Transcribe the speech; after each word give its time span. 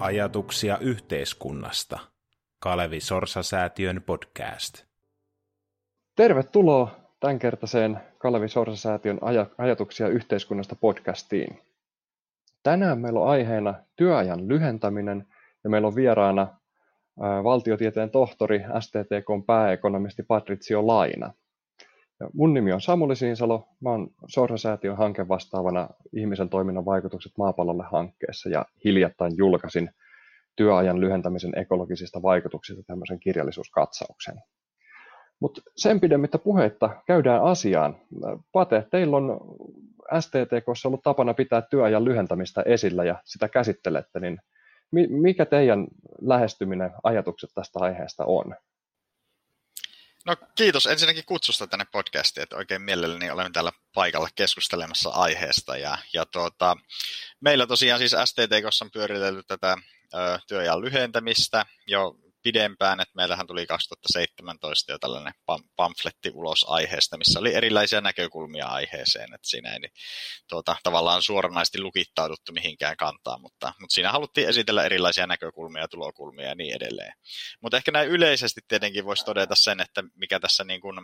Ajatuksia 0.00 0.78
yhteiskunnasta. 0.78 1.98
Kalevi 2.58 3.00
Sorsa-säätiön 3.00 4.02
podcast. 4.06 4.84
Tervetuloa 6.16 6.90
tämänkertaiseen 7.20 8.00
Kalevi 8.18 8.48
Sorsa-säätiön 8.48 9.18
aj- 9.18 9.54
Ajatuksia 9.58 10.08
yhteiskunnasta 10.08 10.76
podcastiin. 10.76 11.58
Tänään 12.62 12.98
meillä 13.00 13.20
on 13.20 13.28
aiheena 13.28 13.74
työajan 13.96 14.48
lyhentäminen 14.48 15.26
ja 15.64 15.70
meillä 15.70 15.88
on 15.88 15.94
vieraana 15.96 16.58
valtiotieteen 17.44 18.10
tohtori, 18.10 18.60
STTK 18.80 19.46
pääekonomisti 19.46 20.22
Patricio 20.22 20.86
Laina. 20.86 21.32
Ja 22.20 22.30
mun 22.34 22.54
nimi 22.54 22.72
on 22.72 22.80
Samuli 22.80 23.16
Siinsalo, 23.16 23.68
mä 23.80 23.90
oon 23.90 24.10
Sorsa-säätiön 24.26 24.96
hanke 24.96 25.28
vastaavana 25.28 25.88
ihmisen 26.12 26.48
toiminnan 26.48 26.84
vaikutukset 26.84 27.32
maapallolle 27.38 27.84
hankkeessa 27.92 28.48
ja 28.48 28.64
hiljattain 28.84 29.32
julkaisin 29.36 29.90
työajan 30.56 31.00
lyhentämisen 31.00 31.58
ekologisista 31.58 32.22
vaikutuksista 32.22 32.82
tämmöisen 32.86 33.20
kirjallisuuskatsauksen. 33.20 34.34
Mutta 35.40 35.60
sen 35.76 36.00
pidemmittä 36.00 36.38
puheitta 36.38 36.90
käydään 37.06 37.42
asiaan. 37.42 37.96
Pate, 38.52 38.86
teillä 38.90 39.16
on 39.16 39.40
STTKssa 40.20 40.88
ollut 40.88 41.02
tapana 41.02 41.34
pitää 41.34 41.62
työajan 41.62 42.04
lyhentämistä 42.04 42.62
esillä 42.62 43.04
ja 43.04 43.16
sitä 43.24 43.48
käsittelette, 43.48 44.20
niin 44.20 44.40
mikä 45.08 45.46
teidän 45.46 45.86
lähestyminen, 46.20 46.90
ajatukset 47.02 47.50
tästä 47.54 47.78
aiheesta 47.82 48.24
on? 48.24 48.54
No 50.26 50.36
kiitos 50.54 50.86
ensinnäkin 50.86 51.24
kutsusta 51.24 51.66
tänne 51.66 51.84
podcastiin, 51.92 52.42
että 52.42 52.56
oikein 52.56 52.82
mielelläni 52.82 53.30
olemme 53.30 53.50
täällä 53.50 53.72
paikalla 53.94 54.28
keskustelemassa 54.34 55.10
aiheesta. 55.10 55.76
Ja, 55.76 55.98
ja 56.12 56.26
tuota, 56.26 56.76
meillä 57.40 57.66
tosiaan 57.66 57.98
siis 57.98 58.16
STTKssa 58.24 58.84
on 58.84 58.90
pyöritelty 58.90 59.42
tätä 59.42 59.76
ö, 60.14 60.38
työajan 60.48 60.80
lyhentämistä 60.80 61.66
jo 61.86 62.16
pidempään, 62.42 63.00
että 63.00 63.12
meillähän 63.16 63.46
tuli 63.46 63.66
2017 63.66 64.92
jo 64.92 64.98
tällainen 64.98 65.32
pamfletti 65.76 66.30
ulos 66.34 66.66
aiheesta, 66.68 67.18
missä 67.18 67.40
oli 67.40 67.54
erilaisia 67.54 68.00
näkökulmia 68.00 68.66
aiheeseen, 68.66 69.34
että 69.34 69.48
siinä 69.48 69.72
ei 69.72 69.78
niin, 69.78 69.92
tuota, 70.48 70.76
tavallaan 70.82 71.22
suoranaisesti 71.22 71.80
lukittauduttu 71.80 72.52
mihinkään 72.52 72.96
kantaa, 72.96 73.38
mutta, 73.38 73.72
mutta 73.80 73.94
siinä 73.94 74.12
haluttiin 74.12 74.48
esitellä 74.48 74.84
erilaisia 74.84 75.26
näkökulmia, 75.26 75.88
tulokulmia 75.88 76.48
ja 76.48 76.54
niin 76.54 76.76
edelleen. 76.76 77.12
Mutta 77.62 77.76
ehkä 77.76 77.90
näin 77.90 78.08
yleisesti 78.08 78.60
tietenkin 78.68 79.04
voisi 79.04 79.24
todeta 79.24 79.54
sen, 79.54 79.80
että 79.80 80.02
mikä 80.14 80.40
tässä 80.40 80.64
niin 80.64 80.80
kuin, 80.80 80.96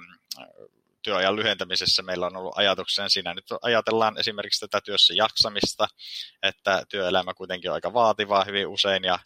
työajan 1.07 1.37
lyhentämisessä 1.37 2.03
meillä 2.03 2.27
on 2.27 2.37
ollut 2.37 2.59
ajatuksena 2.59 3.09
siinä. 3.09 3.35
Nyt 3.35 3.45
ajatellaan 3.63 4.19
esimerkiksi 4.19 4.61
tätä 4.61 4.81
työssä 4.81 5.15
jaksamista, 5.17 5.89
että 6.43 6.83
työelämä 6.89 7.35
kuitenkin 7.35 7.71
on 7.71 7.75
aika 7.75 7.93
vaativaa 7.93 8.45
hyvin 8.45 8.67
usein 8.67 9.05
ja, 9.05 9.19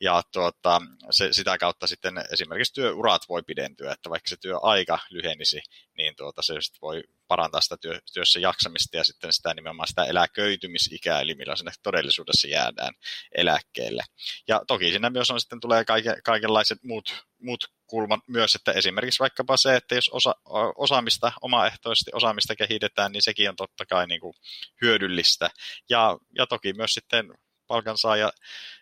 ja 0.00 0.22
tuota, 0.32 0.80
se, 1.10 1.32
sitä 1.32 1.58
kautta 1.58 1.86
sitten 1.86 2.14
esimerkiksi 2.32 2.74
työurat 2.74 3.22
voi 3.28 3.42
pidentyä, 3.42 3.92
että 3.92 4.10
vaikka 4.10 4.28
se 4.28 4.36
työaika 4.36 4.98
lyhenisi, 5.10 5.60
niin 5.96 6.16
tuota, 6.16 6.42
se 6.42 6.54
voi 6.82 7.02
parantaa 7.36 7.60
sitä 7.60 7.76
työ, 7.76 7.98
työssä 8.12 8.40
jaksamista 8.40 8.96
ja 8.96 9.04
sitten 9.04 9.32
sitä 9.32 9.54
nimenomaan 9.54 9.88
sitä 9.88 10.04
eläköitymisikää, 10.04 11.20
eli 11.20 11.34
milloin 11.34 11.58
sinne 11.58 11.72
todellisuudessa 11.82 12.48
jäädään 12.48 12.94
eläkkeelle. 13.34 14.02
Ja 14.48 14.62
toki 14.66 14.90
siinä 14.90 15.10
myös 15.10 15.30
on 15.30 15.40
sitten 15.40 15.60
tulee 15.60 15.84
kaiken, 15.84 16.16
kaikenlaiset 16.24 16.78
muut, 16.82 17.24
muut 17.42 17.64
kulmat 17.86 18.20
myös, 18.28 18.54
että 18.54 18.72
esimerkiksi 18.72 19.20
vaikkapa 19.20 19.56
se, 19.56 19.76
että 19.76 19.94
jos 19.94 20.08
osa, 20.08 20.34
osaamista, 20.76 21.32
omaehtoisesti 21.40 22.10
osaamista 22.14 22.56
kehitetään, 22.56 23.12
niin 23.12 23.22
sekin 23.22 23.48
on 23.48 23.56
totta 23.56 23.86
kai 23.86 24.06
niin 24.06 24.20
kuin 24.20 24.34
hyödyllistä. 24.82 25.50
Ja, 25.90 26.18
ja 26.38 26.46
toki 26.46 26.72
myös 26.72 26.94
sitten 26.94 27.34
palkansaaja 27.66 28.32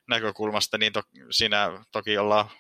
näkökulmasta, 0.09 0.79
niin 0.79 0.93
to, 0.93 1.03
siinä 1.31 1.85
toki 1.93 2.19
ollaan 2.19 2.51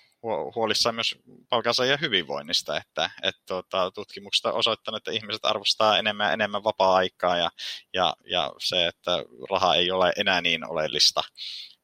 huolissaan 0.54 0.94
myös 0.94 1.16
palkansaajan 1.48 2.00
hyvinvoinnista, 2.00 2.76
että 2.76 3.10
et, 3.22 3.36
tuota, 3.46 3.90
tutkimukset 3.90 4.44
on 4.44 4.54
osoittanut, 4.54 4.98
että 4.98 5.10
ihmiset 5.10 5.44
arvostaa 5.44 5.98
enemmän 5.98 6.26
ja 6.26 6.32
enemmän 6.32 6.64
vapaa-aikaa 6.64 7.36
ja, 7.36 7.50
ja, 7.94 8.16
ja 8.24 8.52
se, 8.58 8.86
että 8.86 9.10
raha 9.50 9.74
ei 9.74 9.90
ole 9.90 10.12
enää 10.16 10.40
niin 10.40 10.70
oleellista 10.70 11.22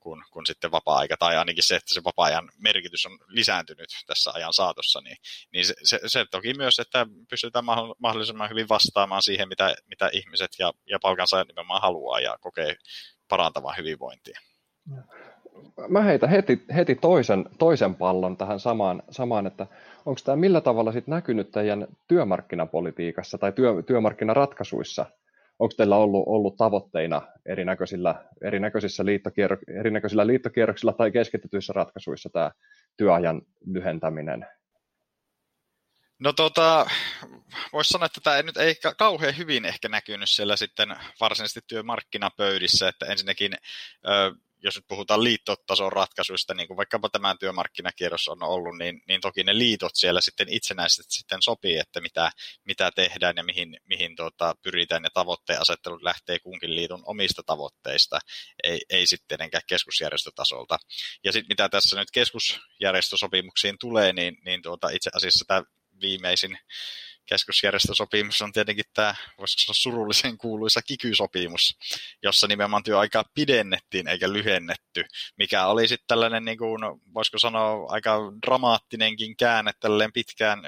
kuin, 0.01 0.25
kuin 0.31 0.47
sitten 0.47 0.71
vapaa-aika, 0.71 1.17
tai 1.17 1.37
ainakin 1.37 1.63
se, 1.63 1.77
että 1.77 1.95
se 1.95 2.05
vapaa-ajan 2.05 2.51
merkitys 2.59 3.07
on 3.07 3.19
lisääntynyt 3.27 3.89
tässä 4.07 4.31
ajan 4.35 4.53
saatossa, 4.53 5.01
niin, 5.01 5.17
niin 5.53 5.67
se, 5.67 5.75
se, 5.83 6.01
se 6.07 6.25
toki 6.31 6.55
myös, 6.55 6.79
että 6.79 7.07
pystytään 7.31 7.65
mahdollisimman 7.99 8.51
hyvin 8.51 8.69
vastaamaan 8.69 9.23
siihen, 9.23 9.49
mitä, 9.49 9.75
mitä 9.87 10.11
ihmiset 10.13 10.51
ja, 10.59 10.73
ja 10.91 10.99
palkansaajat 11.03 11.49
nimenomaan 11.49 11.83
haluaa 11.83 12.21
ja 12.21 12.39
kokee 12.41 12.77
parantavan 13.29 13.77
hyvinvointia. 13.77 14.41
Mä 15.89 16.03
heitän 16.03 16.31
heti, 16.31 16.65
heti 16.75 16.95
toisen, 16.95 17.45
toisen 17.59 17.95
pallon 17.95 18.37
tähän 18.37 18.61
samaan, 18.61 19.03
samaan 19.11 19.47
että 19.47 19.67
onko 20.07 20.21
tämä 20.25 20.37
millä 20.37 20.61
tavalla 20.61 20.93
sit 20.93 21.07
näkynyt 21.07 21.51
teidän 21.51 21.87
työmarkkinapolitiikassa 22.09 23.39
tai 23.39 23.53
työ, 23.53 23.83
työmarkkinaratkaisuissa 23.87 25.07
onko 25.59 25.75
teillä 25.77 25.97
ollut, 25.97 26.25
ollut 26.27 26.57
tavoitteina 26.57 27.23
erinäköisillä, 27.47 28.25
erinäköisissä, 28.43 29.05
liittokierro, 29.05 29.57
erinäköisillä 29.81 30.27
liittokierroksilla 30.27 30.93
tai 30.93 31.11
keskitetyissä 31.11 31.73
ratkaisuissa 31.73 32.31
tämä 32.31 32.51
työajan 32.97 33.43
lyhentäminen? 33.67 34.47
No 36.19 36.33
tota, 36.33 36.87
voisi 37.73 37.91
sanoa, 37.91 38.07
että 38.07 38.21
tämä 38.25 38.43
nyt 38.43 38.57
ei 38.57 38.75
kauhean 38.99 39.37
hyvin 39.37 39.65
ehkä 39.65 39.89
näkynyt 39.89 40.29
siellä 40.29 40.57
sitten 40.57 40.97
varsinaisesti 41.21 41.61
työmarkkinapöydissä, 41.67 42.89
että 42.89 43.07
ensinnäkin 43.07 43.53
jos 44.63 44.77
nyt 44.77 44.85
puhutaan 44.89 45.25
liittotason 45.25 45.93
ratkaisuista, 45.93 46.55
niin 46.55 46.67
kuin 46.69 46.77
vaikkapa 46.77 47.09
tämän 47.09 47.39
työmarkkinakierros 47.39 48.29
on 48.29 48.43
ollut, 48.43 48.79
niin, 48.79 49.03
niin 49.09 49.21
toki 49.21 49.45
ne 49.45 49.59
liitot 49.59 49.93
siellä 49.95 50.21
sitten 50.21 50.49
itsenäisesti 50.49 51.15
sitten 51.15 51.43
sopii, 51.43 51.79
että 51.79 52.01
mitä, 52.01 52.31
mitä 52.65 52.91
tehdään 52.91 53.37
ja 53.37 53.45
mihin, 53.45 53.81
mihin 53.85 54.17
tuota, 54.17 54.55
pyritään 54.63 55.05
ja 55.05 55.11
tavoitteen 55.15 55.61
asettelut 55.61 56.03
lähtee 56.03 56.39
kunkin 56.39 56.75
liiton 56.75 57.03
omista 57.07 57.43
tavoitteista, 57.43 58.19
ei, 58.65 58.81
ei 58.91 59.07
sitten 59.07 59.43
enkään 59.43 59.63
keskusjärjestötasolta. 59.67 60.79
Ja 61.25 61.33
sitten 61.33 61.49
mitä 61.49 61.69
tässä 61.69 61.97
nyt 61.97 62.11
keskusjärjestösopimuksiin 62.11 63.77
tulee, 63.81 64.13
niin, 64.13 64.37
niin 64.45 64.63
tuota, 64.63 64.89
itse 64.89 65.11
asiassa 65.15 65.45
tämä 65.49 65.63
viimeisin 66.01 66.59
keskusjärjestösopimus 67.29 68.43
on 68.43 68.53
tietenkin 68.53 68.85
tämä, 68.95 69.15
voisiko 69.39 69.61
sanoa 69.61 69.75
surullisen 69.75 70.39
kuuluisa 70.39 70.83
kikysopimus, 70.83 71.79
jossa 72.23 72.47
nimenomaan 72.47 72.83
työaikaa 72.83 73.25
pidennettiin 73.35 74.09
eikä 74.09 74.33
lyhennetty, 74.33 75.05
mikä 75.37 75.67
oli 75.67 75.89
sitten 75.89 76.07
tällainen, 76.07 76.45
niin 76.45 76.59
kuin, 76.59 76.81
voisiko 77.15 77.39
sanoa, 77.39 77.87
aika 77.89 78.19
dramaattinenkin 78.47 79.37
käänne 79.37 79.73
tälleen 79.81 80.13
pitkään 80.13 80.63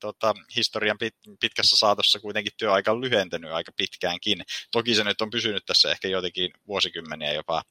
tota, 0.00 0.34
historian 0.56 0.98
pit, 0.98 1.14
pitkässä 1.40 1.76
saatossa 1.76 2.20
kuitenkin 2.20 2.52
työaika 2.56 2.90
on 2.90 3.00
lyhentänyt 3.00 3.52
aika 3.52 3.72
pitkäänkin. 3.76 4.42
Toki 4.70 4.94
se 4.94 5.04
nyt 5.04 5.20
on 5.20 5.30
pysynyt 5.30 5.66
tässä 5.66 5.90
ehkä 5.90 6.08
jotenkin 6.08 6.50
vuosikymmeniä 6.66 7.32
jopa 7.32 7.62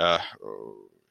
ö, 0.00 0.18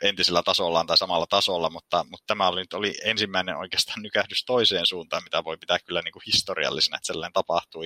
entisellä 0.01 0.43
tasollaan 0.43 0.87
tai 0.87 0.97
samalla 0.97 1.27
tasolla, 1.27 1.69
mutta, 1.69 2.05
mutta 2.09 2.23
tämä 2.27 2.47
oli, 2.47 2.63
oli 2.73 2.95
ensimmäinen 3.03 3.57
oikeastaan 3.57 4.01
nykähdys 4.01 4.45
toiseen 4.45 4.85
suuntaan, 4.85 5.23
mitä 5.23 5.43
voi 5.43 5.57
pitää 5.57 5.79
kyllä 5.79 6.01
niin 6.01 6.11
kuin 6.11 6.23
historiallisena, 6.25 6.97
että 6.97 7.07
sellainen 7.07 7.33
tapahtui. 7.33 7.85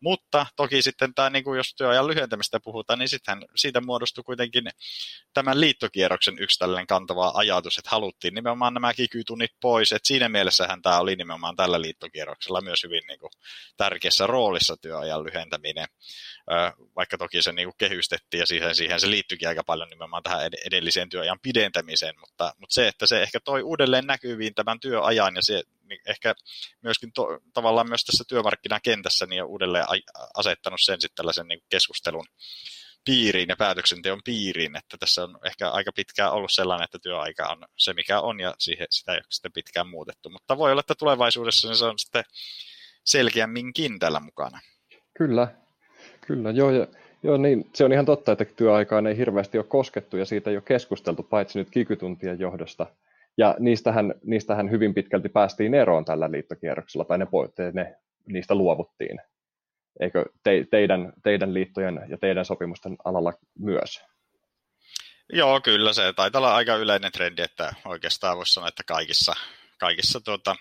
Mutta 0.00 0.46
toki 0.56 0.82
sitten 0.82 1.14
tämä, 1.14 1.30
niin 1.30 1.44
kuin 1.44 1.56
jos 1.56 1.74
työajan 1.74 2.06
lyhentämistä 2.06 2.60
puhutaan, 2.60 2.98
niin 2.98 3.08
sitten 3.08 3.46
siitä 3.56 3.80
muodostui 3.80 4.24
kuitenkin 4.24 4.68
tämän 5.34 5.60
liittokierroksen 5.60 6.38
yksi 6.38 6.58
tällainen 6.58 6.86
kantava 6.86 7.32
ajatus, 7.34 7.78
että 7.78 7.90
haluttiin 7.90 8.34
nimenomaan 8.34 8.74
nämä 8.74 8.94
kikytunnit 8.94 9.52
pois, 9.60 9.92
että 9.92 10.08
siinä 10.08 10.28
mielessähän 10.28 10.82
tämä 10.82 10.98
oli 10.98 11.16
nimenomaan 11.16 11.56
tällä 11.56 11.80
liittokierroksella 11.80 12.60
myös 12.60 12.82
hyvin 12.84 13.02
niin 13.08 13.20
kuin 13.20 13.30
tärkeässä 13.76 14.26
roolissa 14.26 14.76
työajan 14.76 15.24
lyhentäminen, 15.24 15.86
vaikka 16.96 17.18
toki 17.18 17.42
se 17.42 17.52
niin 17.52 17.66
kuin 17.66 17.78
kehystettiin 17.78 18.38
ja 18.40 18.46
siihen, 18.46 18.74
siihen 18.74 19.00
se 19.00 19.10
liittyikin 19.10 19.48
aika 19.48 19.64
paljon 19.64 19.88
nimenomaan 19.88 20.22
tähän 20.22 20.50
edelliseen 20.66 21.08
työajan 21.08 21.38
pidentämiseen, 21.48 22.14
mutta, 22.20 22.54
mutta 22.58 22.74
se, 22.74 22.88
että 22.88 23.06
se 23.06 23.22
ehkä 23.22 23.40
toi 23.40 23.62
uudelleen 23.62 24.06
näkyviin 24.06 24.54
tämän 24.54 24.80
työajan 24.80 25.36
ja 25.36 25.42
se 25.42 25.62
niin 25.88 26.00
ehkä 26.06 26.34
myöskin 26.82 27.12
to, 27.12 27.26
tavallaan 27.54 27.88
myös 27.88 28.04
tässä 28.04 28.24
työmarkkinakentässä 28.28 29.26
niin 29.26 29.42
on 29.42 29.48
uudelleen 29.48 29.84
asettanut 30.34 30.80
sen 30.82 31.00
sitten 31.00 31.16
tällaisen 31.16 31.48
niin 31.48 31.60
keskustelun 31.68 32.26
piiriin 33.04 33.48
ja 33.48 33.56
päätöksenteon 33.56 34.20
piiriin, 34.24 34.76
että 34.76 34.96
tässä 34.98 35.24
on 35.24 35.38
ehkä 35.44 35.70
aika 35.70 35.92
pitkään 35.92 36.32
ollut 36.32 36.52
sellainen, 36.52 36.84
että 36.84 36.98
työaika 37.02 37.48
on 37.48 37.64
se 37.76 37.94
mikä 37.94 38.20
on 38.20 38.40
ja 38.40 38.54
siihen, 38.58 38.86
sitä 38.90 39.12
ei 39.12 39.16
ole 39.16 39.24
sitten 39.28 39.52
pitkään 39.52 39.88
muutettu, 39.88 40.30
mutta 40.30 40.58
voi 40.58 40.70
olla, 40.70 40.80
että 40.80 40.94
tulevaisuudessa 40.94 41.74
se 41.74 41.84
on 41.84 41.98
sitten 41.98 42.24
selkeämminkin 43.04 43.98
tällä 43.98 44.20
mukana. 44.20 44.60
Kyllä, 45.18 45.48
kyllä, 46.26 46.50
joo, 46.50 46.70
ja 46.70 46.86
Joo, 47.22 47.36
niin 47.36 47.70
se 47.74 47.84
on 47.84 47.92
ihan 47.92 48.06
totta, 48.06 48.32
että 48.32 48.44
työaikaan 48.44 49.06
ei 49.06 49.16
hirveästi 49.16 49.58
ole 49.58 49.66
koskettu 49.68 50.16
ja 50.16 50.24
siitä 50.24 50.50
ei 50.50 50.56
ole 50.56 50.62
keskusteltu, 50.66 51.22
paitsi 51.22 51.58
nyt 51.58 51.70
kikytuntien 51.70 52.38
johdosta. 52.40 52.86
Ja 53.36 53.56
niistähän, 53.58 54.14
niistähän 54.24 54.70
hyvin 54.70 54.94
pitkälti 54.94 55.28
päästiin 55.28 55.74
eroon 55.74 56.04
tällä 56.04 56.30
liittokierroksella, 56.30 57.04
tai 57.04 57.18
ne, 57.18 57.26
ne 57.72 57.96
niistä 58.26 58.54
luovuttiin. 58.54 59.20
Eikö 60.00 60.24
te, 60.42 60.66
teidän, 60.70 61.12
teidän 61.22 61.54
liittojen 61.54 62.00
ja 62.08 62.18
teidän 62.18 62.44
sopimusten 62.44 62.96
alalla 63.04 63.32
myös? 63.58 64.02
Joo, 65.32 65.60
kyllä 65.60 65.92
se 65.92 66.12
taitaa 66.12 66.38
olla 66.38 66.54
aika 66.54 66.76
yleinen 66.76 67.12
trendi, 67.12 67.42
että 67.42 67.74
oikeastaan 67.84 68.36
voisi 68.36 68.52
sanoa, 68.52 68.68
että 68.68 68.82
kaikissa, 68.86 69.32
kaikissa 69.78 70.20
tuota, 70.20 70.56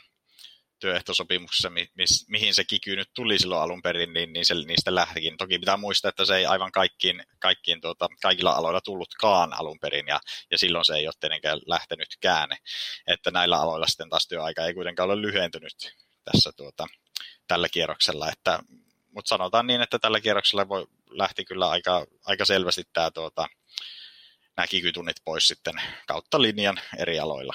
työehtosopimuksissa, 0.79 1.69
mi, 1.69 1.87
mis, 1.95 2.25
mihin 2.29 2.55
se 2.55 2.63
kiky 2.63 2.95
nyt 2.95 3.09
tuli 3.15 3.39
silloin 3.39 3.61
alun 3.61 3.81
perin, 3.81 4.13
niin, 4.13 4.33
niin 4.33 4.45
se 4.45 4.55
niistä 4.55 4.95
lähtikin. 4.95 5.37
Toki 5.37 5.59
pitää 5.59 5.77
muistaa, 5.77 6.09
että 6.09 6.25
se 6.25 6.35
ei 6.35 6.45
aivan 6.45 6.71
kaikkiin, 6.71 7.23
kaikkiin 7.39 7.81
tuota, 7.81 8.07
kaikilla 8.21 8.51
aloilla 8.51 8.81
tullutkaan 8.81 9.53
alun 9.53 9.79
perin, 9.79 10.07
ja, 10.07 10.19
ja 10.51 10.57
silloin 10.57 10.85
se 10.85 10.95
ei 10.95 11.07
ole 11.07 11.13
tietenkään 11.19 11.59
lähtenytkään. 11.65 12.49
Että 13.07 13.31
näillä 13.31 13.61
aloilla 13.61 13.87
sitten 13.87 14.09
taas 14.09 14.27
työaika 14.27 14.65
ei 14.65 14.73
kuitenkaan 14.73 15.11
ole 15.11 15.21
lyhentynyt 15.21 15.95
tässä 16.23 16.51
tuota, 16.57 16.87
tällä 17.47 17.69
kierroksella, 17.69 18.31
että 18.31 18.59
mutta 19.17 19.29
sanotaan 19.29 19.67
niin, 19.67 19.81
että 19.81 19.99
tällä 19.99 20.21
kierroksella 20.21 20.69
voi, 20.69 20.87
lähti 21.09 21.45
kyllä 21.45 21.69
aika, 21.69 22.05
aika 22.25 22.45
selvästi 22.45 22.83
tämä 22.93 23.11
tuota, 23.11 23.47
nämä 24.57 24.67
kikytunnit 24.67 25.17
pois 25.25 25.47
sitten 25.47 25.73
kautta 26.07 26.41
linjan 26.41 26.79
eri 26.97 27.19
aloilla. 27.19 27.53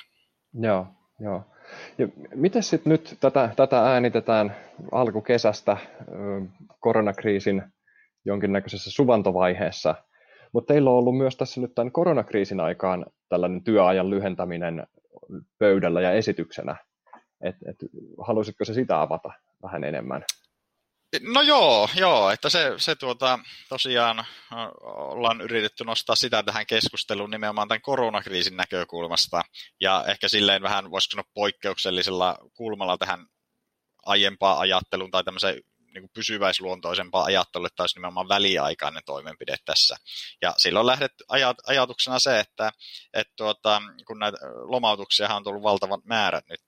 Joo, 0.62 0.86
joo. 1.20 1.44
Ja 1.98 2.08
miten 2.34 2.62
sitten 2.62 2.90
nyt 2.90 3.16
tätä, 3.20 3.50
tätä 3.56 3.82
äänitetään 3.82 4.56
alkukesästä 4.92 5.76
koronakriisin 6.80 7.62
jonkinnäköisessä 8.24 8.90
suvantovaiheessa, 8.90 9.94
mutta 10.52 10.72
teillä 10.74 10.90
on 10.90 10.96
ollut 10.96 11.16
myös 11.16 11.36
tässä 11.36 11.60
nyt 11.60 11.74
tämän 11.74 11.92
koronakriisin 11.92 12.60
aikaan 12.60 13.06
tällainen 13.28 13.64
työajan 13.64 14.10
lyhentäminen 14.10 14.86
pöydällä 15.58 16.00
ja 16.00 16.12
esityksenä. 16.12 16.76
Et, 17.40 17.56
et, 17.66 17.76
haluaisitko 18.20 18.64
se 18.64 18.74
sitä 18.74 19.00
avata 19.00 19.30
vähän 19.62 19.84
enemmän? 19.84 20.24
No 21.20 21.42
joo, 21.42 21.88
joo 21.94 22.30
että 22.30 22.50
se, 22.50 22.72
se 22.76 22.94
tuota, 22.94 23.38
tosiaan 23.68 24.24
ollaan 24.82 25.40
yritetty 25.40 25.84
nostaa 25.84 26.16
sitä 26.16 26.42
tähän 26.42 26.66
keskusteluun 26.66 27.30
nimenomaan 27.30 27.68
tämän 27.68 27.82
koronakriisin 27.82 28.56
näkökulmasta 28.56 29.42
ja 29.80 30.04
ehkä 30.08 30.28
silleen 30.28 30.62
vähän, 30.62 30.90
voisiko 30.90 31.10
sanoa 31.10 31.30
poikkeuksellisella 31.34 32.38
kulmalla 32.54 32.98
tähän 32.98 33.26
aiempaan 34.06 34.58
ajatteluun 34.58 35.10
tai 35.10 35.24
tämmöiseen 35.24 35.60
niin 35.94 36.02
kuin 36.02 36.10
pysyväisluontoisempaa 36.14 37.24
ajattelua, 37.24 37.66
että 37.66 37.82
olisi 37.82 37.96
nimenomaan 37.96 38.28
väliaikainen 38.28 39.02
toimenpide 39.06 39.56
tässä. 39.64 39.96
Ja 40.42 40.54
silloin 40.56 40.86
lähdet 40.86 41.12
ajat, 41.28 41.56
ajatuksena 41.66 42.18
se, 42.18 42.40
että, 42.40 42.72
että 43.14 43.32
tuota, 43.36 43.82
kun 44.06 44.18
näitä 44.18 44.38
lomautuksia 44.62 45.34
on 45.34 45.44
tullut 45.44 45.62
valtavat 45.62 46.04
määrät 46.04 46.44
nyt, 46.48 46.60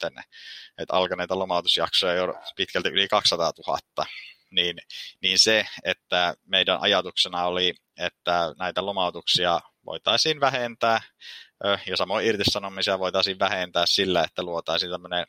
että 0.78 0.96
alkaneita 0.96 1.38
lomautusjaksoja 1.38 2.14
jo 2.14 2.34
pitkälti 2.56 2.88
yli 2.88 3.08
200 3.08 3.52
000, 3.66 3.78
niin, 4.54 4.78
niin 5.22 5.38
se, 5.38 5.66
että 5.84 6.34
meidän 6.46 6.80
ajatuksena 6.80 7.44
oli, 7.44 7.74
että 7.98 8.54
näitä 8.58 8.86
lomautuksia 8.86 9.60
voitaisiin 9.86 10.40
vähentää 10.40 11.00
ja 11.86 11.96
samoin 11.96 12.26
irtisanomisia 12.26 12.98
voitaisiin 12.98 13.38
vähentää 13.38 13.86
sillä, 13.86 14.24
että 14.24 14.42
luotaisiin 14.42 14.90
tämmöinen 14.90 15.26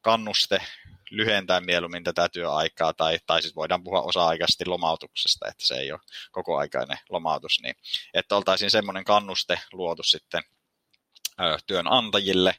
kannuste 0.00 0.58
lyhentää 1.10 1.60
mieluummin 1.60 2.04
tätä 2.04 2.28
työaikaa, 2.28 2.92
tai, 2.94 3.18
tai 3.26 3.42
siis 3.42 3.56
voidaan 3.56 3.84
puhua 3.84 4.02
osa-aikaisesti 4.02 4.66
lomautuksesta, 4.66 5.48
että 5.48 5.66
se 5.66 5.74
ei 5.74 5.92
ole 5.92 6.00
kokoaikainen 6.32 6.98
lomautus, 7.08 7.60
niin 7.62 7.74
että 8.14 8.36
oltaisiin 8.36 8.70
semmoinen 8.70 9.04
kannuste 9.04 9.60
luotu 9.72 10.02
sitten 10.02 10.42
työnantajille 11.66 12.54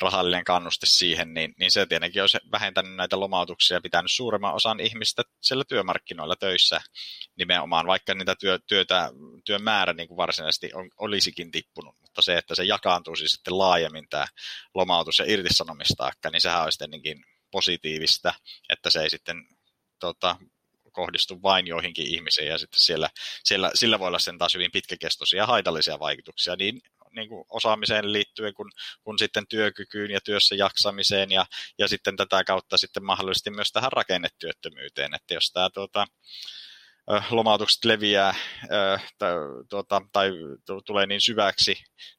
rahallinen 0.00 0.44
kannuste 0.44 0.86
siihen, 0.86 1.34
niin, 1.34 1.54
niin 1.58 1.70
se 1.70 1.86
tietenkin 1.86 2.22
olisi 2.22 2.38
vähentänyt 2.52 2.96
näitä 2.96 3.20
lomautuksia 3.20 3.76
ja 3.76 3.80
pitänyt 3.80 4.10
suuremman 4.10 4.54
osan 4.54 4.80
ihmistä 4.80 5.22
siellä 5.40 5.64
työmarkkinoilla 5.68 6.36
töissä 6.36 6.80
nimenomaan, 7.38 7.86
vaikka 7.86 8.14
niitä 8.14 8.34
työ, 8.40 8.58
työtä, 8.66 9.10
työn 9.44 9.62
määrä 9.62 9.92
niin 9.92 10.08
kuin 10.08 10.16
varsinaisesti 10.16 10.70
on, 10.74 10.90
olisikin 10.98 11.50
tippunut, 11.50 11.94
mutta 12.00 12.22
se, 12.22 12.38
että 12.38 12.54
se 12.54 12.64
jakaantuisi 12.64 13.28
sitten 13.28 13.58
laajemmin 13.58 14.08
tämä 14.10 14.26
lomautus- 14.74 15.18
ja 15.18 15.24
irtisanomistaakka, 15.28 16.30
niin 16.30 16.40
sehän 16.40 16.62
olisi 16.62 16.78
tietenkin 16.78 17.24
positiivista, 17.50 18.34
että 18.68 18.90
se 18.90 19.00
ei 19.02 19.10
sitten 19.10 19.36
tota, 19.98 20.36
kohdistu 20.92 21.42
vain 21.42 21.66
joihinkin 21.66 22.06
ihmisiin 22.06 22.48
ja 22.48 22.58
sitten 22.58 22.80
siellä, 22.80 23.10
siellä, 23.44 23.70
sillä 23.74 23.98
voi 23.98 24.08
olla 24.08 24.18
sen 24.18 24.38
taas 24.38 24.54
hyvin 24.54 24.72
pitkäkestoisia 24.72 25.46
haitallisia 25.46 25.98
vaikutuksia 25.98 26.56
niin 26.56 26.80
niin 27.16 27.28
kuin 27.28 27.44
osaamiseen 27.48 28.12
liittyen 28.12 28.54
kuin, 28.54 28.70
kuin 29.02 29.18
sitten 29.18 29.46
työkykyyn 29.48 30.10
ja 30.10 30.20
työssä 30.24 30.54
jaksamiseen 30.54 31.30
ja, 31.30 31.46
ja 31.78 31.88
sitten 31.88 32.16
tätä 32.16 32.44
kautta 32.44 32.76
sitten 32.76 33.04
mahdollisesti 33.04 33.50
myös 33.50 33.72
tähän 33.72 33.92
rakennetyöttömyyteen, 33.92 35.14
että 35.14 35.34
jos 35.34 35.50
tämä 35.52 35.70
tuota, 35.70 36.06
lomautukset 37.30 37.84
leviää 37.84 38.34
tuota, 39.70 40.02
tai 40.12 40.30
tulee 40.86 41.06
niin 41.06 41.20
syväksi 41.20 41.74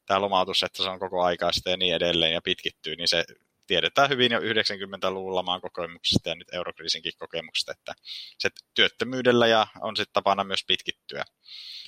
tämä 0.06 0.20
lomautus, 0.20 0.62
että 0.62 0.82
se 0.82 0.88
on 0.88 0.98
koko 0.98 1.22
aikaista 1.22 1.70
ja 1.70 1.76
niin 1.76 1.94
edelleen 1.94 2.32
ja 2.32 2.40
pitkittyy, 2.44 2.96
niin 2.96 3.08
se 3.08 3.24
tiedetään 3.72 4.10
hyvin 4.10 4.32
jo 4.32 4.40
90-luvun 4.40 5.34
lamaan 5.34 5.60
kokemuksesta 5.60 6.28
ja 6.28 6.34
nyt 6.34 6.54
eurokriisinkin 6.54 7.12
kokemuksesta, 7.18 7.72
että 7.72 7.94
se 8.38 8.48
työttömyydellä 8.74 9.46
ja 9.46 9.66
on 9.80 9.96
sitten 9.96 10.12
tapana 10.12 10.44
myös 10.44 10.64
pitkittyä. 10.66 11.24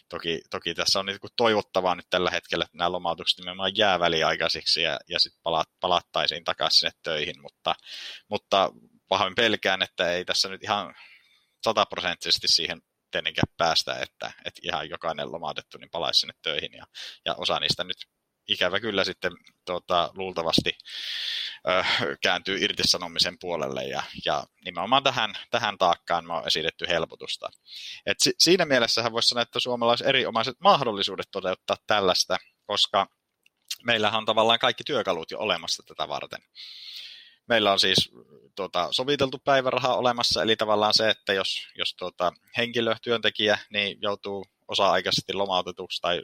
Toki, 0.09 0.41
toki 0.51 0.75
tässä 0.75 1.01
on 1.01 1.07
niin 1.07 1.19
toivottavaa 1.37 1.95
nyt 1.95 2.07
tällä 2.11 2.31
hetkellä, 2.31 2.65
että 2.65 2.79
nämä 2.79 2.93
lomautukset 2.93 3.39
nimenomaan 3.39 3.77
jää 3.77 4.01
väliaikaisiksi 4.01 4.83
ja, 4.83 4.99
ja 5.09 5.19
sitten 5.19 5.41
pala, 5.43 5.65
palattaisiin 5.81 6.45
takaisin 6.45 6.79
sinne 6.79 6.93
töihin, 7.03 7.43
mutta, 7.43 7.75
mutta 8.29 8.73
pahoin 9.09 9.35
pelkään, 9.35 9.83
että 9.83 10.13
ei 10.13 10.25
tässä 10.25 10.49
nyt 10.49 10.63
ihan 10.63 10.95
sataprosenttisesti 11.65 12.49
siihen 12.49 12.83
tietenkään 13.11 13.55
päästä, 13.57 13.95
että, 13.95 14.33
että 14.45 14.61
ihan 14.63 14.91
jokainen 14.91 15.33
lomautettu 15.33 15.79
niin 15.79 15.91
palaisi 15.91 16.21
sinne 16.21 16.35
töihin 16.43 16.73
ja, 16.73 16.85
ja 17.25 17.35
osa 17.35 17.61
niistä 17.61 17.85
nyt 17.85 17.97
ikävä 18.49 18.81
kyllä 18.81 19.05
sitten 19.05 19.33
tuota, 19.65 20.11
luultavasti 20.15 20.79
ö, 21.69 21.85
kääntyy 22.23 22.59
irtisanomisen 22.61 23.39
puolelle 23.39 23.85
ja, 23.85 24.03
ja 24.25 24.45
nimenomaan 24.65 25.03
tähän, 25.03 25.35
tähän 25.51 25.79
taakkaan 25.79 26.31
on 26.31 26.47
esitetty 26.47 26.89
helpotusta. 26.89 27.49
Et 28.07 28.21
si, 28.21 28.33
siinä 28.39 28.65
mielessähän 28.65 29.13
voisi 29.13 29.29
sanoa, 29.29 29.43
että 29.43 29.61
suomalaiset 29.61 30.07
eriomaiset 30.07 30.57
mahdollisuudet 30.61 31.29
toteuttaa 31.31 31.77
tällaista, 31.87 32.37
koska 32.67 33.07
meillähän 33.85 34.19
on 34.19 34.27
tavallaan 34.27 34.59
kaikki 34.59 34.85
työkalut 34.85 35.31
jo 35.31 35.39
olemassa 35.39 35.83
tätä 35.87 36.09
varten. 36.09 36.41
Meillä 37.49 37.73
on 37.73 37.81
siis 37.81 38.11
tuota, 38.57 38.89
soviteltu 38.91 39.39
päiväraha 39.39 39.95
olemassa, 39.95 40.43
eli 40.43 40.57
tavallaan 40.57 40.95
se, 40.95 41.11
että 41.11 41.33
jos, 41.33 41.69
jos 41.75 41.95
tuota, 41.95 42.33
henkilö, 42.57 42.97
työntekijä, 43.03 43.59
niin 43.73 43.99
joutuu 44.01 44.47
osa-aikaisesti 44.69 45.33
lomautetuksi 45.33 46.03
tai 46.03 46.23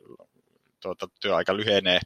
tuota, 0.81 1.09
työaika 1.21 1.57
lyhenee 1.57 2.01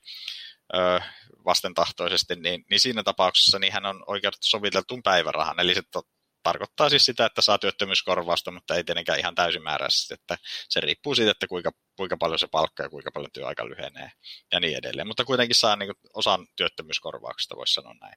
ö, 0.74 1.00
vastentahtoisesti, 1.44 2.36
niin, 2.36 2.64
niin 2.70 2.80
siinä 2.80 3.02
tapauksessa 3.02 3.58
niin 3.58 3.72
hän 3.72 3.86
on 3.86 4.04
oikeutettu 4.06 4.46
soviteltuun 4.46 5.02
päivärahan. 5.02 5.60
Eli 5.60 5.74
se 5.74 5.82
to, 5.92 6.02
tarkoittaa 6.44 6.88
siis 6.88 7.04
sitä, 7.04 7.26
että 7.26 7.42
saa 7.42 7.58
työttömyyskorvausta, 7.58 8.50
mutta 8.50 8.74
ei 8.74 8.84
tietenkään 8.84 9.18
ihan 9.18 9.34
täysimääräisesti, 9.34 10.14
että 10.14 10.38
se 10.68 10.80
riippuu 10.80 11.14
siitä, 11.14 11.30
että 11.30 11.46
kuinka, 11.46 11.70
kuinka 11.96 12.16
paljon 12.16 12.38
se 12.38 12.46
palkka 12.46 12.82
ja 12.82 12.88
kuinka 12.88 13.10
paljon 13.14 13.32
työaika 13.32 13.68
lyhenee 13.68 14.10
ja 14.52 14.60
niin 14.60 14.78
edelleen. 14.78 15.06
Mutta 15.06 15.24
kuitenkin 15.24 15.56
saa 15.56 15.76
niin 15.76 15.86
kuin, 15.86 16.10
osan 16.14 16.46
työttömyyskorvauksesta, 16.56 17.56
voisi 17.56 17.74
sanoa 17.74 17.94
näin. 18.00 18.14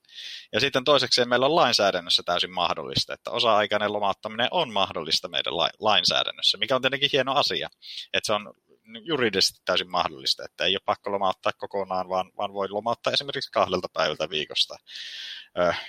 Ja 0.53 0.59
sitten 0.59 0.83
toiseksi 0.83 1.25
meillä 1.25 1.45
on 1.45 1.55
lainsäädännössä 1.55 2.23
täysin 2.25 2.51
mahdollista, 2.51 3.13
että 3.13 3.31
osa-aikainen 3.31 3.93
lomauttaminen 3.93 4.47
on 4.51 4.73
mahdollista 4.73 5.27
meidän 5.27 5.57
la- 5.57 5.69
lainsäädännössä, 5.79 6.57
mikä 6.57 6.75
on 6.75 6.81
tietenkin 6.81 7.09
hieno 7.13 7.33
asia. 7.33 7.69
Että 8.13 8.27
se 8.27 8.33
on 8.33 8.53
juridisesti 9.03 9.59
täysin 9.65 9.91
mahdollista, 9.91 10.45
että 10.45 10.65
ei 10.65 10.75
ole 10.75 10.81
pakko 10.85 11.11
lomauttaa 11.11 11.51
kokonaan, 11.57 12.09
vaan, 12.09 12.31
vaan 12.37 12.53
voi 12.53 12.69
lomauttaa 12.69 13.13
esimerkiksi 13.13 13.51
kahdelta 13.51 13.87
päivältä 13.93 14.29
viikosta 14.29 14.75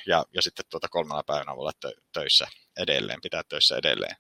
ja, 0.07 0.25
ja 0.35 0.43
sitten 0.43 0.65
tuota 0.71 0.89
kolmella 0.89 1.23
päivänä 1.23 1.53
olla 1.53 1.73
töissä 2.13 2.49
edelleen, 2.77 3.21
pitää 3.23 3.43
töissä 3.49 3.77
edelleen. 3.77 4.17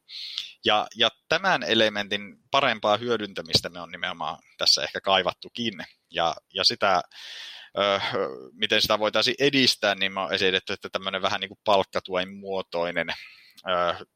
Ja, 0.64 0.86
ja 0.96 1.10
tämän 1.28 1.62
elementin 1.62 2.36
parempaa 2.50 2.96
hyödyntämistä 2.96 3.68
me 3.68 3.80
on 3.80 3.90
nimenomaan 3.90 4.38
tässä 4.58 4.82
ehkä 4.82 5.00
kaivattukin, 5.00 5.74
ja, 6.10 6.34
ja 6.54 6.64
sitä, 6.64 7.02
miten 8.52 8.82
sitä 8.82 8.98
voitaisiin 8.98 9.36
edistää, 9.38 9.94
niin 9.94 10.12
me 10.12 10.20
on 10.20 10.34
esitetty, 10.34 10.72
että 10.72 10.88
tämmöinen 10.92 11.22
vähän 11.22 11.40
niin 11.40 11.48
kuin 11.48 11.60
palkkatuen 11.64 12.34
muotoinen 12.34 13.06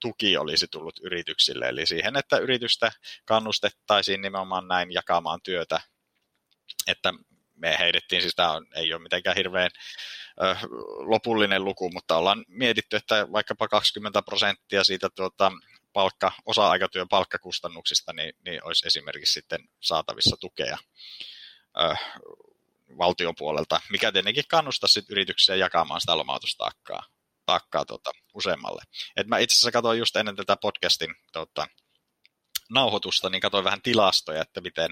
tuki 0.00 0.37
olisi 0.37 0.66
tullut 0.68 1.00
yrityksille, 1.02 1.68
eli 1.68 1.87
siihen, 1.87 2.16
että 2.16 2.38
yritystä 2.38 2.92
kannustettaisiin 3.25 4.22
nimenomaan 4.22 4.68
näin 4.68 4.92
jakamaan 4.92 5.40
työtä, 5.42 5.80
että 6.87 7.12
me 7.54 7.76
heidettiin, 7.78 8.22
siis 8.22 8.34
tämä 8.34 8.52
on, 8.52 8.66
ei 8.75 8.92
ole 8.92 9.02
mitenkään 9.02 9.37
hirveän 9.37 9.70
ö, 10.42 10.56
lopullinen 10.99 11.64
luku, 11.64 11.90
mutta 11.90 12.16
ollaan 12.16 12.44
mietitty, 12.49 12.96
että 12.96 13.32
vaikkapa 13.32 13.68
20 13.68 14.22
prosenttia 14.22 14.84
siitä 14.84 15.08
tuota, 15.14 15.52
palkka, 15.92 16.32
osa-aikatyön 16.46 17.08
palkkakustannuksista, 17.08 18.12
niin, 18.12 18.34
niin 18.44 18.64
olisi 18.64 18.87
esimerkiksi 18.87 19.32
sitten 19.32 19.68
saatavissa 19.80 20.37
tukea 20.40 20.78
ö, 21.80 21.94
valtion 22.99 23.34
puolelta, 23.38 23.80
mikä 23.90 24.12
tietenkin 24.12 24.44
kannustaisi 24.49 25.04
yrityksiä 25.11 25.54
jakamaan 25.54 26.00
sitä 26.00 26.16
lomautustaakkaa 26.16 27.12
taakkaa 27.46 27.84
tuota, 27.84 28.11
useammalle. 28.34 28.82
Et 29.16 29.26
mä 29.26 29.38
itse 29.38 29.54
asiassa 29.54 29.72
katsoin 29.72 29.99
just 29.99 30.16
ennen 30.16 30.37
tätä 30.37 30.56
podcastin 30.56 31.14
tuota, 31.32 31.66
nauhoitusta, 32.70 33.30
niin 33.30 33.40
katsoin 33.40 33.64
vähän 33.64 33.82
tilastoja, 33.82 34.42
että 34.42 34.61
miten, 34.61 34.90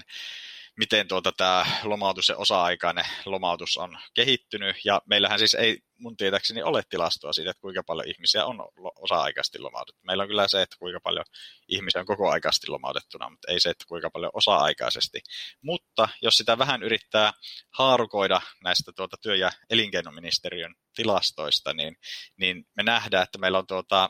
miten 0.77 1.07
tuota 1.07 1.31
tämä 1.31 1.65
lomautus 1.83 2.29
ja 2.29 2.37
osa-aikainen 2.37 3.05
lomautus 3.25 3.77
on 3.77 3.97
kehittynyt. 4.13 4.75
Ja 4.85 5.01
meillähän 5.05 5.39
siis 5.39 5.53
ei 5.53 5.79
mun 5.97 6.17
tietääkseni 6.17 6.63
ole 6.63 6.83
tilastoa 6.89 7.33
siitä, 7.33 7.51
että 7.51 7.61
kuinka 7.61 7.83
paljon 7.83 8.07
ihmisiä 8.07 8.45
on 8.45 8.57
osa-aikaisesti 8.99 9.59
lomautettu. 9.59 10.01
Meillä 10.03 10.23
on 10.23 10.29
kyllä 10.29 10.47
se, 10.47 10.61
että 10.61 10.75
kuinka 10.79 10.99
paljon 10.99 11.25
ihmisiä 11.67 12.01
on 12.01 12.07
koko 12.07 12.29
aikaisesti 12.29 12.67
lomautettuna, 12.67 13.29
mutta 13.29 13.51
ei 13.51 13.59
se, 13.59 13.69
että 13.69 13.85
kuinka 13.87 14.09
paljon 14.09 14.31
osa-aikaisesti. 14.33 15.19
Mutta 15.61 16.09
jos 16.21 16.37
sitä 16.37 16.57
vähän 16.57 16.83
yrittää 16.83 17.33
haarukoida 17.77 18.41
näistä 18.63 18.91
tuota 18.95 19.17
työ- 19.21 19.35
ja 19.35 19.51
elinkeinoministeriön 19.69 20.75
tilastoista, 20.95 21.73
niin, 21.73 21.95
niin 22.37 22.65
me 22.75 22.83
nähdään, 22.83 23.23
että 23.23 23.37
meillä 23.37 23.57
on 23.57 23.67
tuota, 23.67 24.09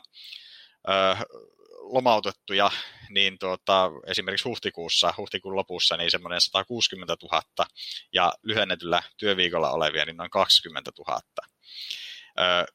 lomautettuja, 1.82 2.70
niin 3.10 3.38
tuota, 3.38 3.90
esimerkiksi 4.06 4.48
huhtikuussa, 4.48 5.14
huhtikuun 5.16 5.56
lopussa, 5.56 5.96
niin 5.96 6.10
semmoinen 6.10 6.40
160 6.40 7.16
000 7.22 7.42
ja 8.12 8.32
lyhennetyllä 8.42 9.02
työviikolla 9.16 9.70
olevia, 9.70 10.04
niin 10.04 10.16
noin 10.16 10.30
20 10.30 10.90
000. 11.08 11.20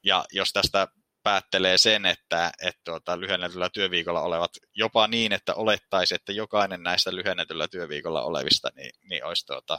Ja 0.04 0.24
jos 0.32 0.52
tästä 0.52 0.88
päättelee 1.22 1.78
sen, 1.78 2.06
että, 2.06 2.52
että 2.62 2.80
tuota, 2.84 3.20
lyhennetyllä 3.20 3.70
työviikolla 3.70 4.20
olevat 4.22 4.50
jopa 4.74 5.06
niin, 5.06 5.32
että 5.32 5.54
olettaisi, 5.54 6.14
että 6.14 6.32
jokainen 6.32 6.82
näistä 6.82 7.14
lyhennetyllä 7.14 7.68
työviikolla 7.68 8.22
olevista 8.22 8.68
niin, 8.76 8.90
niin 9.02 9.24
olisi 9.24 9.46
tuota, 9.46 9.78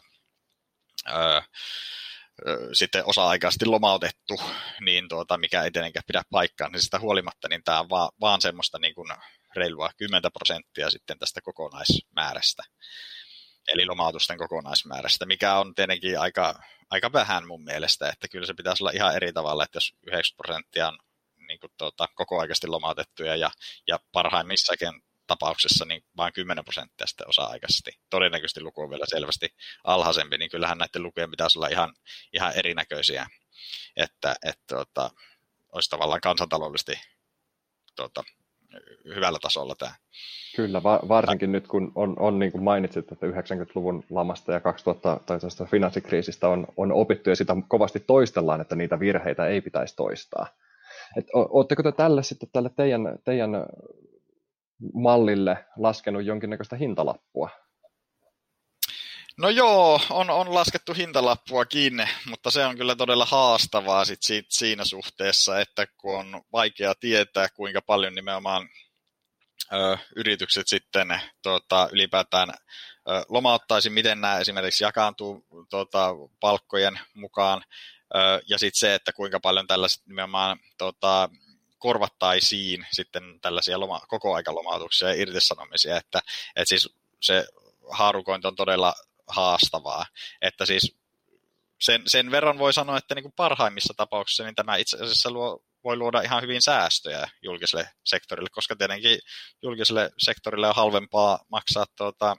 öö, 1.09 1.41
sitten 2.73 3.03
osa-aikaisesti 3.05 3.65
lomautettu, 3.65 4.41
niin 4.81 5.09
tuota, 5.09 5.37
mikä 5.37 5.63
ei 5.63 5.71
tietenkään 5.71 6.03
pidä 6.07 6.21
paikkaa, 6.31 6.69
niin 6.69 6.81
sitä 6.81 6.99
huolimatta 6.99 7.47
niin 7.49 7.63
tämä 7.63 7.79
on 7.79 7.89
vaan, 7.89 8.09
vaan 8.21 8.41
semmoista 8.41 8.79
niin 8.79 8.95
kuin 8.95 9.07
reilua 9.55 9.89
10 9.97 10.31
prosenttia 10.31 10.89
sitten 10.89 11.19
tästä 11.19 11.41
kokonaismäärästä, 11.41 12.63
eli 13.67 13.85
lomautusten 13.85 14.37
kokonaismäärästä, 14.37 15.25
mikä 15.25 15.55
on 15.55 15.75
tietenkin 15.75 16.19
aika, 16.19 16.59
aika 16.89 17.13
vähän 17.13 17.47
mun 17.47 17.63
mielestä, 17.63 18.09
että 18.09 18.27
kyllä 18.27 18.47
se 18.47 18.53
pitäisi 18.53 18.83
olla 18.83 18.91
ihan 18.91 19.15
eri 19.15 19.33
tavalla, 19.33 19.63
että 19.63 19.77
jos 19.77 19.93
9 20.07 20.35
prosenttia 20.37 20.87
on 20.87 20.97
niin 21.47 21.59
kuin 21.59 21.71
tuota, 21.77 22.07
kokoaikaisesti 22.15 22.67
lomautettuja 22.67 23.35
ja, 23.35 23.51
ja 23.87 23.99
parhaimmissakin 24.11 25.01
tapauksessa 25.29 25.85
niin 25.85 26.03
vain 26.17 26.33
10 26.33 26.63
prosenttia 26.63 27.07
sitten 27.07 27.29
osa-aikaisesti. 27.29 27.91
Todennäköisesti 28.09 28.61
luku 28.61 28.81
on 28.81 28.89
vielä 28.89 29.05
selvästi 29.07 29.47
alhaisempi, 29.83 30.37
niin 30.37 30.51
kyllähän 30.51 30.77
näiden 30.77 31.03
lukujen 31.03 31.31
pitäisi 31.31 31.59
olla 31.59 31.67
ihan, 31.67 31.93
ihan 32.33 32.53
erinäköisiä, 32.55 33.27
että, 33.95 34.35
että 34.45 34.75
tuota, 34.75 35.09
olisi 35.73 35.89
tavallaan 35.89 36.21
kansantaloudellisesti 36.21 37.01
tuota, 37.95 38.23
hyvällä 39.15 39.39
tasolla 39.41 39.75
tämä. 39.75 39.91
Kyllä, 40.55 40.83
va- 40.83 40.99
varsinkin 41.07 41.51
nyt 41.51 41.67
kun 41.67 41.91
on, 41.95 42.15
on 42.19 42.39
niin 42.39 42.51
kuin 42.51 42.63
mainitsit, 42.63 43.11
että 43.11 43.25
90-luvun 43.25 44.03
lamasta 44.09 44.51
ja 44.51 44.59
2000 44.59 45.19
tai 45.25 45.39
finanssikriisistä 45.67 46.47
on, 46.47 46.67
on 46.77 46.91
opittu 46.91 47.29
ja 47.29 47.35
sitä 47.35 47.55
kovasti 47.67 47.99
toistellaan, 47.99 48.61
että 48.61 48.75
niitä 48.75 48.99
virheitä 48.99 49.47
ei 49.47 49.61
pitäisi 49.61 49.95
toistaa. 49.95 50.47
Oletteko 51.33 51.83
te 51.83 51.91
tälle 51.91 52.23
sitten 52.23 52.49
tälle 52.53 52.69
teidän, 52.75 53.19
teidän 53.23 53.51
mallille 54.93 55.65
laskenut 55.77 56.25
jonkinnäköistä 56.25 56.75
hintalappua? 56.75 57.49
No 59.39 59.49
joo, 59.49 60.01
on, 60.09 60.29
on 60.29 60.53
laskettu 60.53 60.93
hintalappuakin, 60.93 62.09
mutta 62.25 62.51
se 62.51 62.65
on 62.65 62.77
kyllä 62.77 62.95
todella 62.95 63.25
haastavaa 63.25 64.05
sit 64.05 64.45
siinä 64.49 64.85
suhteessa, 64.85 65.59
että 65.59 65.87
kun 65.97 66.19
on 66.19 66.41
vaikea 66.51 66.95
tietää, 66.95 67.49
kuinka 67.49 67.81
paljon 67.81 68.15
nimenomaan 68.15 68.69
ö, 69.73 69.97
yritykset 70.15 70.67
sitten 70.67 71.21
tota, 71.43 71.89
ylipäätään 71.91 72.49
ö, 72.49 72.55
lomauttaisi, 73.29 73.89
miten 73.89 74.21
nämä 74.21 74.39
esimerkiksi 74.39 74.83
jakaantuu 74.83 75.45
tota, 75.69 76.09
palkkojen 76.39 76.99
mukaan, 77.13 77.63
ö, 78.15 78.41
ja 78.49 78.59
sitten 78.59 78.79
se, 78.79 78.93
että 78.93 79.13
kuinka 79.13 79.39
paljon 79.39 79.67
tällaiset 79.67 80.05
nimenomaan 80.05 80.59
tota, 80.77 81.29
korvattaisiin 81.79 82.87
sitten 82.91 83.23
tällaisia 83.41 83.79
loma, 83.79 84.01
kokoaikalomautuksia 84.07 85.07
ja 85.07 85.13
irtisanomisia, 85.13 85.97
että, 85.97 86.19
että 86.55 86.69
siis 86.69 86.89
se 87.21 87.47
haarukointi 87.91 88.47
on 88.47 88.55
todella 88.55 88.93
haastavaa, 89.27 90.05
että 90.41 90.65
siis 90.65 90.95
sen, 91.81 92.01
sen 92.07 92.31
verran 92.31 92.59
voi 92.59 92.73
sanoa, 92.73 92.97
että 92.97 93.15
niin 93.15 93.23
kuin 93.23 93.33
parhaimmissa 93.35 93.93
tapauksissa 93.97 94.43
niin 94.43 94.55
tämä 94.55 94.75
itse 94.75 94.97
asiassa 94.97 95.31
luo, 95.31 95.63
voi 95.83 95.97
luoda 95.97 96.21
ihan 96.21 96.41
hyvin 96.43 96.61
säästöjä 96.61 97.29
julkiselle 97.41 97.89
sektorille, 98.05 98.49
koska 98.51 98.75
tietenkin 98.75 99.19
julkiselle 99.61 100.11
sektorille 100.17 100.67
on 100.67 100.75
halvempaa 100.75 101.39
maksaa 101.49 101.85
tuota, 101.97 102.37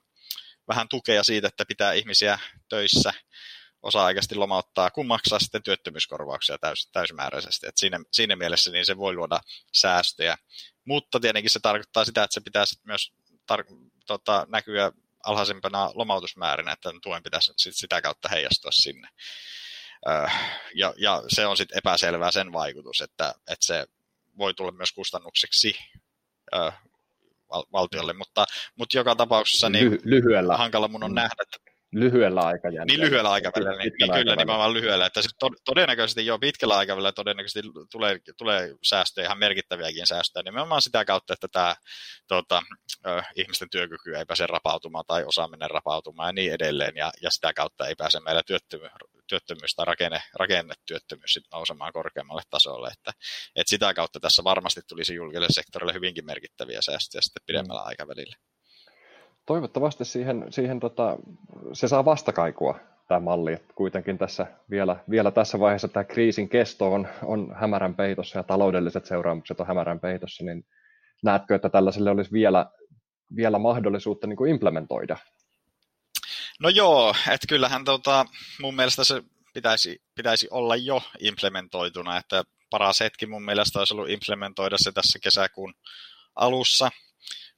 vähän 0.69 0.89
tukea 0.89 1.23
siitä, 1.23 1.49
että 1.49 1.65
pitää 1.67 1.93
ihmisiä 1.93 2.39
töissä 2.69 3.13
osa-aikaisesti 3.83 4.35
lomauttaa, 4.35 4.91
kun 4.91 5.07
maksaa 5.07 5.39
sitten 5.39 5.63
työttömyyskorvauksia 5.63 6.59
täys, 6.59 6.89
täysimääräisesti. 6.93 7.67
Et 7.67 7.77
siinä, 7.77 8.01
siinä 8.13 8.37
mielessä 8.37 8.71
niin 8.71 8.87
se 8.87 8.97
voi 8.97 9.15
luoda 9.15 9.41
säästöjä. 9.73 10.37
Mutta 10.85 11.21
tietenkin 11.21 11.51
se 11.51 11.61
tarkoittaa 11.61 12.05
sitä, 12.05 12.23
että 12.23 12.35
se 12.35 12.41
pitää 12.41 12.65
myös 12.85 13.13
tar- 13.53 13.91
tota, 14.07 14.47
näkyä 14.49 14.93
alhaisempana 15.25 15.91
lomautusmäärinä, 15.95 16.73
että 16.73 16.91
tuen 17.03 17.23
pitäisi 17.23 17.53
sit 17.57 17.77
sitä 17.77 18.03
kautta 18.03 18.29
heijastua 18.29 18.71
sinne. 18.73 19.09
Öö, 20.09 20.27
ja, 20.75 20.95
ja 20.97 21.23
se 21.29 21.47
on 21.47 21.57
sitten 21.57 21.79
epäselvää 21.79 22.31
sen 22.31 22.53
vaikutus, 22.53 23.01
että, 23.01 23.35
että 23.51 23.67
se 23.67 23.87
voi 24.39 24.55
tulla 24.55 24.73
myös 24.73 24.93
kustannukseksi 24.93 25.79
öö, 26.55 26.71
valtiolle, 27.73 28.13
mutta, 28.13 28.47
mutta 28.77 28.99
joka 28.99 29.17
tapauksessa 29.17 29.69
niin 29.69 29.93
Lyhy- 29.93 30.01
lyhyellä. 30.05 30.57
hankala 30.57 30.89
mun 30.89 31.05
on 31.05 31.15
nähdä, 31.15 31.43
että 31.43 31.70
lyhyellä 31.93 32.41
aikajänteellä. 32.41 32.85
Niin 32.85 33.01
lyhyellä 33.01 33.31
aikavälillä, 33.31 33.77
niin, 33.79 33.93
niin 34.01 34.13
kyllä 34.13 34.37
nimenomaan 34.37 34.73
lyhyellä. 34.73 35.07
Että 35.07 35.23
siis 35.23 35.37
todennäköisesti 35.65 36.27
jo 36.27 36.39
pitkällä 36.39 36.77
aikavälillä 36.77 37.13
todennäköisesti 37.13 37.69
tulee, 37.91 38.19
tulee 38.39 38.75
säästöjä, 38.83 39.27
ihan 39.27 39.39
merkittäviäkin 39.39 40.07
säästöjä, 40.07 40.43
nimenomaan 40.43 40.83
sitä 40.83 41.05
kautta, 41.05 41.33
että 41.33 41.49
tämä 41.53 41.75
tuota, 42.29 42.63
ihmisten 43.37 43.71
työkyky 43.71 44.17
ei 44.17 44.25
pääse 44.25 44.47
rapautumaan 44.47 45.05
tai 45.07 45.25
osaaminen 45.25 45.71
rapautumaan 45.71 46.29
ja 46.29 46.33
niin 46.33 46.53
edelleen, 46.53 46.97
ja, 46.97 47.11
ja 47.23 47.31
sitä 47.31 47.53
kautta 47.53 47.87
ei 47.87 47.95
pääse 47.95 48.21
meillä 48.21 48.43
työttömyys, 48.43 48.93
työttömyys 49.27 49.75
tai 49.75 49.87
rakenne, 49.87 50.23
rakennetyöttömyys 50.35 51.41
nousemaan 51.53 51.93
korkeammalle 51.93 52.43
tasolle, 52.51 52.89
että, 52.89 53.13
että 53.57 53.71
sitä 53.71 53.95
kautta 53.95 54.21
tässä 54.21 54.45
varmasti 54.45 54.81
tulisi 54.89 55.15
julkiselle 55.15 55.49
sektorille 55.51 55.95
hyvinkin 55.95 56.27
merkittäviä 56.27 56.83
säästöjä 56.83 57.23
sitten 57.23 57.43
pidemmällä 57.47 57.83
aikavälillä 57.83 58.37
toivottavasti 59.47 60.05
siihen, 60.05 60.47
siihen 60.51 60.81
tota, 60.81 61.17
se 61.73 61.89
saa 61.89 62.05
vastakaikua 62.05 62.79
tämä 63.09 63.21
malli. 63.21 63.53
Että 63.53 63.75
kuitenkin 63.75 64.19
tässä 64.19 64.47
vielä, 64.71 64.97
vielä 65.11 65.31
tässä 65.31 65.61
vaiheessa 65.61 65.89
tämä 65.89 66.05
kriisin 66.05 66.49
kesto 66.49 66.93
on, 66.93 67.09
on 67.23 67.55
hämärän 67.55 67.95
peitossa 67.95 68.39
ja 68.39 68.43
taloudelliset 68.43 69.07
seuraamukset 69.07 69.61
on 69.61 69.67
hämärän 69.67 70.01
peitossa, 70.01 70.45
niin 70.45 70.65
näetkö, 71.23 71.55
että 71.55 71.69
tällaiselle 71.69 72.11
olisi 72.11 72.33
vielä, 72.33 72.67
vielä 73.37 73.59
mahdollisuutta 73.59 74.27
niin 74.27 74.37
kuin 74.37 74.51
implementoida? 74.51 75.17
No 76.61 76.69
joo, 76.69 77.15
että 77.31 77.47
kyllähän 77.49 77.85
tota, 77.85 78.27
mun 78.61 78.77
mielestä 78.77 79.05
se 79.05 79.23
pitäisi, 79.55 80.03
pitäisi 80.15 80.49
olla 80.51 80.77
jo 80.77 81.03
implementoituna, 81.21 82.17
että 82.17 82.45
paras 82.71 83.01
hetki 83.01 83.27
mun 83.27 83.45
mielestä 83.45 83.79
olisi 83.79 83.95
ollut 83.95 84.11
implementoida 84.11 84.77
se 84.79 84.93
tässä 84.93 85.19
kesäkuun 85.23 85.75
alussa, 86.37 86.91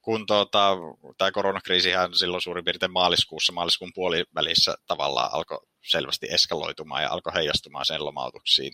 kun 0.03 0.27
tota, 0.27 0.77
tämä 1.19 1.33
koronakriisihän 1.33 2.15
silloin 2.15 2.43
suurin 2.43 2.65
piirtein 2.65 2.93
maaliskuussa, 2.93 3.53
maaliskuun 3.53 3.93
puolivälissä 3.95 4.75
tavallaan 4.87 5.31
alkoi 5.33 5.59
selvästi 5.91 6.27
eskaloitumaan 6.31 7.03
ja 7.03 7.11
alkoi 7.11 7.33
heijastumaan 7.35 7.87
sen 7.87 8.05
lomautuksiin. 8.05 8.73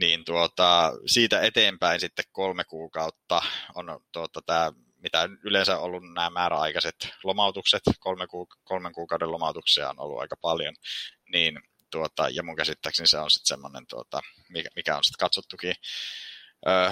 Niin 0.00 0.24
tuota, 0.24 0.92
siitä 1.06 1.40
eteenpäin 1.40 2.00
sitten 2.00 2.24
kolme 2.32 2.64
kuukautta 2.64 3.42
on 3.74 4.00
tuota, 4.12 4.42
tämä 4.46 4.72
mitä 5.02 5.28
yleensä 5.44 5.78
on 5.78 5.82
ollut 5.82 6.02
nämä 6.14 6.30
määräaikaiset 6.30 6.96
lomautukset, 7.24 7.82
kolme 7.98 8.24
kuuk- 8.24 8.60
kolmen 8.64 8.92
kuukauden 8.92 9.32
lomautuksia 9.32 9.90
on 9.90 9.98
ollut 10.00 10.20
aika 10.20 10.36
paljon, 10.40 10.74
niin 11.32 11.60
tuota, 11.90 12.28
ja 12.28 12.42
mun 12.42 12.56
käsittääkseni 12.56 13.06
se 13.06 13.18
on 13.18 13.30
sitten 13.30 13.48
semmoinen, 13.48 13.86
tuota, 13.86 14.20
mikä, 14.48 14.68
mikä 14.76 14.96
on 14.96 15.04
sitten 15.04 15.24
katsottukin 15.24 15.74
öö, 16.68 16.90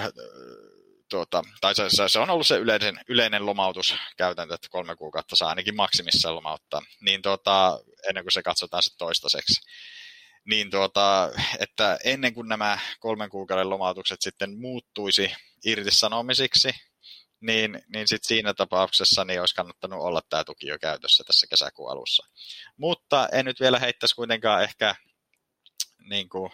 tuota, 1.09 1.43
tai 1.61 1.75
se, 1.75 2.07
se, 2.07 2.19
on 2.19 2.29
ollut 2.29 2.47
se 2.47 2.57
yleinen, 2.57 2.99
yleinen 3.07 3.45
lomautuskäytäntö, 3.45 4.55
että 4.55 4.67
kolme 4.69 4.95
kuukautta 4.95 5.35
saa 5.35 5.49
ainakin 5.49 5.75
maksimissa 5.75 6.35
lomauttaa, 6.35 6.81
niin 7.01 7.21
tuota, 7.21 7.79
ennen 8.09 8.23
kuin 8.23 8.31
se 8.31 8.43
katsotaan 8.43 8.83
sitten 8.83 8.97
toistaiseksi. 8.97 9.61
Niin 10.45 10.71
tuota, 10.71 11.31
että 11.59 11.99
ennen 12.03 12.33
kuin 12.33 12.47
nämä 12.47 12.79
kolmen 12.99 13.29
kuukauden 13.29 13.69
lomautukset 13.69 14.21
sitten 14.21 14.59
muuttuisi 14.59 15.35
irtisanomisiksi, 15.65 16.69
niin, 17.41 17.83
niin 17.93 18.07
sit 18.07 18.23
siinä 18.23 18.53
tapauksessa 18.53 19.25
niin 19.25 19.39
olisi 19.39 19.55
kannattanut 19.55 20.01
olla 20.01 20.21
tämä 20.29 20.43
tuki 20.43 20.67
jo 20.67 20.79
käytössä 20.79 21.23
tässä 21.23 21.47
kesäkuun 21.49 21.91
alussa. 21.91 22.27
Mutta 22.77 23.29
en 23.31 23.45
nyt 23.45 23.59
vielä 23.59 23.79
heittäisi 23.79 24.15
kuitenkaan 24.15 24.63
ehkä 24.63 24.95
niin 26.09 26.29
kuin, 26.29 26.51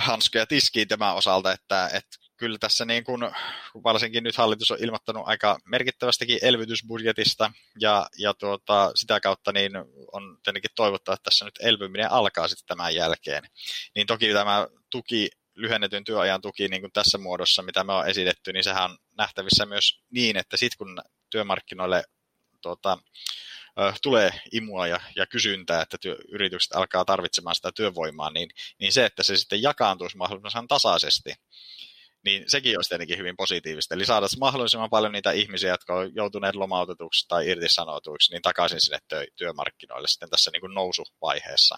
hanskuja 0.00 0.46
tiskiin 0.46 0.88
tämän 0.88 1.14
osalta, 1.14 1.52
että, 1.52 1.86
että 1.86 2.18
kyllä 2.42 2.58
tässä 2.58 2.84
niin 2.84 3.04
kuin, 3.04 3.22
varsinkin 3.84 4.24
nyt 4.24 4.36
hallitus 4.36 4.70
on 4.70 4.78
ilmoittanut 4.80 5.22
aika 5.26 5.58
merkittävästikin 5.64 6.38
elvytysbudjetista 6.42 7.52
ja, 7.80 8.06
ja 8.18 8.34
tuota, 8.34 8.92
sitä 8.94 9.20
kautta 9.20 9.52
niin 9.52 9.72
on 10.12 10.38
tietenkin 10.42 10.70
toivottava, 10.76 11.14
että 11.14 11.24
tässä 11.24 11.44
nyt 11.44 11.54
elpyminen 11.60 12.10
alkaa 12.10 12.48
sitten 12.48 12.66
tämän 12.66 12.94
jälkeen. 12.94 13.42
Niin 13.94 14.06
toki 14.06 14.32
tämä 14.32 14.66
tuki 14.90 15.30
lyhennetyn 15.54 16.04
työajan 16.04 16.40
tuki 16.40 16.68
niin 16.68 16.82
kuin 16.82 16.92
tässä 16.92 17.18
muodossa, 17.18 17.62
mitä 17.62 17.84
me 17.84 17.92
on 17.92 18.08
esitetty, 18.08 18.52
niin 18.52 18.64
sehän 18.64 18.90
on 18.90 18.98
nähtävissä 19.18 19.66
myös 19.66 20.00
niin, 20.10 20.36
että 20.36 20.56
sitten 20.56 20.78
kun 20.78 20.98
työmarkkinoille 21.30 22.04
tuota, 22.62 22.98
tulee 24.02 24.30
imua 24.52 24.86
ja, 24.86 25.00
ja 25.16 25.26
kysyntää, 25.26 25.82
että 25.82 25.98
työ, 26.00 26.16
yritykset 26.28 26.76
alkaa 26.76 27.04
tarvitsemaan 27.04 27.56
sitä 27.56 27.72
työvoimaa, 27.76 28.30
niin, 28.30 28.50
niin 28.78 28.92
se, 28.92 29.04
että 29.04 29.22
se 29.22 29.36
sitten 29.36 29.62
jakaantuisi 29.62 30.16
mahdollisimman 30.16 30.68
tasaisesti, 30.68 31.34
niin 32.24 32.44
sekin 32.46 32.78
olisi 32.78 32.88
tietenkin 32.88 33.18
hyvin 33.18 33.36
positiivista. 33.36 33.94
Eli 33.94 34.04
saada 34.04 34.26
mahdollisimman 34.40 34.90
paljon 34.90 35.12
niitä 35.12 35.32
ihmisiä, 35.32 35.70
jotka 35.70 35.94
on 35.94 36.14
joutuneet 36.14 36.54
lomautetuksi 36.54 37.28
tai 37.28 37.48
irtisanotuiksi, 37.48 38.32
niin 38.32 38.42
takaisin 38.42 38.80
sinne 38.80 38.98
tö- 39.14 39.26
työmarkkinoille 39.36 40.08
sitten 40.08 40.30
tässä 40.30 40.50
niin 40.50 40.60
kuin 40.60 40.74
nousuvaiheessa, 40.74 41.76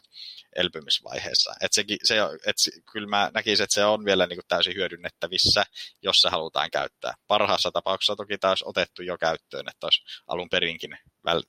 elpymisvaiheessa. 0.57 1.55
Et 1.61 1.73
sekin, 1.73 1.97
se, 2.05 2.17
et, 2.47 2.57
kyllä 2.93 3.09
mä 3.09 3.31
näkisin, 3.35 3.65
että 3.65 3.75
se 3.75 3.85
on 3.85 4.05
vielä 4.05 4.27
niin 4.27 4.37
kuin 4.37 4.47
täysin 4.49 4.75
hyödynnettävissä, 4.75 5.65
jos 6.03 6.17
se 6.17 6.29
halutaan 6.29 6.71
käyttää. 6.71 7.15
Parhaassa 7.27 7.71
tapauksessa 7.71 8.17
toki 8.17 8.39
taas 8.39 8.63
otettu 8.63 9.03
jo 9.03 9.19
käyttöön, 9.19 9.69
että 9.69 9.87
olisi 9.87 10.03
alun 10.27 10.49
perinkin 10.49 10.99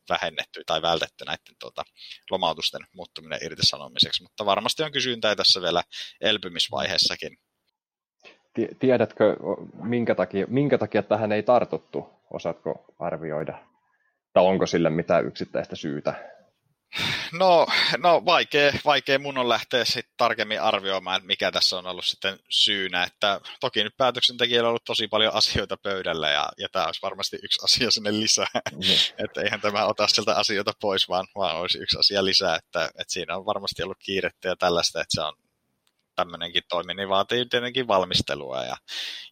vähennetty 0.09 0.63
tai 0.65 0.81
vältetty 0.81 1.25
näiden 1.25 1.55
tuota, 1.59 1.83
lomautusten 2.31 2.81
muuttuminen 2.93 3.39
irtisanomiseksi, 3.43 4.23
mutta 4.23 4.45
varmasti 4.45 4.83
on 4.83 4.91
kysyntää 4.91 5.35
tässä 5.35 5.61
vielä 5.61 5.83
elpymisvaiheessakin 6.21 7.37
tiedätkö, 8.79 9.35
minkä 9.83 10.15
takia, 10.15 10.45
minkä 10.49 10.77
takia 10.77 11.03
tähän 11.03 11.31
ei 11.31 11.43
tartuttu? 11.43 12.09
Osaatko 12.33 12.85
arvioida? 12.99 13.57
Tai 14.33 14.43
onko 14.43 14.65
sille 14.65 14.89
mitään 14.89 15.25
yksittäistä 15.25 15.75
syytä? 15.75 16.35
No, 17.31 17.67
no 17.97 18.25
vaikea, 18.25 18.71
vaikea 18.85 19.19
mun 19.19 19.37
on 19.37 19.49
lähteä 19.49 19.85
sit 19.85 20.05
tarkemmin 20.17 20.61
arvioimaan, 20.61 21.21
mikä 21.25 21.51
tässä 21.51 21.77
on 21.77 21.87
ollut 21.87 22.05
sitten 22.05 22.39
syynä. 22.49 23.03
Että 23.03 23.41
toki 23.59 23.83
nyt 23.83 23.97
päätöksentekijällä 23.97 24.67
on 24.67 24.69
ollut 24.69 24.83
tosi 24.83 25.07
paljon 25.07 25.33
asioita 25.33 25.77
pöydällä 25.77 26.29
ja, 26.29 26.49
ja 26.57 26.67
tämä 26.71 26.85
olisi 26.85 27.01
varmasti 27.01 27.37
yksi 27.43 27.59
asia 27.63 27.91
sinne 27.91 28.11
lisää. 28.11 28.47
Mm. 28.71 28.79
että 29.25 29.41
eihän 29.41 29.61
tämä 29.61 29.85
ota 29.85 30.07
sieltä 30.07 30.35
asioita 30.35 30.71
pois, 30.81 31.09
vaan, 31.09 31.27
vaan 31.35 31.57
olisi 31.57 31.77
yksi 31.77 31.99
asia 31.99 32.25
lisää. 32.25 32.55
Että, 32.55 32.85
että 32.85 33.13
siinä 33.13 33.37
on 33.37 33.45
varmasti 33.45 33.83
ollut 33.83 33.97
kiirettä 34.05 34.47
ja 34.47 34.55
tällaista, 34.55 35.01
että 35.01 35.15
se 35.15 35.21
on 35.21 35.33
tämmöinenkin 36.15 36.63
toimi, 36.69 36.93
niin 36.93 37.09
vaatii 37.09 37.45
tietenkin 37.45 37.87
valmistelua. 37.87 38.63
Ja, 38.63 38.77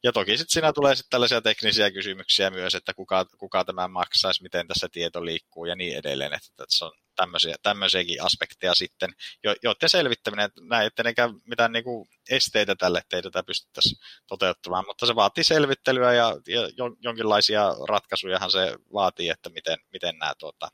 ja 0.04 0.12
toki 0.12 0.38
sitten 0.38 0.54
siinä 0.54 0.74
tulee 0.74 0.96
sitten 0.96 1.10
tällaisia 1.10 1.42
teknisiä 1.42 1.92
kysymyksiä 1.92 2.50
myös, 2.50 2.76
että 2.76 2.94
kuka, 2.94 3.26
kuka 3.38 3.66
tämä 3.66 3.88
maksaisi, 3.88 4.44
miten 4.44 4.68
tässä 4.68 4.88
tieto 4.92 5.26
liikkuu 5.26 5.66
ja 5.66 5.76
niin 5.76 5.98
edelleen. 5.98 6.34
Että 6.34 6.50
tässä 6.58 6.86
on 6.86 6.92
tämmöisiä, 7.16 7.56
tämmöisiäkin 7.64 8.24
aspekteja 8.24 8.76
sitten, 8.76 9.10
jo, 9.44 9.56
joiden 9.64 9.90
selvittäminen, 9.90 10.50
näin, 10.62 10.88
ettei 10.88 11.06
mitään 11.48 11.72
kuin 11.84 12.08
esteitä 12.30 12.76
tälle, 12.76 13.00
ettei 13.00 13.22
tätä 13.22 13.44
pystyttäisi 13.44 13.96
toteuttamaan, 14.28 14.86
mutta 14.88 15.06
se 15.06 15.16
vaatii 15.16 15.44
selvittelyä 15.44 16.14
ja, 16.14 16.36
ja 16.48 16.62
jonkinlaisia 17.02 17.76
ratkaisujahan 17.90 18.52
se 18.52 18.76
vaatii, 18.94 19.30
että 19.30 19.50
miten, 19.50 19.78
miten 19.94 20.18
nämä 20.18 20.34
tuota, 20.40 20.70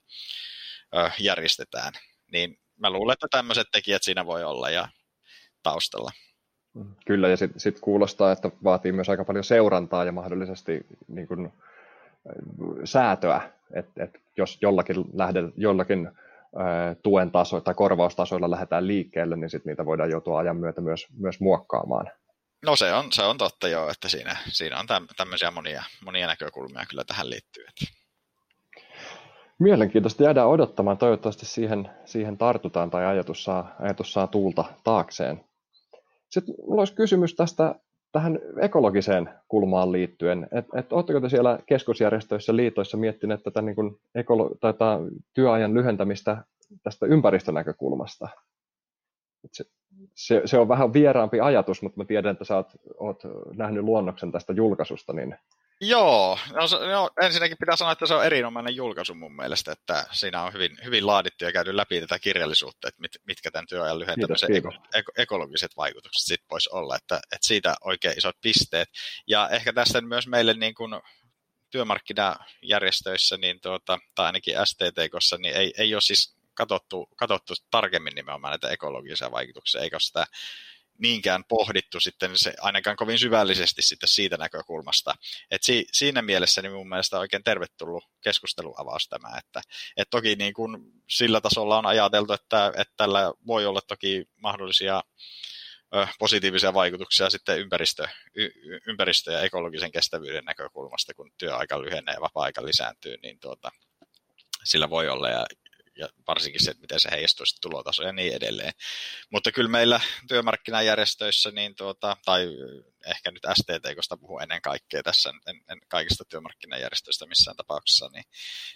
järjestetään. 1.19 1.93
Niin 2.31 2.57
mä 2.77 2.89
luulen, 2.89 3.13
että 3.13 3.27
tämmöiset 3.31 3.67
tekijät 3.71 4.03
siinä 4.03 4.25
voi 4.25 4.43
olla 4.43 4.69
ja 4.69 4.87
taustalla. 5.63 6.11
Kyllä, 7.05 7.27
ja 7.27 7.37
sitten 7.37 7.59
sit 7.59 7.79
kuulostaa, 7.79 8.31
että 8.31 8.51
vaatii 8.63 8.91
myös 8.91 9.09
aika 9.09 9.25
paljon 9.25 9.43
seurantaa 9.43 10.05
ja 10.05 10.11
mahdollisesti 10.11 10.85
niin 11.07 11.27
kuin, 11.27 11.53
säätöä, 12.83 13.41
että 13.73 14.03
et 14.03 14.21
jos 14.37 14.57
jollakin, 14.61 14.95
lähde, 15.13 15.39
jollakin 15.57 16.11
ää, 16.55 16.95
tuen 17.03 17.31
taso 17.31 17.61
tai 17.61 17.73
korvaustasoilla 17.73 18.51
lähdetään 18.51 18.87
liikkeelle, 18.87 19.35
niin 19.35 19.49
sitten 19.49 19.71
niitä 19.71 19.85
voidaan 19.85 20.09
joutua 20.09 20.39
ajan 20.39 20.57
myötä 20.57 20.81
myös, 20.81 21.07
myös 21.17 21.39
muokkaamaan. 21.39 22.11
No 22.65 22.75
se 22.75 22.93
on, 22.93 23.11
se 23.11 23.23
on 23.23 23.37
totta 23.37 23.67
joo, 23.67 23.89
että 23.89 24.09
siinä, 24.09 24.37
siinä 24.47 24.79
on 24.79 24.85
tämmöisiä 25.17 25.51
monia, 25.51 25.83
monia 26.05 26.27
näkökulmia 26.27 26.85
kyllä 26.89 27.03
tähän 27.03 27.29
liittyy. 27.29 27.65
Mielenkiintoista 29.59 30.23
jäädään 30.23 30.47
odottamaan. 30.47 30.97
Toivottavasti 30.97 31.45
siihen, 31.45 31.89
siihen 32.05 32.37
tartutaan 32.37 32.89
tai 32.89 33.05
ajatus 33.05 33.43
saa, 33.43 33.75
ajatus 33.79 34.13
saa 34.13 34.27
tuulta 34.27 34.65
taakseen. 34.83 35.45
Sitten 36.29 36.55
minulla 36.57 36.81
olisi 36.81 36.95
kysymys 36.95 37.35
tästä 37.35 37.75
tähän 38.11 38.39
ekologiseen 38.61 39.29
kulmaan 39.47 39.91
liittyen. 39.91 40.47
Et, 40.51 40.65
et, 40.75 40.93
oletteko 40.93 41.21
te 41.21 41.29
siellä 41.29 41.59
keskusjärjestöissä, 41.65 42.55
liitoissa 42.55 42.97
miettineet 42.97 43.43
tätä, 43.43 43.61
niin 43.61 43.75
kuin 43.75 43.95
ekolo- 44.15 44.57
tätä 44.59 44.99
työajan 45.33 45.73
lyhentämistä 45.73 46.43
tästä 46.83 47.05
ympäristönäkökulmasta? 47.05 48.29
Et 49.43 49.53
se, 49.53 49.65
se, 50.15 50.41
se 50.45 50.57
on 50.57 50.67
vähän 50.67 50.93
vieraampi 50.93 51.39
ajatus, 51.39 51.81
mutta 51.81 51.97
mä 51.97 52.05
tiedän, 52.05 52.31
että 52.31 52.45
sä 52.45 52.55
oot, 52.55 52.71
oot 52.97 53.21
nähnyt 53.55 53.83
luonnoksen 53.83 54.31
tästä 54.31 54.53
julkaisusta, 54.53 55.13
niin 55.13 55.35
Joo, 55.81 56.39
no, 56.53 56.67
se, 56.67 56.77
no, 56.77 57.09
ensinnäkin 57.21 57.57
pitää 57.59 57.75
sanoa, 57.75 57.91
että 57.91 58.05
se 58.05 58.13
on 58.13 58.25
erinomainen 58.25 58.75
julkaisu 58.75 59.15
mun 59.15 59.35
mielestä, 59.35 59.71
että 59.71 60.05
siinä 60.11 60.43
on 60.43 60.53
hyvin, 60.53 60.77
hyvin 60.83 61.07
laadittu 61.07 61.45
ja 61.45 61.51
käyty 61.51 61.77
läpi 61.77 62.01
tätä 62.01 62.19
kirjallisuutta, 62.19 62.87
että 62.87 63.01
mit, 63.01 63.11
mitkä 63.27 63.51
tämän 63.51 63.67
työajan 63.67 63.99
lyhentämisen 63.99 64.51
kiitos. 64.51 64.75
Eko, 64.93 65.11
ekologiset 65.17 65.77
vaikutukset 65.77 66.25
sit 66.25 66.41
voisi 66.51 66.69
olla, 66.73 66.95
että, 66.95 67.15
että 67.15 67.47
siitä 67.47 67.75
oikein 67.81 68.17
isot 68.17 68.35
pisteet. 68.41 68.89
Ja 69.27 69.49
ehkä 69.49 69.73
tästä 69.73 70.01
myös 70.01 70.27
meille 70.27 70.53
niin 70.53 70.75
kuin 70.75 71.01
työmarkkinajärjestöissä, 71.69 73.37
niin 73.37 73.61
tuota, 73.61 73.99
tai 74.15 74.25
ainakin 74.25 74.55
STTKssa, 74.63 75.37
niin 75.37 75.55
ei, 75.55 75.73
ei 75.77 75.95
ole 75.95 76.01
siis 76.01 76.35
katsottu, 76.53 77.09
katsottu 77.15 77.53
tarkemmin 77.71 78.15
nimenomaan 78.15 78.51
näitä 78.51 78.69
ekologisia 78.69 79.31
vaikutuksia, 79.31 79.81
eikä 79.81 79.99
sitä 79.99 80.25
niinkään 80.99 81.43
pohdittu 81.43 81.99
sitten 81.99 82.31
se, 82.35 82.53
ainakaan 82.61 82.95
kovin 82.95 83.19
syvällisesti 83.19 83.81
sitten 83.81 84.09
siitä 84.09 84.37
näkökulmasta. 84.37 85.15
Et 85.51 85.63
si, 85.63 85.85
siinä 85.91 86.21
mielessä 86.21 86.61
niin 86.61 86.73
mun 86.73 86.89
mielestä 86.89 87.19
oikein 87.19 87.43
tervetullut 87.43 88.03
keskusteluavaus 88.21 89.07
tämä, 89.09 89.37
että 89.37 89.61
et 89.97 90.09
toki 90.09 90.35
niin 90.35 90.53
kun 90.53 90.91
sillä 91.09 91.41
tasolla 91.41 91.77
on 91.77 91.85
ajateltu, 91.85 92.33
että, 92.33 92.67
että 92.67 92.93
tällä 92.97 93.33
voi 93.47 93.65
olla 93.65 93.81
toki 93.81 94.25
mahdollisia 94.35 95.03
ö, 95.95 96.07
positiivisia 96.19 96.73
vaikutuksia 96.73 97.29
sitten 97.29 97.59
ympäristö, 97.59 98.07
y, 98.35 98.49
ympäristö- 98.87 99.31
ja 99.31 99.41
ekologisen 99.41 99.91
kestävyyden 99.91 100.45
näkökulmasta, 100.45 101.13
kun 101.13 101.31
työaika 101.37 101.81
lyhenee 101.81 102.13
ja 102.13 102.21
vapaa-aika 102.21 102.65
lisääntyy, 102.65 103.17
niin 103.23 103.39
tuota, 103.39 103.71
sillä 104.63 104.89
voi 104.89 105.09
olla. 105.09 105.29
Ja 105.29 105.45
ja 105.99 106.09
varsinkin 106.27 106.63
se, 106.63 106.73
miten 106.81 106.99
se 106.99 107.09
heijastuisi 107.11 107.61
tulotaso 107.61 108.03
ja 108.03 108.13
niin 108.13 108.33
edelleen. 108.33 108.73
Mutta 109.31 109.51
kyllä 109.51 109.69
meillä 109.69 109.99
työmarkkinajärjestöissä, 110.27 111.51
niin 111.51 111.75
tuota, 111.75 112.17
tai 112.25 112.47
ehkä 113.05 113.31
nyt 113.31 113.43
STT-kosta 113.53 114.17
puhuu 114.17 114.39
ennen 114.39 114.61
kaikkea 114.61 115.03
tässä, 115.03 115.29
en, 115.47 115.61
en 115.71 115.81
kaikista 115.87 116.25
työmarkkinajärjestöistä 116.25 117.25
missään 117.25 117.57
tapauksessa, 117.57 118.09
niin, 118.13 118.23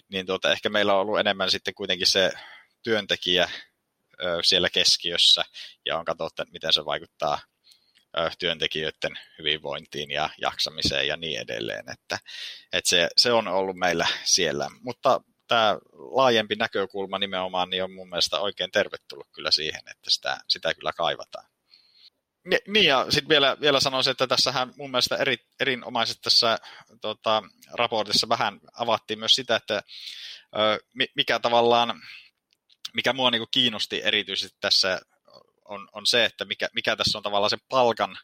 niin 0.08 0.26
tuota, 0.26 0.52
ehkä 0.52 0.68
meillä 0.68 0.94
on 0.94 1.00
ollut 1.00 1.20
enemmän 1.20 1.50
sitten 1.50 1.74
kuitenkin 1.74 2.06
se 2.06 2.32
työntekijä 2.82 3.50
ö, 4.22 4.38
siellä 4.42 4.70
keskiössä, 4.70 5.44
ja 5.86 5.98
on 5.98 6.04
katsottu, 6.04 6.42
että 6.42 6.52
miten 6.52 6.72
se 6.72 6.84
vaikuttaa 6.84 7.38
työntekijöiden 8.38 9.18
hyvinvointiin 9.38 10.10
ja 10.10 10.30
jaksamiseen 10.40 11.08
ja 11.08 11.16
niin 11.16 11.40
edelleen. 11.40 11.84
Että, 11.92 12.18
että 12.72 12.90
se, 12.90 13.08
se 13.16 13.32
on 13.32 13.48
ollut 13.48 13.76
meillä 13.76 14.06
siellä. 14.24 14.68
Mutta 14.80 15.20
tämä 15.48 15.78
laajempi 15.92 16.56
näkökulma 16.56 17.18
nimenomaan 17.18 17.70
niin 17.70 17.84
on 17.84 17.92
mun 17.92 18.08
mielestä 18.08 18.40
oikein 18.40 18.70
tervetullut 18.70 19.28
kyllä 19.32 19.50
siihen, 19.50 19.80
että 19.90 20.10
sitä, 20.10 20.38
sitä 20.48 20.74
kyllä 20.74 20.92
kaivataan. 20.92 21.46
Niin 22.68 22.86
ja 22.86 23.06
sitten 23.08 23.28
vielä, 23.28 23.56
vielä 23.60 23.80
sanoisin, 23.80 24.10
että 24.10 24.26
tässähän 24.26 24.72
mun 24.76 24.90
mielestä 24.90 25.16
eri, 25.16 25.36
erinomaisesti 25.60 26.22
tässä 26.22 26.58
tota, 27.00 27.42
raportissa 27.72 28.28
vähän 28.28 28.60
avattiin 28.72 29.18
myös 29.18 29.34
sitä, 29.34 29.56
että 29.56 29.82
ö, 30.56 30.78
mikä 31.14 31.38
tavallaan, 31.38 32.02
mikä 32.94 33.12
mua 33.12 33.30
niin 33.30 33.46
kiinnosti 33.50 34.00
erityisesti 34.04 34.58
tässä 34.60 35.00
on, 35.64 35.88
on 35.92 36.06
se, 36.06 36.24
että 36.24 36.44
mikä, 36.44 36.68
mikä 36.74 36.96
tässä 36.96 37.18
on 37.18 37.22
tavallaan 37.22 37.50
se 37.50 37.58
palkan 37.68 38.18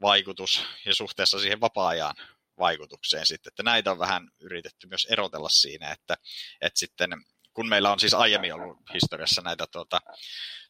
vaikutus 0.00 0.66
ja 0.84 0.94
suhteessa 0.94 1.38
siihen 1.38 1.60
vapaa-ajan 1.60 2.14
vaikutukseen 2.58 3.26
sitten, 3.26 3.50
että 3.50 3.62
näitä 3.62 3.90
on 3.90 3.98
vähän 3.98 4.28
yritetty 4.40 4.86
myös 4.86 5.06
erotella 5.10 5.48
siinä, 5.48 5.92
että, 5.92 6.16
että 6.60 6.78
sitten 6.78 7.10
kun 7.54 7.68
meillä 7.68 7.92
on 7.92 8.00
siis 8.00 8.14
aiemmin 8.14 8.54
ollut 8.54 8.78
historiassa 8.94 9.42
näitä 9.42 9.66
tuota, 9.72 10.00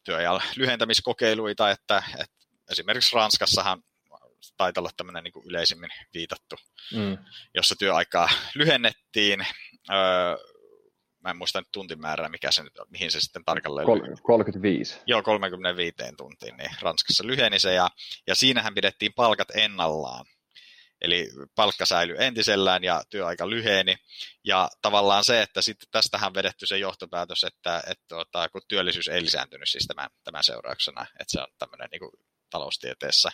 työajan 0.04 0.40
lyhentämiskokeiluita, 0.56 1.70
että, 1.70 2.02
että 2.18 2.36
esimerkiksi 2.70 3.16
Ranskassahan 3.16 3.82
taitaa 4.56 4.80
olla 4.80 4.90
tämmöinen 4.96 5.24
niin 5.24 5.32
kuin 5.32 5.46
yleisimmin 5.46 5.90
viitattu, 6.14 6.56
mm. 6.94 7.18
jossa 7.54 7.74
työaikaa 7.78 8.28
lyhennettiin. 8.54 9.46
Öö, 9.90 10.36
mä 11.20 11.30
en 11.30 11.36
muista 11.36 11.60
nyt 11.60 11.68
tuntimäärää, 11.72 12.28
mikä 12.28 12.50
se 12.50 12.62
nyt, 12.62 12.72
mihin 12.88 13.10
se 13.10 13.20
sitten 13.20 13.44
tarkalleen... 13.44 13.86
Kol- 13.86 14.16
35. 14.22 15.00
Joo, 15.06 15.22
35 15.22 15.96
tuntiin, 16.16 16.56
niin 16.56 16.70
Ranskassa 16.80 17.26
lyheni 17.26 17.58
se, 17.58 17.74
ja, 17.74 17.88
ja 18.26 18.34
siinähän 18.34 18.74
pidettiin 18.74 19.12
palkat 19.16 19.48
ennallaan 19.54 20.26
Eli 21.00 21.28
palkka 21.54 21.86
säilyi 21.86 22.16
entisellään 22.18 22.84
ja 22.84 23.02
työaika 23.10 23.50
lyheni. 23.50 23.96
Ja 24.44 24.70
tavallaan 24.82 25.24
se, 25.24 25.42
että 25.42 25.62
sitten 25.62 25.88
tästähän 25.90 26.34
vedetty 26.34 26.66
se 26.66 26.78
johtopäätös, 26.78 27.44
että, 27.44 27.82
että 27.86 28.04
tuota, 28.08 28.48
kun 28.48 28.62
työllisyys 28.68 29.08
ei 29.08 29.22
lisääntynyt 29.22 29.68
siis 29.68 29.86
tämän, 29.86 30.10
tämän 30.24 30.44
seurauksena, 30.44 31.02
että 31.02 31.32
se 31.32 31.40
on 31.40 31.46
tämmöinen 31.58 31.88
niin 31.92 32.00
kuin 32.00 32.12
taloustieteessä 32.50 33.30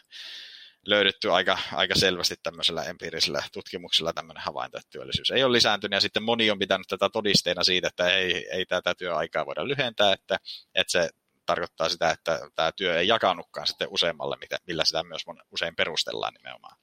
löydetty 0.87 1.33
aika, 1.33 1.59
aika 1.73 1.95
selvästi 1.95 2.35
tämmöisellä 2.43 2.83
empiirisellä 2.83 3.43
tutkimuksella 3.53 4.13
tämmöinen 4.13 4.43
havainto, 4.43 4.79
että 4.79 4.91
työllisyys 4.91 5.31
ei 5.31 5.45
ole 5.45 5.53
lisääntynyt, 5.53 5.97
ja 5.97 6.01
sitten 6.01 6.23
moni 6.23 6.51
on 6.51 6.59
pitänyt 6.59 6.87
tätä 6.89 7.09
todisteena 7.09 7.65
siitä, 7.65 7.89
että 7.89 8.09
ei, 8.09 8.49
ei 8.51 8.67
tätä 8.67 8.95
työaikaa 8.95 9.47
voida 9.47 9.69
lyhentää, 9.69 10.13
että, 10.13 10.39
että 10.75 10.93
se 10.93 11.09
tarkoittaa 11.47 11.89
sitä, 11.89 12.11
että 12.11 12.41
tämä 12.55 12.73
työ 12.73 12.99
ei 12.99 13.09
jakanutkaan 13.09 13.67
sitten 13.67 13.89
useammalle, 13.91 14.37
millä 14.67 14.85
sitä 14.85 15.03
myös 15.03 15.23
usein 15.51 15.77
perustellaan 15.77 16.35
nimenomaan. 16.35 16.77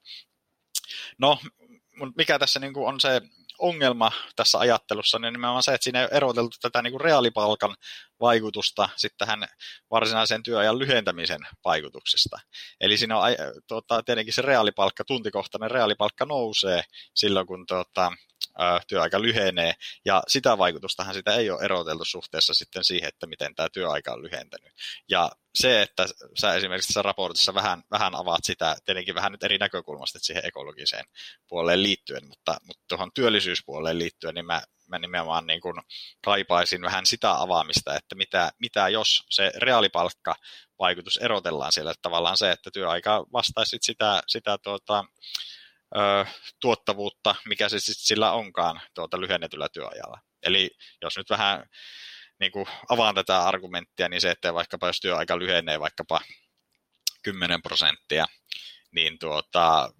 No, 1.17 1.39
mikä 2.17 2.39
tässä 2.39 2.59
niin 2.59 2.73
kuin 2.73 2.87
on 2.87 2.99
se 2.99 3.21
ongelma 3.57 4.11
tässä 4.35 4.59
ajattelussa, 4.59 5.19
niin 5.19 5.33
nimenomaan 5.33 5.63
se, 5.63 5.73
että 5.73 5.83
siinä 5.83 5.99
ei 5.99 6.05
ole 6.05 6.17
eroteltu 6.17 6.57
tätä 6.61 6.81
niin 6.81 6.91
kuin 6.91 7.01
reaalipalkan 7.01 7.75
vaikutusta 8.19 8.89
sitten 8.95 9.27
tähän 9.27 9.47
varsinaisen 9.91 10.43
työajan 10.43 10.79
lyhentämisen 10.79 11.41
vaikutuksesta. 11.65 12.39
Eli 12.81 12.97
siinä 12.97 13.17
on 13.17 13.23
tuota, 13.67 14.03
tietenkin 14.03 14.33
se 14.33 14.41
reaalipalkka, 14.41 15.05
tuntikohtainen 15.05 15.71
reaalipalkka 15.71 16.25
nousee 16.25 16.83
silloin, 17.15 17.47
kun 17.47 17.65
tuota, 17.67 18.11
työaika 18.87 19.21
lyhenee, 19.21 19.73
ja 20.05 20.23
sitä 20.27 20.57
vaikutustahan 20.57 21.13
sitä 21.13 21.35
ei 21.35 21.49
ole 21.49 21.63
eroteltu 21.63 22.05
suhteessa 22.05 22.53
sitten 22.53 22.83
siihen, 22.83 23.07
että 23.07 23.27
miten 23.27 23.55
tämä 23.55 23.69
työaika 23.69 24.13
on 24.13 24.23
lyhentänyt. 24.23 24.73
Ja 25.09 25.31
se, 25.55 25.81
että 25.81 26.05
sä 26.39 26.55
esimerkiksi 26.55 26.87
tässä 26.87 27.01
raportissa 27.01 27.53
vähän, 27.53 27.83
vähän 27.91 28.15
avaat 28.15 28.43
sitä, 28.43 28.75
tietenkin 28.85 29.15
vähän 29.15 29.31
nyt 29.31 29.43
eri 29.43 29.57
näkökulmasta 29.57 30.19
siihen 30.21 30.45
ekologiseen 30.45 31.05
puoleen 31.47 31.83
liittyen, 31.83 32.27
mutta, 32.27 32.57
mutta 32.67 32.83
tuohon 32.87 33.11
työllisyyspuoleen 33.13 33.99
liittyen, 33.99 34.35
niin 34.35 34.45
mä, 34.45 34.61
mä 34.89 34.99
nimenomaan 34.99 35.47
niin 35.47 35.61
kuin 35.61 35.75
kaipaisin 36.25 36.81
vähän 36.81 37.05
sitä 37.05 37.41
avaamista, 37.41 37.95
että 37.95 38.15
mitä, 38.15 38.51
mitä 38.59 38.89
jos 38.89 39.23
se 39.29 39.51
reaalipalkka 39.55 40.35
vaikutus 40.79 41.17
erotellaan 41.17 41.71
siellä, 41.71 41.91
että 41.91 42.01
tavallaan 42.01 42.37
se, 42.37 42.51
että 42.51 42.71
työaika 42.73 43.25
vastaisi 43.33 43.77
sitä, 43.81 44.23
sitä 44.27 44.57
tuota, 44.57 45.05
ö, 45.95 46.25
tuottavuutta, 46.59 47.35
mikä 47.45 47.69
se 47.69 47.79
sitten 47.79 48.05
sillä 48.05 48.31
onkaan 48.31 48.81
tuota 48.93 49.21
lyhennetyllä 49.21 49.69
työajalla. 49.69 50.19
Eli 50.43 50.71
jos 51.01 51.17
nyt 51.17 51.29
vähän 51.29 51.69
niin 52.39 52.51
kuin 52.51 52.65
avaan 52.89 53.15
tätä 53.15 53.39
argumenttia, 53.39 54.09
niin 54.09 54.21
se, 54.21 54.31
että 54.31 54.53
vaikkapa 54.53 54.87
jos 54.87 54.99
työaika 54.99 55.39
lyhenee 55.39 55.79
vaikkapa 55.79 56.21
10 57.23 57.61
prosenttia, 57.61 58.25
niin 58.91 59.19
tuota, 59.19 59.91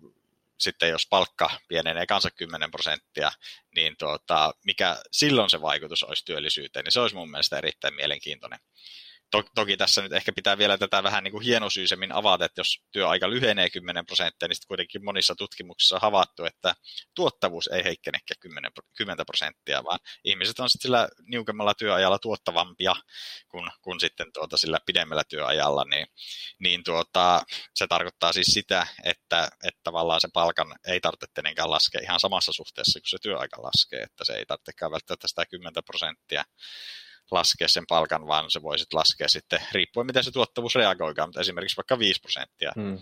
sitten 0.60 0.90
jos 0.90 1.08
palkka 1.08 1.50
pienenee 1.68 2.06
kanssa 2.06 2.32
10 2.32 2.72
prosenttia, 2.72 3.32
niin 3.76 3.98
tuota, 3.98 4.54
mikä 4.66 4.98
silloin 5.12 5.50
se 5.50 5.62
vaikutus 5.62 6.04
olisi 6.04 6.26
työllisyyteen, 6.26 6.84
niin 6.84 6.92
se 6.92 7.00
olisi 7.00 7.16
mun 7.16 7.32
mielestä 7.32 7.58
erittäin 7.58 7.96
mielenkiintoinen 7.96 8.60
to, 9.32 9.44
toki 9.56 9.78
tässä 9.78 10.02
nyt 10.02 10.14
ehkä 10.14 10.32
pitää 10.34 10.58
vielä 10.58 10.78
tätä 10.78 11.04
vähän 11.04 11.24
niin 11.24 11.32
kuin 11.32 11.46
hienosyisemmin 11.46 12.12
avata, 12.12 12.46
että 12.46 12.60
jos 12.60 12.82
työaika 12.92 13.30
lyhenee 13.30 13.70
10 13.70 14.06
prosenttia, 14.06 14.48
niin 14.48 14.56
sitten 14.56 14.68
kuitenkin 14.68 15.06
monissa 15.06 15.36
tutkimuksissa 15.36 15.96
on 15.96 16.02
havaittu, 16.02 16.46
että 16.46 16.76
tuottavuus 17.16 17.68
ei 17.68 17.84
heikkene 17.84 18.20
10, 18.40 18.72
10 18.98 19.26
prosenttia, 19.26 19.84
vaan 19.84 20.00
ihmiset 20.24 20.60
on 20.60 20.70
sitten 20.70 20.90
sillä 20.90 21.10
niukemmalla 21.32 21.74
työajalla 21.74 22.20
tuottavampia 22.20 22.96
kuin, 23.48 23.72
kuin 23.82 24.00
sitten 24.00 24.34
tuota 24.34 24.58
sillä 24.58 24.80
pidemmällä 24.86 25.24
työajalla, 25.24 25.86
niin, 25.86 26.08
niin 26.60 26.84
tuota, 26.84 27.44
se 27.76 27.88
tarkoittaa 27.88 28.34
siis 28.34 28.48
sitä, 28.48 28.88
että, 29.04 29.50
että 29.64 29.80
tavallaan 29.84 30.22
se 30.22 30.28
palkan 30.34 30.76
ei 30.88 31.00
tarvitse 31.00 31.28
tietenkään 31.34 31.72
laskea 31.72 32.02
ihan 32.04 32.20
samassa 32.20 32.54
suhteessa 32.54 33.00
kuin 33.00 33.10
se 33.10 33.18
työaika 33.22 33.64
laskee, 33.64 34.00
että 34.00 34.26
se 34.26 34.34
ei 34.34 34.46
tarvitsekaan 34.46 34.92
välttämättä 34.92 35.28
sitä 35.28 35.46
10 35.46 35.84
prosenttia 35.86 36.44
laskea 37.32 37.68
sen 37.68 37.84
palkan, 37.88 38.28
vaan 38.28 38.52
se 38.52 38.62
voi 38.62 38.80
sitten 38.80 38.98
laskea 38.98 39.28
sitten, 39.28 39.60
riippuen 39.72 40.08
miten 40.08 40.24
se 40.24 40.32
tuottavuus 40.32 40.76
reagoikaan, 40.76 41.30
mutta 41.30 41.42
esimerkiksi 41.42 41.78
vaikka 41.78 42.00
5 42.00 42.22
prosenttia. 42.22 42.72
Hmm. 42.76 43.00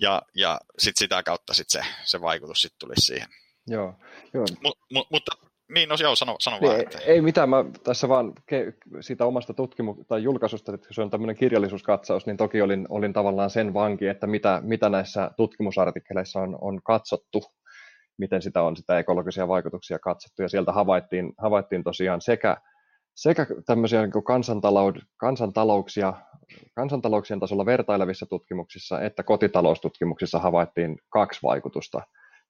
Ja, 0.00 0.22
ja 0.34 0.60
sitten 0.78 0.98
sitä 0.98 1.22
kautta 1.22 1.54
sit 1.54 1.70
se, 1.70 1.80
se 2.04 2.20
vaikutus 2.20 2.62
sitten 2.62 2.78
tulisi 2.78 3.06
siihen. 3.06 3.28
Joo. 3.66 3.94
joo. 4.34 4.44
Mut, 4.62 4.78
mu, 4.92 5.04
mutta 5.10 5.32
niin, 5.74 5.88
no 5.88 5.96
joo, 6.00 6.16
sano, 6.16 6.36
sano 6.38 6.60
vaan. 6.60 6.76
Ei, 6.76 6.82
että... 6.82 6.98
ei 6.98 7.20
mitään, 7.20 7.50
mä 7.50 7.64
tässä 7.84 8.08
vaan 8.08 8.32
ke- 8.52 9.00
siitä 9.00 9.24
omasta 9.26 9.52
tutkimu- 9.52 10.04
tai 10.08 10.22
julkaisusta, 10.22 10.74
että 10.74 10.88
se 10.90 11.02
on 11.02 11.10
tämmöinen 11.10 11.36
kirjallisuuskatsaus, 11.36 12.26
niin 12.26 12.36
toki 12.36 12.62
olin, 12.62 12.86
olin 12.88 13.12
tavallaan 13.12 13.50
sen 13.50 13.74
vanki, 13.74 14.06
että 14.06 14.26
mitä, 14.26 14.60
mitä 14.64 14.88
näissä 14.88 15.30
tutkimusartikkeleissa 15.36 16.40
on, 16.40 16.58
on 16.60 16.82
katsottu, 16.82 17.44
miten 18.18 18.42
sitä 18.42 18.62
on 18.62 18.76
sitä 18.76 18.98
ekologisia 18.98 19.48
vaikutuksia 19.48 19.98
katsottu, 19.98 20.42
ja 20.42 20.48
sieltä 20.48 20.72
havaittiin, 20.72 21.32
havaittiin 21.38 21.84
tosiaan 21.84 22.20
sekä 22.20 22.56
sekä 23.14 23.46
tämmöisiä 23.66 24.00
niin 24.02 24.12
kansantalou- 24.12 25.04
kansantalouksia, 25.16 26.14
kansantalouksien 26.74 27.40
tasolla 27.40 27.66
vertailevissa 27.66 28.26
tutkimuksissa 28.26 29.00
että 29.00 29.22
kotitaloustutkimuksissa 29.22 30.38
havaittiin 30.38 30.98
kaksi 31.08 31.40
vaikutusta 31.42 32.02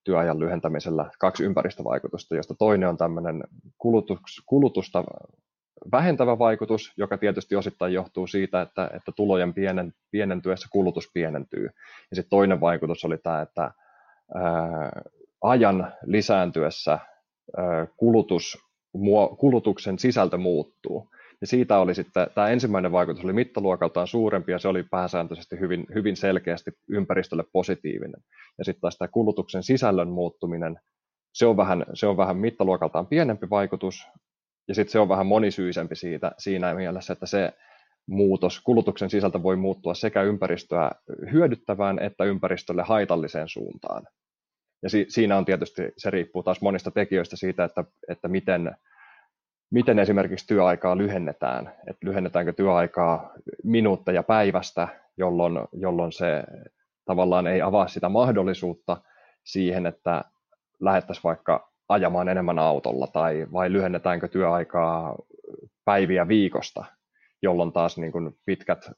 työajan 0.04 0.40
lyhentämisellä, 0.40 1.10
kaksi 1.18 1.44
ympäristövaikutusta, 1.44 2.36
josta 2.36 2.54
toinen 2.54 2.88
on 2.88 2.96
tämmöinen 2.96 3.44
kulutus, 3.78 4.20
kulutusta 4.46 5.04
vähentävä 5.92 6.38
vaikutus, 6.38 6.92
joka 6.96 7.18
tietysti 7.18 7.56
osittain 7.56 7.92
johtuu 7.92 8.26
siitä, 8.26 8.60
että, 8.62 8.90
että 8.94 9.12
tulojen 9.16 9.54
pienen, 9.54 9.92
pienentyessä 10.10 10.68
kulutus 10.72 11.10
pienentyy. 11.14 11.64
Ja 12.10 12.16
sitten 12.16 12.30
toinen 12.30 12.60
vaikutus 12.60 13.04
oli 13.04 13.18
tämä, 13.18 13.42
että 13.42 13.62
ää, 14.34 15.02
ajan 15.42 15.92
lisääntyessä 16.06 16.92
ää, 17.56 17.86
kulutus 17.96 18.58
kulutuksen 19.38 19.98
sisältö 19.98 20.36
muuttuu. 20.38 21.10
Ja 21.40 21.46
siitä 21.46 21.78
oli 21.78 21.94
sitten, 21.94 22.26
tämä 22.34 22.48
ensimmäinen 22.48 22.92
vaikutus 22.92 23.24
oli 23.24 23.32
mittaluokaltaan 23.32 24.06
suurempi 24.08 24.52
ja 24.52 24.58
se 24.58 24.68
oli 24.68 24.82
pääsääntöisesti 24.82 25.60
hyvin, 25.60 25.86
hyvin 25.94 26.16
selkeästi 26.16 26.70
ympäristölle 26.88 27.44
positiivinen. 27.52 28.20
Ja 28.58 28.64
sitten 28.64 28.80
taas 28.80 28.98
tämä 28.98 29.08
kulutuksen 29.08 29.62
sisällön 29.62 30.08
muuttuminen, 30.08 30.80
se 31.34 31.46
on 31.46 31.56
vähän, 31.56 31.86
se 31.94 32.06
on 32.06 32.16
vähän 32.16 32.36
mittaluokaltaan 32.36 33.06
pienempi 33.06 33.50
vaikutus 33.50 34.06
ja 34.68 34.74
sitten 34.74 34.92
se 34.92 34.98
on 34.98 35.08
vähän 35.08 35.26
monisyisempi 35.26 35.96
siitä, 35.96 36.32
siinä 36.38 36.74
mielessä, 36.74 37.12
että 37.12 37.26
se 37.26 37.52
muutos, 38.06 38.60
kulutuksen 38.60 39.10
sisältö 39.10 39.42
voi 39.42 39.56
muuttua 39.56 39.94
sekä 39.94 40.22
ympäristöä 40.22 40.90
hyödyttävään 41.32 41.98
että 41.98 42.24
ympäristölle 42.24 42.82
haitalliseen 42.82 43.48
suuntaan. 43.48 44.02
Ja 44.84 44.90
si, 44.90 45.06
siinä 45.08 45.36
on 45.36 45.44
tietysti, 45.44 45.82
se 45.96 46.10
riippuu 46.10 46.42
taas 46.42 46.60
monista 46.60 46.90
tekijöistä 46.90 47.36
siitä, 47.36 47.64
että, 47.64 47.84
että 48.08 48.28
miten, 48.28 48.76
miten 49.70 49.98
esimerkiksi 49.98 50.46
työaikaa 50.46 50.98
lyhennetään. 50.98 51.66
Että 51.66 52.06
lyhennetäänkö 52.06 52.52
työaikaa 52.52 53.32
minuutteja 53.62 54.22
päivästä, 54.22 54.88
jolloin, 55.16 55.58
jolloin 55.72 56.12
se 56.12 56.44
tavallaan 57.04 57.46
ei 57.46 57.62
avaa 57.62 57.88
sitä 57.88 58.08
mahdollisuutta 58.08 58.96
siihen, 59.44 59.86
että 59.86 60.24
lähettäisiin 60.80 61.24
vaikka 61.24 61.70
ajamaan 61.88 62.28
enemmän 62.28 62.58
autolla, 62.58 63.06
tai 63.06 63.46
vai 63.52 63.72
lyhennetäänkö 63.72 64.28
työaikaa 64.28 65.16
päiviä 65.84 66.28
viikosta, 66.28 66.84
jolloin 67.42 67.72
taas 67.72 67.98
niin 67.98 68.12
kuin 68.12 68.36
pitkät, 68.44 68.90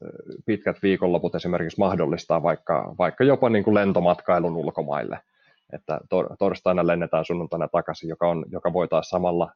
pitkät 0.45 0.77
viikonloput 0.83 1.35
esimerkiksi 1.35 1.79
mahdollistaa 1.79 2.43
vaikka, 2.43 2.95
vaikka 2.97 3.23
jopa 3.23 3.49
niin 3.49 3.63
kuin 3.63 3.75
lentomatkailun 3.75 4.55
ulkomaille– 4.55 5.19
että 5.73 5.99
tor- 6.09 6.35
torstaina 6.39 6.87
lennetään 6.87 7.25
sunnuntaina 7.25 7.67
takaisin, 7.67 8.09
joka, 8.09 8.27
on, 8.27 8.45
joka 8.51 8.73
voi 8.73 8.87
taas 8.87 9.09
samalla 9.09 9.51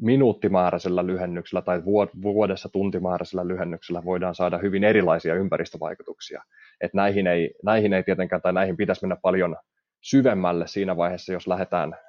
minuuttimääräisellä 0.00 1.06
lyhennyksellä 1.06 1.62
tai 1.62 1.84
vuodessa 2.22 2.68
tuntimääräisellä 2.68 3.48
lyhennyksellä 3.48 4.04
voidaan 4.04 4.34
saada 4.34 4.58
hyvin 4.58 4.84
erilaisia 4.84 5.34
ympäristövaikutuksia. 5.34 6.42
Et 6.80 6.94
näihin, 6.94 7.26
ei, 7.26 7.54
näihin 7.64 7.92
ei 7.92 8.02
tietenkään, 8.02 8.42
tai 8.42 8.52
näihin 8.52 8.76
pitäisi 8.76 9.02
mennä 9.02 9.16
paljon 9.22 9.56
syvemmälle 10.00 10.66
siinä 10.66 10.96
vaiheessa, 10.96 11.32
jos 11.32 11.46
lähdetään 11.46 11.92
äh, 11.92 12.00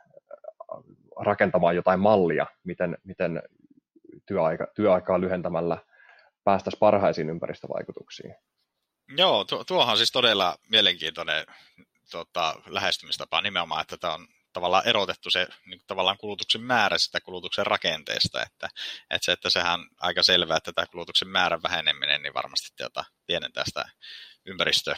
rakentamaan 1.20 1.76
jotain 1.76 2.00
mallia, 2.00 2.46
miten, 2.64 2.98
miten 3.04 3.44
työaika, 4.26 4.68
työaikaa 4.76 5.22
lyhentämällä 5.22 5.78
päästäisiin 6.44 6.80
parhaisiin 6.80 7.30
ympäristövaikutuksiin. 7.30 8.36
Joo, 9.18 9.46
tuo, 9.46 9.64
tuohan 9.64 9.92
on 9.92 9.98
siis 9.98 10.12
todella 10.12 10.56
mielenkiintoinen 10.72 11.46
tota, 12.12 12.56
lähestymistapa 12.66 13.42
nimenomaan, 13.42 13.82
että 13.82 13.98
tämä 13.98 14.14
on 14.14 14.28
tavallaan 14.54 14.88
erotettu 14.88 15.30
se 15.30 15.48
niin 15.66 15.82
tavallaan 15.88 16.18
kulutuksen 16.18 16.62
määrä 16.62 16.98
sitä 16.98 17.22
kulutuksen 17.22 17.68
rakenteesta, 17.68 18.42
että, 18.42 18.70
että 19.10 19.26
se, 19.26 19.32
että 19.32 19.50
sehän 19.50 19.80
on 19.80 19.90
aika 20.00 20.24
selvää, 20.24 20.58
että 20.58 20.74
tämä 20.74 20.86
kulutuksen 20.86 21.28
määrän 21.28 21.64
väheneminen 21.64 22.22
niin 22.22 22.34
varmasti 22.34 22.70
tuota, 22.78 23.04
pienentää 23.28 23.64
sitä 23.66 23.86
ympäristö 24.46 24.96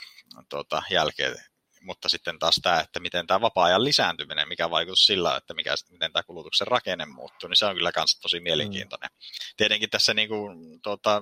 tuota, 0.49 0.83
jälkeen, 0.89 1.35
mutta 1.81 2.09
sitten 2.09 2.39
taas 2.39 2.55
tämä, 2.63 2.79
että 2.79 2.99
miten 2.99 3.27
tämä 3.27 3.41
vapaa-ajan 3.41 3.83
lisääntyminen, 3.83 4.47
mikä 4.47 4.69
vaikutus 4.69 5.05
sillä, 5.05 5.37
että 5.37 5.53
mikä, 5.53 5.75
miten 5.91 6.13
tämä 6.13 6.23
kulutuksen 6.23 6.67
rakenne 6.67 7.05
muuttuu, 7.05 7.49
niin 7.49 7.57
se 7.57 7.65
on 7.65 7.75
kyllä 7.75 7.91
myös 7.95 8.19
tosi 8.21 8.39
mielenkiintoinen. 8.39 9.09
Mm. 9.13 9.53
Tietenkin 9.57 9.89
tässä 9.89 10.13
niin 10.13 10.29
kuin, 10.29 10.81
tuota, 10.81 11.21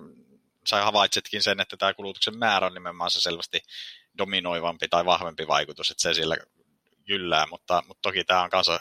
sä 0.70 0.84
havaitsetkin 0.84 1.44
sen, 1.44 1.60
että 1.60 1.78
tämä 1.78 1.94
kulutuksen 1.94 2.38
määrä 2.38 2.68
on 2.68 2.74
nimenomaan 2.74 3.12
se 3.12 3.22
selvästi 3.22 3.60
dominoivampi 4.18 4.88
tai 4.88 5.06
vahvempi 5.06 5.48
vaikutus, 5.48 5.92
että 5.92 6.02
se 6.02 6.14
sillä 6.14 6.38
jyllää, 7.08 7.46
mutta, 7.46 7.84
mutta 7.88 8.02
toki 8.02 8.24
tämä 8.24 8.44
on 8.44 8.50
kanssa 8.50 8.80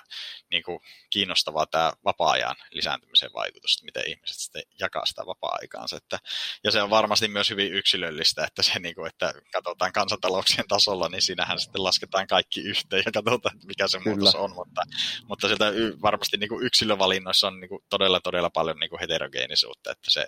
niin 0.51 0.63
kuin, 0.63 0.81
kiinnostavaa 1.11 1.67
tämä 1.67 1.93
vapaa-ajan 2.05 2.57
lisääntymisen 2.71 3.31
vaikutus, 3.35 3.83
miten 3.83 4.03
ihmiset 4.07 4.37
sitten 4.37 4.63
jakaa 4.81 5.07
sitä 5.07 5.27
vapaa-aikaansa. 5.27 5.97
Että, 5.97 6.19
ja 6.65 6.71
se 6.71 6.83
on 6.83 6.91
varmasti 6.91 7.29
myös 7.29 7.51
hyvin 7.51 7.73
yksilöllistä, 7.73 8.45
että 8.45 8.63
se, 8.63 8.79
niin 8.79 8.95
kuin, 8.95 9.07
että 9.07 9.35
katsotaan 9.53 9.93
kansantalouksien 9.93 10.69
tasolla, 10.69 11.09
niin 11.09 11.23
siinähän 11.23 11.61
sitten 11.61 11.85
lasketaan 11.85 12.27
kaikki 12.27 12.61
yhteen 12.61 13.03
ja 13.07 13.13
katsotaan, 13.13 13.59
mikä 13.67 13.89
se 13.89 13.99
Kyllä. 13.99 14.17
muutos 14.17 14.35
on, 14.35 14.55
mutta, 14.55 14.83
mutta 15.29 15.47
sieltä 15.47 15.73
varmasti 16.03 16.37
niin 16.37 16.49
kuin 16.49 16.67
yksilövalinnoissa 16.67 17.47
on 17.47 17.61
niin 17.61 17.69
kuin 17.69 17.85
todella, 17.91 18.21
todella 18.21 18.51
paljon 18.51 18.77
niin 18.79 18.91
kuin 18.91 19.01
heterogeenisuutta, 19.01 19.91
että 19.91 20.11
se 20.11 20.27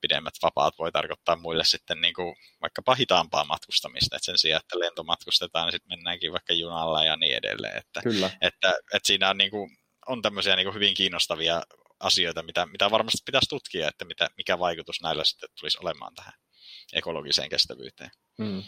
pidemmät 0.00 0.34
vapaat 0.42 0.78
voi 0.78 0.92
tarkoittaa 0.92 1.36
muille 1.36 1.64
sitten 1.64 2.00
niin 2.00 2.14
kuin, 2.14 2.36
vaikkapa 2.62 2.94
hitaampaa 2.94 3.44
matkustamista, 3.44 4.16
että 4.16 4.26
sen 4.26 4.38
sijaan, 4.38 4.60
että 4.60 4.78
lentomatkustetaan, 4.78 5.66
niin 5.66 5.72
sitten 5.72 5.98
mennäänkin 5.98 6.32
vaikka 6.32 6.52
junalla 6.52 7.04
ja 7.04 7.16
niin 7.16 7.35
edelleen. 7.36 7.76
Että, 7.76 8.00
Kyllä. 8.02 8.30
Että, 8.40 8.68
että 8.94 9.06
siinä 9.06 9.30
on, 9.30 9.38
niin 9.38 9.50
kuin, 9.50 9.70
on 10.06 10.22
tämmöisiä 10.22 10.56
niin 10.56 10.66
kuin 10.66 10.74
hyvin 10.74 10.94
kiinnostavia 10.94 11.62
asioita, 12.00 12.42
mitä, 12.42 12.66
mitä 12.66 12.90
varmasti 12.90 13.22
pitäisi 13.26 13.48
tutkia, 13.48 13.88
että 13.88 14.04
mitä, 14.04 14.28
mikä 14.36 14.58
vaikutus 14.58 15.02
näillä 15.02 15.24
sitten 15.24 15.48
tulisi 15.60 15.78
olemaan 15.82 16.14
tähän 16.14 16.32
ekologiseen 16.92 17.48
kestävyyteen. 17.48 18.10
Hmm. 18.42 18.62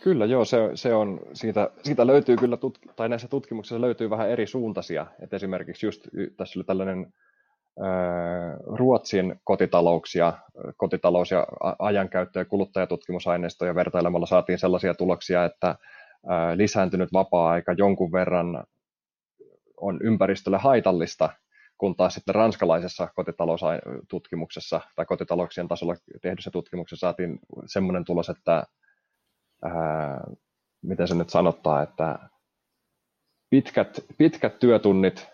Kyllä, 0.00 0.26
joo, 0.26 0.44
se, 0.44 0.58
se 0.74 0.94
on, 0.94 1.20
siitä, 1.32 1.70
siitä 1.82 2.06
löytyy 2.06 2.36
kyllä, 2.36 2.56
tutk- 2.56 2.92
tai 2.96 3.08
näissä 3.08 3.28
tutkimuksissa 3.28 3.80
löytyy 3.80 4.10
vähän 4.10 4.30
eri 4.30 4.46
suuntaisia, 4.46 5.06
että 5.22 5.36
esimerkiksi 5.36 5.86
just 5.86 6.08
tässä 6.36 6.58
oli 6.58 6.64
tällainen 6.64 7.12
Ruotsin 8.78 9.40
kotitalouksia, 9.44 10.32
kotitalous- 10.76 11.30
ja 11.30 11.46
ajankäyttö- 11.78 12.38
ja 12.38 12.44
kuluttajatutkimusaineistoja 12.44 13.74
vertailemalla 13.74 14.26
saatiin 14.26 14.58
sellaisia 14.58 14.94
tuloksia, 14.94 15.44
että 15.44 15.76
lisääntynyt 16.54 17.12
vapaa-aika 17.12 17.72
jonkun 17.72 18.12
verran 18.12 18.64
on 19.76 19.98
ympäristölle 20.02 20.58
haitallista, 20.58 21.30
kun 21.78 21.96
taas 21.96 22.14
sitten 22.14 22.34
ranskalaisessa 22.34 23.08
kotitaloustutkimuksessa 23.14 24.80
tai 24.96 25.06
kotitalouksien 25.06 25.68
tasolla 25.68 25.94
tehdyssä 26.22 26.50
tutkimuksessa 26.50 27.06
saatiin 27.06 27.38
semmoinen 27.66 28.04
tulos, 28.04 28.28
että 28.28 28.66
ää, 29.62 30.24
miten 30.82 31.08
se 31.08 31.14
nyt 31.14 31.30
sanottaa, 31.30 31.82
että 31.82 32.18
pitkät, 33.50 34.04
pitkät 34.18 34.58
työtunnit 34.58 35.28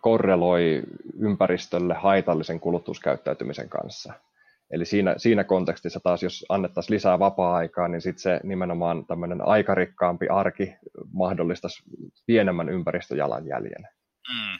korreloi 0.00 0.82
ympäristölle 1.18 1.94
haitallisen 1.94 2.60
kulutuskäyttäytymisen 2.60 3.68
kanssa– 3.68 4.12
Eli 4.70 4.84
siinä, 4.84 5.14
siinä 5.16 5.44
kontekstissa 5.44 6.00
taas, 6.02 6.22
jos 6.22 6.44
annettaisiin 6.48 6.94
lisää 6.94 7.18
vapaa-aikaa, 7.18 7.88
niin 7.88 8.00
sitten 8.00 8.22
se 8.22 8.40
nimenomaan 8.42 9.06
tämmöinen 9.06 9.48
aikarikkaampi 9.48 10.28
arki 10.28 10.74
mahdollistaisi 11.12 11.82
pienemmän 12.26 12.68
ympäristöjalanjäljen. 12.68 13.82
Mm. 14.28 14.58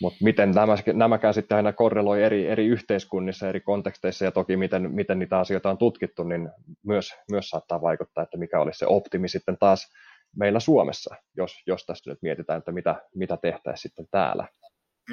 Mutta 0.00 0.18
miten 0.24 0.50
nämä, 0.50 0.76
nämäkään 0.92 1.34
sitten 1.34 1.56
aina 1.56 1.72
korreloi 1.72 2.22
eri, 2.22 2.46
eri 2.46 2.66
yhteiskunnissa, 2.66 3.48
eri 3.48 3.60
konteksteissa 3.60 4.24
ja 4.24 4.32
toki 4.32 4.56
miten, 4.56 4.94
miten 4.94 5.18
niitä 5.18 5.38
asioita 5.38 5.70
on 5.70 5.78
tutkittu, 5.78 6.24
niin 6.24 6.50
myös, 6.86 7.14
myös 7.30 7.50
saattaa 7.50 7.82
vaikuttaa, 7.82 8.24
että 8.24 8.36
mikä 8.36 8.60
olisi 8.60 8.78
se 8.78 8.86
optimi 8.86 9.28
sitten 9.28 9.58
taas 9.58 9.92
meillä 10.36 10.60
Suomessa, 10.60 11.14
jos, 11.36 11.52
jos 11.66 11.86
tästä 11.86 12.10
nyt 12.10 12.18
mietitään, 12.22 12.58
että 12.58 12.72
mitä, 12.72 13.02
mitä 13.14 13.36
tehtäisiin 13.36 13.82
sitten 13.82 14.06
täällä. 14.10 14.48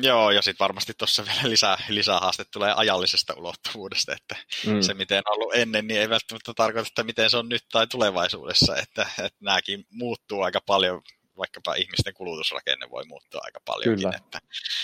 Joo, 0.01 0.31
ja 0.31 0.41
sitten 0.41 0.63
varmasti 0.63 0.93
tuossa 0.97 1.25
vielä 1.25 1.49
lisää, 1.49 1.77
lisää 1.89 2.19
haaste 2.19 2.43
tulee 2.53 2.73
ajallisesta 2.75 3.33
ulottuvuudesta, 3.37 4.13
että 4.13 4.35
mm. 4.67 4.81
se 4.81 4.93
miten 4.93 5.23
on 5.25 5.33
ollut 5.33 5.55
ennen, 5.55 5.87
niin 5.87 6.01
ei 6.01 6.09
välttämättä 6.09 6.53
tarkoita, 6.55 6.87
että 6.87 7.03
miten 7.03 7.29
se 7.29 7.37
on 7.37 7.49
nyt 7.49 7.65
tai 7.71 7.87
tulevaisuudessa, 7.87 8.75
että, 8.77 9.07
että 9.23 9.39
nämäkin 9.39 9.85
muuttuu 9.91 10.41
aika 10.41 10.59
paljon, 10.65 11.01
vaikkapa 11.37 11.75
ihmisten 11.75 12.13
kulutusrakenne 12.13 12.89
voi 12.89 13.05
muuttua 13.05 13.41
aika 13.43 13.59
paljon. 13.65 13.95
Kyllä, 13.95 14.13
että, 14.17 14.39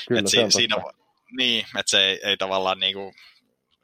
Kyllä 0.07 0.19
että 0.19 0.31
se 0.31 0.45
siinä, 0.49 0.75
niin, 1.37 1.65
että 1.79 1.89
se 1.89 2.05
ei, 2.05 2.19
ei 2.23 2.37
tavallaan 2.37 2.79
niin 2.79 2.93
kuin, 2.93 3.13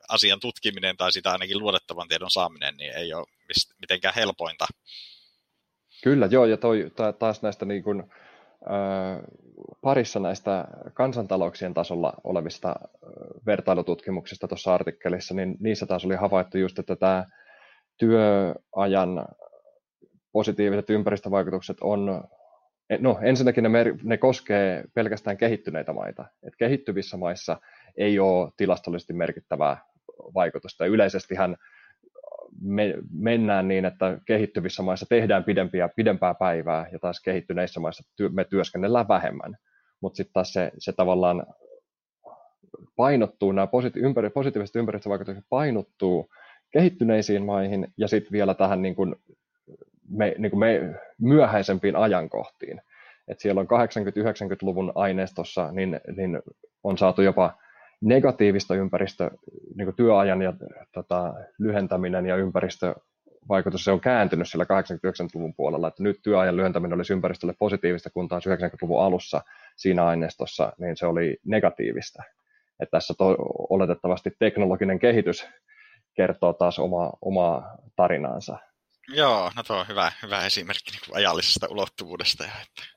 asian 0.10 0.40
tutkiminen 0.40 0.98
tai 0.98 1.12
sitä 1.12 1.32
ainakin 1.32 1.60
luotettavan 1.60 2.08
tiedon 2.08 2.32
saaminen 2.32 2.78
niin 2.78 2.94
ei 2.94 3.14
ole 3.14 3.28
mitenkään 3.82 4.16
helpointa. 4.16 4.66
Kyllä, 6.04 6.28
joo, 6.32 6.46
ja 6.46 6.58
toi, 6.58 6.92
taas 7.20 7.42
näistä 7.42 7.66
niin 7.66 7.84
kuin, 7.84 8.04
parissa 9.82 10.20
näistä 10.20 10.66
kansantalouksien 10.94 11.74
tasolla 11.74 12.14
olevista 12.24 12.76
vertailututkimuksista 13.46 14.48
tuossa 14.48 14.74
artikkelissa, 14.74 15.34
niin 15.34 15.58
niissä 15.60 15.86
taas 15.86 16.06
oli 16.06 16.16
havaittu 16.16 16.58
just, 16.58 16.80
että 16.80 16.96
tämä 16.96 17.26
työajan 17.98 19.26
positiiviset 20.32 20.90
ympäristövaikutukset 20.90 21.78
on, 21.82 22.24
no 23.00 23.20
ensinnäkin 23.22 23.64
ne, 23.64 23.70
mer- 23.70 23.96
ne 24.04 24.18
koskee 24.18 24.84
pelkästään 24.94 25.38
kehittyneitä 25.38 25.94
maita. 25.94 26.26
Et 26.44 26.56
kehittyvissä 26.58 27.18
maissa 27.18 27.58
ei 27.98 28.20
ole 28.20 28.52
tilastollisesti 28.58 29.14
merkittävää 29.14 29.78
vaikutusta. 30.34 30.86
Yleisestihän 30.86 31.56
me, 32.62 32.94
mennään 33.12 33.68
niin, 33.68 33.86
että 33.86 34.20
kehittyvissä 34.26 34.84
maissa 34.84 35.06
tehdään 35.10 35.44
pidempiä, 35.44 35.90
pidempää 35.96 36.34
päivää 36.34 36.86
ja 36.92 37.00
taas 37.00 37.22
kehittyneissä 37.22 37.80
maissa 37.80 38.04
työ, 38.16 38.30
me 38.30 38.44
työskennellään 38.44 39.08
vähemmän. 39.08 39.58
Mutta 40.02 40.18
sitten 40.18 40.34
taas 40.34 40.54
se, 40.54 40.72
se 40.78 40.94
tavallaan 40.94 41.46
painottuu, 42.96 43.52
nämä 43.52 43.68
positi- 43.68 44.00
ympäri, 44.00 44.30
positiiviset 44.30 44.76
ympäristövaikutukset 44.76 45.46
painottuu 45.50 46.30
kehittyneisiin 46.72 47.46
maihin 47.46 47.88
ja 47.98 48.08
sitten 48.08 48.32
vielä 48.32 48.54
tähän 48.54 48.82
niin 48.82 48.96
kuin 48.96 49.16
me, 50.10 50.36
niin 50.38 50.50
kuin 50.50 50.60
me 50.60 50.96
myöhäisempiin 51.22 51.96
ajankohtiin. 51.96 52.82
Et 53.28 53.40
siellä 53.40 53.62
on 53.62 53.68
80-90-luvun 53.68 54.92
aineistossa, 54.96 55.72
niin, 55.72 56.00
niin 56.18 56.40
on 56.84 56.98
saatu 56.98 57.22
jopa 57.22 57.54
negatiivista 58.02 58.76
ympäristö, 58.76 59.32
niin 59.76 59.96
työajan 59.96 60.42
ja 60.42 60.54
tota, 60.94 61.34
lyhentäminen 61.60 62.26
ja 62.26 62.36
ympäristövaikutus, 62.36 63.84
se 63.84 63.92
on 63.92 64.00
kääntynyt 64.00 64.50
sillä 64.50 64.64
80-90-luvun 64.64 65.54
puolella, 65.56 65.88
että 65.88 66.04
nyt 66.04 66.20
työajan 66.24 66.58
lyhentäminen 66.58 66.94
olisi 66.94 67.14
ympäristölle 67.14 67.54
positiivista, 67.60 68.10
kun 68.10 68.28
taas 68.28 68.48
90-luvun 68.48 69.04
alussa 69.04 69.42
siinä 69.76 70.06
aineistossa, 70.06 70.74
niin 70.80 70.98
se 70.98 71.06
oli 71.06 71.38
negatiivista. 71.46 72.24
Että 72.80 72.92
tässä 72.92 73.14
to, 73.18 73.36
oletettavasti 73.70 74.32
teknologinen 74.40 75.00
kehitys 75.00 75.48
kertoo 76.14 76.54
taas 76.54 76.80
oma, 76.80 77.14
omaa 77.22 77.78
tarinaansa. 77.96 78.58
Joo, 79.08 79.52
no 79.56 79.64
tuo 79.64 79.78
on 79.78 79.88
hyvä, 79.88 80.12
hyvä 80.24 80.46
esimerkki 80.46 80.92
niin 80.92 81.18
ajallisesta 81.18 81.68
ulottuvuudesta. 81.70 82.44
Että 82.46 82.97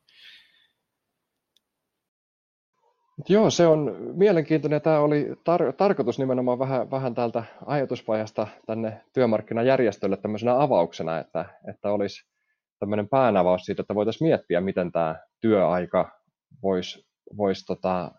Joo, 3.29 3.51
se 3.51 3.67
on 3.67 3.97
mielenkiintoinen. 4.15 4.83
Tämä 4.83 5.01
oli 5.01 5.29
tar- 5.31 5.73
tarkoitus 5.77 6.19
nimenomaan 6.19 6.59
vähän, 6.59 6.91
vähän 6.91 7.15
täältä 7.15 7.45
ajatuspajasta 7.67 8.47
tänne 8.67 9.01
työmarkkinajärjestölle 9.13 10.17
tämmöisenä 10.17 10.63
avauksena, 10.63 11.19
että, 11.19 11.45
että 11.69 11.91
olisi 11.91 12.31
tämmöinen 12.79 13.09
päänavaus 13.09 13.63
siitä, 13.63 13.83
että 13.83 13.95
voitaisiin 13.95 14.29
miettiä, 14.29 14.61
miten 14.61 14.93
tämä 14.93 15.17
työaika 15.41 16.21
voisi, 16.63 17.07
vois 17.37 17.65
tota, 17.65 18.13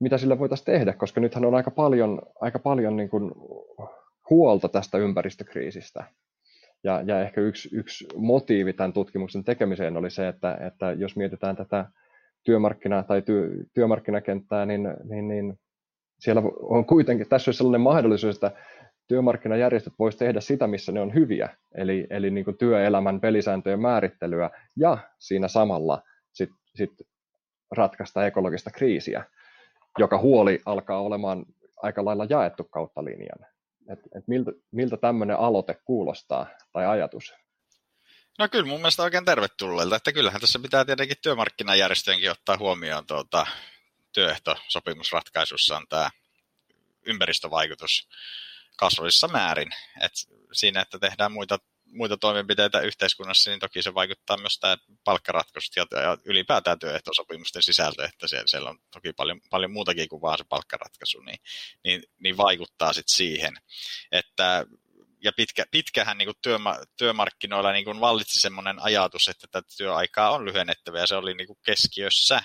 mitä 0.00 0.18
sillä 0.18 0.38
voitaisiin 0.38 0.66
tehdä, 0.66 0.92
koska 0.92 1.20
nythän 1.20 1.44
on 1.44 1.54
aika 1.54 1.70
paljon, 1.70 2.22
aika 2.40 2.58
paljon 2.58 2.96
niin 2.96 3.08
kuin 3.08 3.32
huolta 4.30 4.68
tästä 4.68 4.98
ympäristökriisistä. 4.98 6.04
Ja, 6.84 7.02
ja 7.06 7.20
ehkä 7.20 7.40
yksi, 7.40 7.68
yksi 7.72 8.06
motiivi 8.16 8.72
tämän 8.72 8.92
tutkimuksen 8.92 9.44
tekemiseen 9.44 9.96
oli 9.96 10.10
se, 10.10 10.28
että, 10.28 10.58
että 10.66 10.92
jos 10.92 11.16
mietitään 11.16 11.56
tätä 11.56 11.86
työmarkkina- 12.44 13.02
tai 13.02 13.22
työ, 13.22 13.50
työmarkkinakenttää, 13.74 14.66
niin, 14.66 14.82
niin, 15.04 15.28
niin 15.28 15.58
siellä 16.18 16.42
on 16.62 16.86
kuitenkin, 16.86 17.28
tässä 17.28 17.48
olisi 17.48 17.58
sellainen 17.58 17.80
mahdollisuus, 17.80 18.34
että 18.36 18.50
työmarkkinajärjestöt 19.08 19.92
voisivat 19.98 20.18
tehdä 20.18 20.40
sitä, 20.40 20.66
missä 20.66 20.92
ne 20.92 21.00
on 21.00 21.14
hyviä, 21.14 21.48
eli, 21.74 22.06
eli 22.10 22.30
niin 22.30 22.44
kuin 22.44 22.58
työelämän 22.58 23.20
pelisääntöjen 23.20 23.80
määrittelyä, 23.80 24.50
ja 24.76 24.98
siinä 25.18 25.48
samalla 25.48 26.02
sit, 26.32 26.50
sit 26.74 26.92
ratkaista 27.70 28.26
ekologista 28.26 28.70
kriisiä, 28.70 29.24
joka 29.98 30.18
huoli 30.18 30.60
alkaa 30.66 31.00
olemaan 31.00 31.44
aika 31.82 32.04
lailla 32.04 32.26
jaettu 32.30 32.64
kautta 32.64 33.04
linjan. 33.04 33.38
Et, 33.88 33.98
et 34.16 34.28
miltä, 34.28 34.52
miltä 34.72 34.96
tämmöinen 34.96 35.36
aloite 35.36 35.76
kuulostaa 35.84 36.46
tai 36.72 36.86
ajatus? 36.86 37.34
No 38.38 38.48
kyllä 38.48 38.66
mun 38.66 38.80
mielestä 38.80 39.02
oikein 39.02 39.24
tervetulleelta, 39.24 39.96
että 39.96 40.12
kyllähän 40.12 40.40
tässä 40.40 40.58
pitää 40.58 40.84
tietenkin 40.84 41.16
työmarkkinajärjestöjenkin 41.22 42.30
ottaa 42.30 42.56
huomioon 42.58 43.06
tuota, 43.06 43.46
työehtosopimusratkaisussaan 44.12 45.86
tämä 45.88 46.10
ympäristövaikutus 47.06 48.08
kasvavissa 48.76 49.28
määrin. 49.28 49.70
Et 50.00 50.12
siinä, 50.52 50.80
että 50.80 50.98
tehdään 50.98 51.32
muita, 51.32 51.58
muita 51.84 52.16
toimenpiteitä 52.16 52.80
yhteiskunnassa, 52.80 53.50
niin 53.50 53.60
toki 53.60 53.82
se 53.82 53.94
vaikuttaa 53.94 54.36
myös 54.36 54.58
tämä 54.58 54.76
palkkaratkaisut 55.04 55.76
ja, 55.76 55.86
ja 56.00 56.18
ylipäätään 56.24 56.78
työehtosopimusten 56.78 57.62
sisältö, 57.62 58.04
että 58.04 58.28
siellä, 58.28 58.46
siellä 58.46 58.70
on 58.70 58.78
toki 58.90 59.12
paljon, 59.12 59.40
paljon 59.50 59.72
muutakin 59.72 60.08
kuin 60.08 60.22
vaan 60.22 60.38
se 60.38 60.44
palkkaratkaisu, 60.48 61.20
niin, 61.20 61.38
niin, 61.84 62.02
niin 62.18 62.36
vaikuttaa 62.36 62.92
sitten 62.92 63.16
siihen. 63.16 63.56
Että 64.12 64.66
ja 65.22 65.32
pitkä, 65.36 65.64
pitkähän 65.70 66.18
niin 66.18 66.26
kuin 66.26 66.36
työma, 66.42 66.76
työmarkkinoilla 66.98 67.72
niin 67.72 67.84
kuin 67.84 68.00
vallitsi 68.00 68.40
semmoinen 68.40 68.82
ajatus, 68.82 69.28
että 69.28 69.46
tätä 69.50 69.68
työaikaa 69.76 70.30
on 70.30 70.44
lyhennettävä 70.44 70.98
ja 70.98 71.06
se 71.06 71.16
oli 71.16 71.34
niin 71.34 71.46
kuin 71.46 71.58
keskiössä 71.66 72.42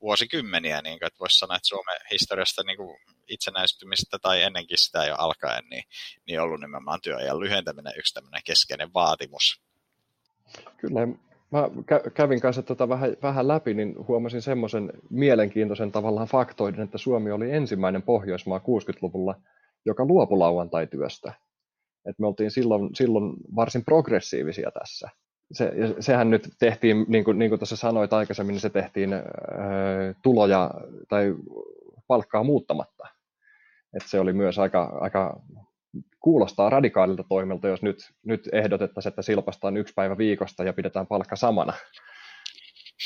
vuosikymmeniä, 0.00 0.82
niin 0.82 0.98
kuin, 0.98 1.06
että 1.06 1.18
voisi 1.20 1.38
sanoa, 1.38 1.56
että 1.56 1.68
Suomen 1.68 1.96
historiasta 2.10 2.62
niin 2.62 2.76
kuin 2.76 2.98
itsenäistymistä 3.28 4.18
tai 4.22 4.42
ennenkin 4.42 4.78
sitä 4.78 5.04
jo 5.04 5.14
alkaen, 5.18 5.64
niin, 5.70 5.84
niin 6.26 6.40
ollut 6.40 6.60
nimenomaan 6.60 7.00
työajan 7.02 7.40
lyhentäminen 7.40 7.92
yksi 7.98 8.14
tämmöinen 8.14 8.42
keskeinen 8.44 8.94
vaatimus. 8.94 9.62
Kyllä, 10.76 11.06
mä 11.50 11.70
kävin 12.14 12.40
kanssa 12.40 12.62
tota 12.62 12.88
vähän, 12.88 13.16
vähän 13.22 13.48
läpi, 13.48 13.74
niin 13.74 13.94
huomasin 14.08 14.42
semmoisen 14.42 14.92
mielenkiintoisen 15.10 15.92
tavallaan 15.92 16.28
faktoiden, 16.28 16.80
että 16.80 16.98
Suomi 16.98 17.30
oli 17.30 17.50
ensimmäinen 17.50 18.02
Pohjoismaa 18.02 18.58
60-luvulla, 18.58 19.34
joka 19.84 20.04
luopui 20.04 20.38
lauantaityöstä. 20.38 21.32
Et 22.06 22.18
me 22.18 22.26
oltiin 22.26 22.50
silloin, 22.50 22.90
silloin 22.94 23.36
varsin 23.56 23.84
progressiivisia 23.84 24.70
tässä. 24.70 25.08
Se, 25.52 25.72
sehän 26.00 26.30
nyt 26.30 26.48
tehtiin, 26.58 27.04
niin 27.08 27.24
kuin, 27.24 27.38
niin 27.38 27.50
kuin 27.50 27.58
tuossa 27.58 27.76
sanoit 27.76 28.12
aikaisemmin, 28.12 28.52
niin 28.52 28.60
se 28.60 28.70
tehtiin 28.70 29.12
ö, 29.12 29.20
tuloja 30.22 30.70
tai 31.08 31.34
palkkaa 32.06 32.44
muuttamatta. 32.44 33.08
Et 33.96 34.02
se 34.06 34.20
oli 34.20 34.32
myös 34.32 34.58
aika, 34.58 34.98
aika 35.00 35.40
kuulostaa 36.20 36.70
radikaalilta 36.70 37.24
toimelta, 37.28 37.68
jos 37.68 37.82
nyt, 37.82 37.98
nyt 38.26 38.48
ehdotettaisiin, 38.52 39.10
että 39.10 39.22
silpastaan 39.22 39.76
yksi 39.76 39.94
päivä 39.94 40.18
viikosta 40.18 40.64
ja 40.64 40.72
pidetään 40.72 41.06
palkka 41.06 41.36
samana. 41.36 41.72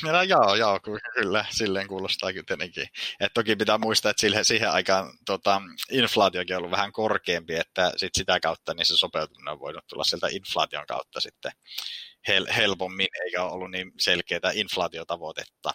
No 0.02 0.22
joo, 0.22 0.54
joo, 0.54 0.80
kyllä, 1.14 1.44
silleen 1.50 1.88
kuulostaa 1.88 2.32
kyllä 2.32 2.44
tietenkin. 2.46 2.86
Et 3.20 3.34
toki 3.34 3.56
pitää 3.56 3.78
muistaa, 3.78 4.10
että 4.10 4.20
siihen, 4.20 4.44
siihen 4.44 4.70
aikaan 4.70 5.12
tota, 5.26 5.62
inflaatiokin 5.90 6.56
on 6.56 6.58
ollut 6.58 6.70
vähän 6.70 6.92
korkeampi, 6.92 7.54
että 7.54 7.92
sit 7.96 8.14
sitä 8.14 8.40
kautta 8.40 8.74
niin 8.74 8.86
se 8.86 8.96
sopeutuminen 8.96 9.52
on 9.52 9.60
voinut 9.60 9.86
tulla 9.86 10.04
sieltä 10.04 10.28
inflaation 10.30 10.86
kautta 10.86 11.20
sitten 11.20 11.52
hel- 12.28 12.52
helpommin, 12.56 13.08
eikä 13.24 13.44
ollut 13.44 13.70
niin 13.70 13.92
selkeää 13.98 14.52
inflaatiotavoitetta, 14.54 15.70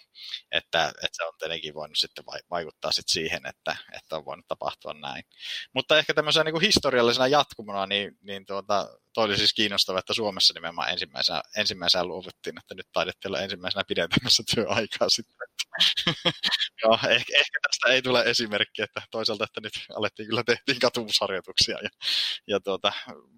että, 0.52 0.88
että 0.88 1.10
se 1.12 1.24
on 1.24 1.34
tietenkin 1.40 1.74
voinut 1.74 1.98
sitten 1.98 2.26
vaikuttaa 2.50 2.92
sitten 2.92 3.14
siihen, 3.14 3.46
että, 3.46 3.76
että 3.94 4.16
on 4.16 4.26
voinut 4.26 4.48
tapahtua 4.48 4.94
näin. 4.94 5.24
Mutta 5.74 5.98
ehkä 5.98 6.14
tämmöisenä 6.14 6.44
niin 6.44 6.54
kuin 6.54 6.66
historiallisena 6.66 7.28
jatkumona, 7.28 7.86
niin, 7.86 8.18
niin 8.22 8.46
tuota, 8.46 8.88
toi 9.14 9.26
oli 9.26 9.38
siis 9.38 9.54
kiinnostava, 9.54 10.00
että 10.00 10.14
Suomessa 10.14 10.54
nimenomaan 10.54 10.90
ensimmäisenä, 10.90 11.42
ensimmäisenä 11.58 12.04
luovuttiin, 12.04 12.58
että 12.58 12.76
nyt 12.76 12.88
taidettiin 12.94 13.30
olla 13.30 13.42
ensimmäisenä 13.42 13.84
pidentämässä 13.88 14.44
työaikaa 14.56 15.10
sitten. 15.18 15.48
Joo, 16.84 16.94
ehkä, 16.94 17.38
ehkä 17.38 17.60
tästä 17.68 17.94
ei 17.94 18.02
tule 18.02 18.22
esimerkki, 18.22 18.82
että 18.82 19.02
toisaalta, 19.12 19.44
että 19.44 19.62
nyt 19.62 19.74
alettiin 19.96 20.30
kyllä 20.30 20.44
tehtiin 20.44 20.80
katumusharjoituksia 20.80 21.78
ja, 21.84 21.90
ja 22.48 22.60
tuota, 22.60 22.94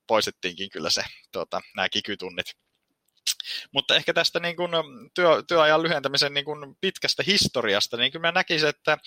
poistettiinkin 0.08 0.70
kyllä 0.70 0.90
se, 0.90 1.04
tuota, 1.32 1.62
nämä 1.76 1.90
kikytunnit 1.90 2.46
mutta 3.72 3.96
ehkä 3.96 4.14
tästä 4.14 4.40
niin 4.40 4.56
kuin 4.56 4.72
työ, 5.14 5.44
työajan 5.48 5.84
lyhentämisen 5.84 6.34
niin 6.34 6.46
kuin 6.46 6.76
pitkästä 6.82 7.24
historiasta, 7.28 7.98
niin 7.98 8.12
kyllä 8.12 8.28
mä 8.28 8.32
näkisin, 8.32 8.70
että 8.70 8.98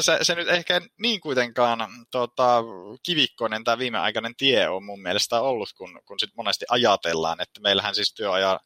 se, 0.00 0.18
se 0.22 0.34
nyt 0.34 0.48
ehkä 0.48 0.80
niin 0.98 1.20
kuitenkaan 1.20 1.88
tota, 2.10 2.62
kivikkoinen 3.02 3.64
tämä 3.64 3.78
viimeaikainen 3.78 4.36
tie 4.36 4.68
on 4.68 4.84
mun 4.84 5.02
mielestä 5.02 5.40
ollut, 5.40 5.72
kun, 5.72 6.00
kun 6.04 6.20
sit 6.20 6.30
monesti 6.36 6.64
ajatellaan, 6.68 7.40
että 7.40 7.60
meillähän 7.60 7.94
siis 7.94 8.14
työajan 8.14 8.60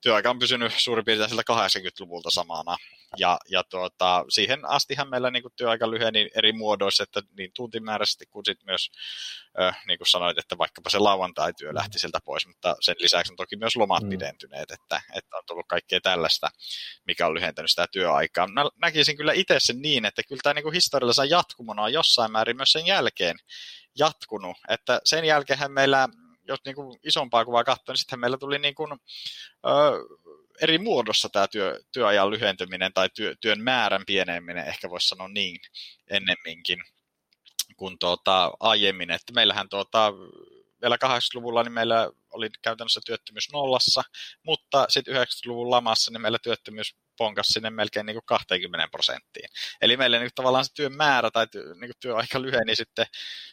työaika 0.00 0.30
on 0.30 0.38
pysynyt 0.38 0.72
suurin 0.76 1.04
piirtein 1.04 1.28
sieltä 1.28 1.52
80-luvulta 1.52 2.30
samana. 2.30 2.76
Ja, 3.16 3.38
ja 3.48 3.64
tuota, 3.64 4.24
siihen 4.28 4.64
astihan 4.64 5.08
meillä 5.08 5.30
niin 5.30 5.42
kuin 5.42 5.52
työaika 5.56 5.90
lyheni 5.90 6.30
eri 6.34 6.52
muodoissa, 6.52 7.02
että 7.02 7.22
niin 7.36 7.50
tuntimääräisesti 7.54 8.26
kuin 8.26 8.44
sitten 8.44 8.66
myös, 8.66 8.90
ö, 9.60 9.72
niin 9.86 9.98
kuin 9.98 10.08
sanoit, 10.08 10.38
että 10.38 10.58
vaikkapa 10.58 10.90
se 10.90 10.98
lauantai-työ 10.98 11.74
lähti 11.74 11.98
sieltä 11.98 12.18
pois, 12.24 12.46
mutta 12.46 12.76
sen 12.80 12.96
lisäksi 12.98 13.32
on 13.32 13.36
toki 13.36 13.56
myös 13.56 13.76
lomat 13.76 14.02
mm. 14.02 14.08
pidentyneet, 14.08 14.70
että, 14.70 15.00
että 15.14 15.36
on 15.36 15.42
tullut 15.46 15.66
kaikkea 15.68 16.00
tällaista, 16.00 16.48
mikä 17.06 17.26
on 17.26 17.34
lyhentänyt 17.34 17.70
sitä 17.70 17.86
työaikaa. 17.92 18.46
Mä 18.46 18.64
näkisin 18.80 19.16
kyllä 19.16 19.32
itse 19.32 19.60
sen 19.60 19.82
niin, 19.82 20.04
että 20.04 20.22
kyllä 20.22 20.40
tämä 20.42 20.54
niin 20.54 20.62
kuin 20.62 20.74
historiallisen 20.74 21.30
jatkumona 21.30 21.82
on 21.82 21.92
jossain 21.92 22.32
määrin 22.32 22.56
myös 22.56 22.72
sen 22.72 22.86
jälkeen 22.86 23.36
jatkunut, 23.98 24.56
että 24.68 25.00
sen 25.04 25.24
jälkeen 25.24 25.72
meillä 25.72 26.08
jos 26.50 26.60
niin 26.64 26.74
kuin 26.74 26.98
isompaa 27.04 27.44
kuvaa 27.44 27.64
katsoo, 27.64 27.92
niin 27.92 27.98
sitten 27.98 28.20
meillä 28.20 28.38
tuli 28.38 28.58
niin 28.58 28.74
kuin, 28.74 28.92
ö, 29.66 29.70
eri 30.60 30.78
muodossa 30.78 31.28
tämä 31.28 31.48
työ, 31.48 31.80
työajan 31.92 32.30
lyhentyminen 32.30 32.92
tai 32.92 33.08
työ, 33.16 33.34
työn 33.40 33.60
määrän 33.60 34.02
pieneminen, 34.06 34.66
ehkä 34.66 34.90
voisi 34.90 35.08
sanoa 35.08 35.28
niin 35.28 35.60
ennemminkin 36.10 36.78
kuin 37.76 37.98
tuota, 37.98 38.52
aiemmin. 38.60 39.10
Että 39.10 39.32
meillähän 39.32 39.68
tuota, 39.68 40.12
vielä 40.82 40.96
80-luvulla 41.04 41.62
niin 41.62 41.72
meillä 41.72 42.10
oli 42.30 42.50
käytännössä 42.62 43.00
työttömyys 43.06 43.52
nollassa, 43.52 44.02
mutta 44.42 44.86
sitten 44.88 45.14
90-luvun 45.14 45.70
lamassa 45.70 46.10
niin 46.10 46.22
meillä 46.22 46.38
työttömyys 46.42 46.96
ponkas 47.20 47.46
sinne 47.46 47.70
melkein 47.70 48.06
niin 48.06 48.14
kuin 48.14 48.26
20 48.26 48.88
prosenttiin. 48.90 49.48
Eli 49.82 49.96
meillä 49.96 50.18
niin 50.18 50.26
kuin 50.26 50.34
tavallaan 50.34 50.64
se 50.64 50.74
työn 50.74 50.96
määrä 50.96 51.30
tai 51.30 51.46
työ, 51.46 51.64
niin 51.64 51.88
kuin 51.88 52.00
työaika 52.00 52.42
lyheni 52.42 52.76
sitten, 52.82 53.06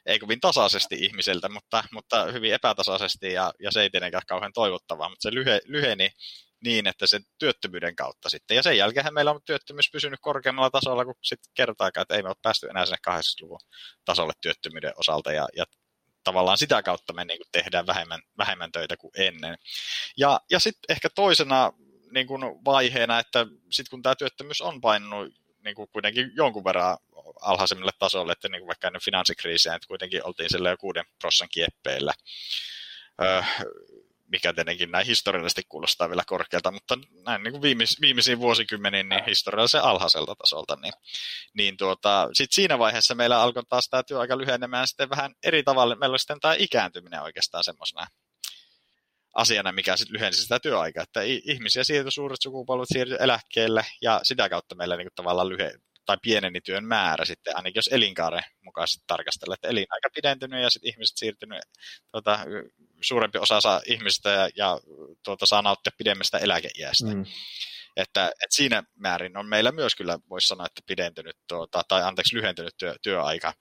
ei 0.06 0.20
kovin 0.20 0.40
tasaisesti 0.40 0.96
ihmiseltä, 1.00 1.50
mutta, 1.50 1.84
mutta 1.92 2.26
hyvin 2.26 2.54
epätasaisesti 2.54 3.34
ja, 3.34 3.54
ja 3.60 3.72
se 3.72 3.82
ei 3.82 3.90
tietenkään 3.90 4.24
kauhean 4.28 4.54
toivottavaa, 4.54 5.10
mutta 5.10 5.30
se 5.30 5.34
lyhe, 5.34 5.62
lyheni 5.66 6.10
niin, 6.64 6.88
että 6.88 7.08
se 7.08 7.20
työttömyyden 7.38 7.96
kautta 7.96 8.30
sitten. 8.30 8.56
Ja 8.56 8.64
sen 8.64 8.78
jälkeen 8.78 9.14
meillä 9.14 9.32
on 9.32 9.42
työttömyys 9.46 9.92
pysynyt 9.92 10.20
korkeammalla 10.22 10.70
tasolla 10.70 11.06
kuin 11.06 11.18
sitten 11.24 11.52
kertaakaan, 11.54 12.02
että 12.02 12.16
ei 12.16 12.24
me 12.24 12.30
ole 12.30 12.36
päästy 12.42 12.68
enää 12.68 12.86
sinne 12.86 12.98
80-luvun 13.10 13.60
tasolle 14.06 14.34
työttömyyden 14.42 14.94
osalta 14.96 15.32
ja, 15.32 15.48
ja 15.56 15.66
tavallaan 16.24 16.58
sitä 16.58 16.84
kautta 16.84 17.14
me 17.14 17.26
niin 17.26 17.40
kuin 17.40 17.48
tehdään 17.52 17.88
vähemmän, 17.88 18.22
vähemmän 18.38 18.72
töitä 18.72 18.98
kuin 18.98 19.12
ennen. 19.18 19.56
Ja, 20.18 20.42
ja 20.52 20.60
sitten 20.60 20.96
ehkä 20.96 21.10
toisena 21.16 21.74
niin 22.12 22.28
kuin 22.28 22.42
vaiheena, 22.66 23.20
että 23.20 23.46
sitten 23.72 23.90
kun 23.90 24.02
tämä 24.02 24.16
työttömyys 24.16 24.62
on 24.62 24.82
painunut 24.82 25.34
niin 25.64 25.76
kuin 25.76 25.90
kuitenkin 25.90 26.32
jonkun 26.36 26.64
verran 26.64 26.98
alhaisemmille 27.42 27.92
tasolle, 28.00 28.32
että 28.32 28.50
niin 28.50 28.62
kuin 28.62 28.68
vaikka 28.68 28.88
ennen 28.88 29.02
finanssikriisiä, 29.02 29.76
että 29.76 29.88
kuitenkin 29.88 30.26
oltiin 30.26 30.50
sille 30.50 30.70
jo 30.70 30.78
6 30.78 31.00
prosentin 31.22 31.50
kieppeillä, 31.54 32.14
öö, 33.22 33.42
mikä 34.28 34.54
tietenkin 34.54 34.92
näin 34.92 35.06
historiallisesti 35.06 35.62
kuulostaa 35.70 36.10
vielä 36.10 36.24
korkealta, 36.28 36.72
mutta 36.72 36.98
näin 37.26 37.44
niin 37.44 37.52
kuin 37.52 37.62
viimeis, 37.62 38.02
viimeisiin 38.02 38.40
vuosikymmeniin 38.40 39.10
niin 39.10 39.26
historiallisen 39.26 39.84
alhaiselta 39.84 40.36
tasolta, 40.36 40.76
niin, 40.76 40.94
niin 41.54 41.78
tuota, 41.78 42.30
sit 42.34 42.52
siinä 42.52 42.80
vaiheessa 42.80 43.16
meillä 43.16 43.42
alkoi 43.42 43.64
taas 43.70 43.90
tämä 43.90 44.04
työaika 44.04 44.38
lyhenemään 44.38 44.88
sitten 44.88 45.10
vähän 45.10 45.36
eri 45.44 45.64
tavalla, 45.64 45.96
meillä 45.96 46.14
oli 46.14 46.20
sitten 46.20 46.40
tämä 46.40 46.56
ikääntyminen 46.58 47.22
oikeastaan 47.22 47.64
semmoisena 47.64 48.08
asiana, 49.38 49.72
mikä 49.72 49.98
sitten 49.98 50.14
lyhensi 50.14 50.42
sitä 50.42 50.60
työaikaa, 50.60 51.04
että 51.04 51.22
ihmisiä 51.24 51.84
siirtyi 51.84 52.12
suuret 52.12 52.42
sukupolvet 52.42 52.88
siirtyi 52.94 53.18
eläkkeelle 53.20 53.86
ja 54.02 54.20
sitä 54.24 54.50
kautta 54.50 54.76
meillä 54.76 54.98
niin 54.98 55.08
tavallaan 55.16 55.50
lyhe, 55.50 55.74
tai 56.06 56.18
pieneni 56.22 56.62
työn 56.62 56.84
määrä 56.84 57.26
sitten, 57.26 57.58
ainakin 57.58 57.78
jos 57.78 57.90
elinkaaren 57.92 58.44
mukaisesti 58.62 59.04
tarkastella, 59.08 59.54
että 59.54 59.68
elinaika 59.68 60.10
pidentynyt 60.16 60.62
ja 60.62 60.70
sitten 60.70 60.90
ihmiset 60.90 61.18
siirtynyt, 61.18 61.62
tuota, 62.12 62.40
suurempi 63.02 63.38
osa 63.38 63.62
saa 63.62 63.82
ihmisistä 63.86 64.30
ja, 64.30 64.50
ja 64.56 64.80
tuota, 65.24 65.46
saa 65.46 65.62
nauttia 65.62 65.92
pidemmästä 65.98 66.38
eläkeiästä. 66.38 67.14
Mm. 67.14 67.26
Että, 67.96 68.28
että 68.28 68.56
siinä 68.56 68.84
määrin 68.96 69.38
on 69.38 69.46
meillä 69.46 69.72
myös 69.72 69.96
kyllä, 69.96 70.20
voisi 70.30 70.48
sanoa, 70.48 70.66
että 70.66 70.82
pidentynyt 70.88 71.38
tuota, 71.48 71.82
tai 71.88 72.04
anteeksi 72.04 72.36
lyhentynyt 72.36 72.78
työ, 72.78 72.96
työaika 73.02 73.54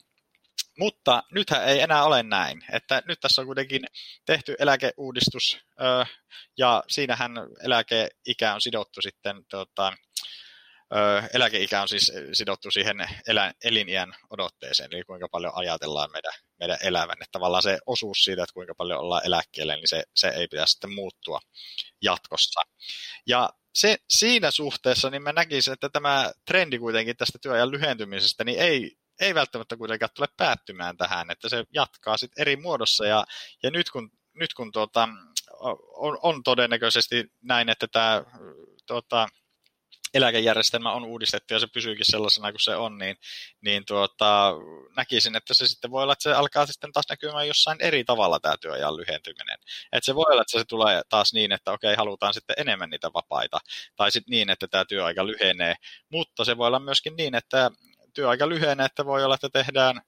mutta 0.78 1.22
nythän 1.32 1.64
ei 1.64 1.80
enää 1.80 2.04
ole 2.04 2.22
näin, 2.22 2.64
että 2.72 3.02
nyt 3.06 3.20
tässä 3.20 3.42
on 3.42 3.46
kuitenkin 3.46 3.86
tehty 4.26 4.54
eläkeuudistus 4.58 5.58
ja 6.58 6.82
siinähän 6.88 7.32
eläkeikä 7.64 8.54
on 8.54 8.60
sidottu 8.60 9.02
sitten 9.02 9.44
tuota, 9.50 9.92
eläkeikä 11.34 11.82
on 11.82 11.88
siis 11.88 12.12
sidottu 12.32 12.70
siihen 12.70 12.96
elä, 13.28 13.52
eliniän 13.64 14.14
odotteeseen, 14.30 14.88
eli 14.92 15.02
kuinka 15.02 15.28
paljon 15.28 15.52
ajatellaan 15.54 16.10
meidän, 16.12 16.32
meidän 16.60 16.78
elävän. 16.82 17.16
Että 17.22 17.32
tavallaan 17.32 17.62
se 17.62 17.78
osuus 17.86 18.18
siitä, 18.18 18.42
että 18.42 18.54
kuinka 18.54 18.74
paljon 18.74 19.00
ollaan 19.00 19.26
eläkkeelle, 19.26 19.76
niin 19.76 19.88
se, 19.88 20.02
se 20.14 20.28
ei 20.28 20.48
pitäisi 20.48 20.72
sitten 20.72 20.92
muuttua 20.92 21.40
jatkossa. 22.02 22.60
Ja 23.26 23.50
se, 23.74 23.96
siinä 24.08 24.50
suhteessa 24.50 25.10
niin 25.10 25.22
mä 25.22 25.32
näkisin, 25.32 25.72
että 25.72 25.88
tämä 25.88 26.32
trendi 26.46 26.78
kuitenkin 26.78 27.16
tästä 27.16 27.38
työajan 27.42 27.70
lyhentymisestä 27.70 28.44
niin 28.44 28.60
ei 28.60 28.96
ei 29.20 29.34
välttämättä 29.34 29.76
kuitenkaan 29.76 30.10
tule 30.14 30.28
päättymään 30.36 30.96
tähän, 30.96 31.30
että 31.30 31.48
se 31.48 31.64
jatkaa 31.74 32.16
sitten 32.16 32.42
eri 32.42 32.56
muodossa 32.56 33.06
ja, 33.06 33.24
ja 33.62 33.70
nyt 33.70 33.90
kun, 33.90 34.10
nyt 34.34 34.54
kun 34.54 34.72
tuota, 34.72 35.08
on, 35.94 36.18
on 36.22 36.42
todennäköisesti 36.42 37.24
näin, 37.42 37.68
että 37.68 37.86
tämä 37.92 38.24
tuota, 38.86 39.28
eläkejärjestelmä 40.14 40.92
on 40.92 41.04
uudistettu 41.04 41.54
ja 41.54 41.60
se 41.60 41.66
pysyykin 41.66 42.06
sellaisena 42.06 42.52
kuin 42.52 42.60
se 42.60 42.76
on, 42.76 42.98
niin, 42.98 43.16
niin 43.60 43.84
tuota, 43.86 44.52
näkisin, 44.96 45.36
että 45.36 45.54
se 45.54 45.66
sitten 45.66 45.90
voi 45.90 46.02
olla, 46.02 46.12
että 46.12 46.22
se 46.22 46.32
alkaa 46.32 46.66
sitten 46.66 46.92
taas 46.92 47.06
näkymään 47.10 47.48
jossain 47.48 47.78
eri 47.80 48.04
tavalla 48.04 48.40
tämä 48.40 48.54
työajan 48.60 48.96
lyhentyminen. 48.96 49.58
Että 49.92 50.06
se 50.06 50.14
voi 50.14 50.24
olla, 50.32 50.42
että 50.42 50.58
se 50.58 50.64
tulee 50.64 51.02
taas 51.08 51.32
niin, 51.32 51.52
että 51.52 51.72
okei, 51.72 51.94
halutaan 51.94 52.34
sitten 52.34 52.56
enemmän 52.58 52.90
niitä 52.90 53.12
vapaita, 53.14 53.58
tai 53.96 54.12
sitten 54.12 54.30
niin, 54.30 54.50
että 54.50 54.68
tämä 54.68 54.84
työaika 54.84 55.26
lyhenee, 55.26 55.74
mutta 56.12 56.44
se 56.44 56.56
voi 56.56 56.66
olla 56.66 56.80
myöskin 56.80 57.16
niin, 57.16 57.34
että 57.34 57.70
työaika 58.16 58.48
lyhenee, 58.48 58.86
että 58.86 59.06
voi 59.06 59.24
olla, 59.24 59.34
että 59.34 59.48
tehdään 59.48 60.00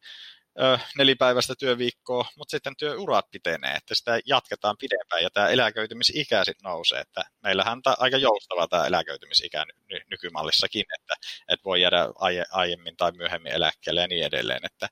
nelipäiväistä 0.98 1.54
työviikkoa, 1.58 2.24
mutta 2.36 2.50
sitten 2.50 2.76
työurat 2.76 3.30
pitenee, 3.30 3.74
että 3.74 3.94
sitä 3.94 4.20
jatketaan 4.26 4.76
pidempään 4.80 5.22
ja 5.22 5.30
tämä 5.30 5.48
eläköitymisikä 5.48 6.44
sitten 6.44 6.70
nousee, 6.70 7.00
että 7.00 7.24
meillähän 7.42 7.78
on 7.86 7.94
aika 7.98 8.16
joustava 8.16 8.68
tämä 8.68 8.86
eläköitymisikä 8.86 9.64
ny- 9.64 10.00
nykymallissakin, 10.10 10.84
että, 11.00 11.14
että 11.48 11.64
voi 11.64 11.80
jäädä 11.82 12.08
aie- 12.18 12.46
aiemmin 12.50 12.96
tai 12.96 13.12
myöhemmin 13.12 13.52
eläkkeelle 13.52 14.00
ja 14.00 14.08
niin 14.08 14.24
edelleen, 14.24 14.64
että 14.64 14.88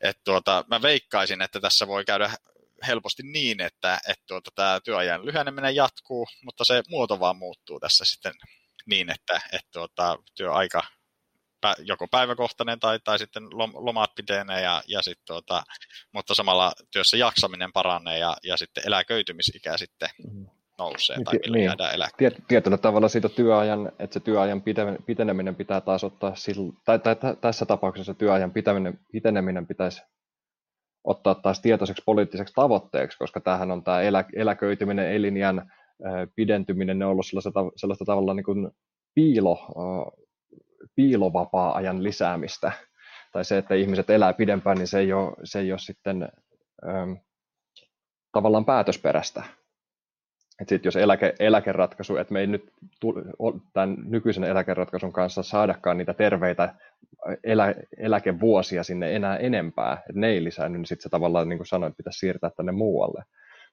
et 0.00 0.18
tuota, 0.24 0.64
mä 0.68 0.82
veikkaisin, 0.82 1.42
että 1.42 1.60
tässä 1.60 1.86
voi 1.86 2.04
käydä 2.04 2.30
helposti 2.86 3.22
niin, 3.22 3.60
että, 3.60 4.00
että 4.08 4.24
tuota, 4.26 4.50
tämä 4.54 4.80
työajan 4.84 5.26
lyheneminen 5.26 5.74
jatkuu, 5.74 6.26
mutta 6.44 6.64
se 6.64 6.82
muoto 6.88 7.20
vaan 7.20 7.36
muuttuu 7.36 7.80
tässä 7.80 8.04
sitten 8.04 8.32
niin, 8.86 9.10
että, 9.10 9.40
että 9.52 9.68
tuota, 9.72 10.18
työaika 10.34 10.82
joko 11.78 12.08
päiväkohtainen 12.08 12.80
tai, 12.80 12.98
tai 13.04 13.18
sitten 13.18 13.42
lomat 13.74 14.10
pitenee, 14.14 14.62
ja, 14.62 14.82
ja 14.88 15.02
sit 15.02 15.18
tuota, 15.26 15.62
mutta 16.14 16.34
samalla 16.34 16.72
työssä 16.92 17.16
jaksaminen 17.16 17.72
paranee 17.72 18.18
ja, 18.18 18.36
ja 18.42 18.56
sitten 18.56 18.82
eläköitymisikä 18.86 19.76
sitten 19.76 20.08
mm-hmm. 20.24 20.46
nousee 20.78 21.16
tai 21.24 21.34
milloin 21.34 21.52
niin. 21.52 21.64
jäädään 21.64 21.94
eläkkeelle. 21.94 22.36
Tiet, 22.36 22.48
tietyllä 22.48 22.78
tavalla 22.78 23.08
siitä 23.08 23.28
työajan, 23.28 23.92
että 23.98 24.14
se 24.14 24.20
työajan 24.20 24.62
piteneminen 25.06 25.56
pitää 25.56 25.80
taas 25.80 26.04
ottaa, 26.04 26.34
sillä, 26.34 26.72
tai, 26.84 26.98
tai, 26.98 27.16
tässä 27.40 27.66
tapauksessa 27.66 28.14
työajan 28.14 28.52
piteneminen, 28.52 29.00
piteneminen 29.12 29.66
pitäisi 29.66 30.02
ottaa 31.04 31.34
taas 31.34 31.60
tietoiseksi 31.60 32.02
poliittiseksi 32.06 32.54
tavoitteeksi, 32.54 33.18
koska 33.18 33.40
tämähän 33.40 33.70
on 33.70 33.84
tämä 33.84 34.00
elä, 34.00 34.24
eläköityminen, 34.36 35.12
elinjän 35.12 35.72
pidentyminen, 36.36 36.98
ne 36.98 37.04
on 37.04 37.10
ollut 37.10 37.26
sellaista, 37.26 37.50
sellaista 37.76 38.04
tavalla 38.04 38.34
niin 38.34 38.44
kuin 38.44 38.70
piilo, 39.14 39.58
piilovapaa-ajan 40.96 42.02
lisäämistä. 42.02 42.72
Tai 43.32 43.44
se, 43.44 43.58
että 43.58 43.74
ihmiset 43.74 44.10
elää 44.10 44.32
pidempään, 44.32 44.78
niin 44.78 44.86
se 44.86 44.98
ei 44.98 45.12
ole, 45.12 45.32
se 45.44 45.60
ei 45.60 45.72
ole 45.72 45.78
sitten 45.78 46.28
ähm, 46.88 47.12
tavallaan 48.32 48.64
päätösperäistä. 48.64 49.42
Et 50.60 50.68
sit 50.68 50.84
jos 50.84 50.96
eläke, 50.96 51.34
eläkeratkaisu, 51.38 52.16
että 52.16 52.32
me 52.32 52.40
ei 52.40 52.46
nyt 52.46 52.72
tämän 53.72 53.96
nykyisen 54.04 54.44
eläkeratkaisun 54.44 55.12
kanssa 55.12 55.42
saadakaan 55.42 55.98
niitä 55.98 56.14
terveitä 56.14 56.74
elä, 57.44 57.74
eläkevuosia 57.98 58.82
sinne 58.82 59.16
enää 59.16 59.36
enempää, 59.36 59.92
että 59.92 60.20
ne 60.20 60.28
ei 60.28 60.44
lisäänny, 60.44 60.78
niin 60.78 60.86
sitten 60.86 61.02
se 61.02 61.08
tavallaan, 61.08 61.48
niin 61.48 61.58
kuin 61.58 61.66
sanoin, 61.66 61.94
pitäisi 61.94 62.18
siirtää 62.18 62.50
tänne 62.56 62.72
muualle. 62.72 63.24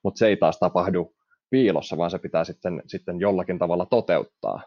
Mutta 0.02 0.18
se 0.18 0.26
ei 0.26 0.36
taas 0.36 0.58
tapahdu 0.58 1.14
piilossa, 1.50 1.96
vaan 1.96 2.10
se 2.10 2.18
pitää 2.18 2.44
sitten, 2.44 2.82
sitten 2.86 3.20
jollakin 3.20 3.58
tavalla 3.58 3.86
toteuttaa. 3.86 4.62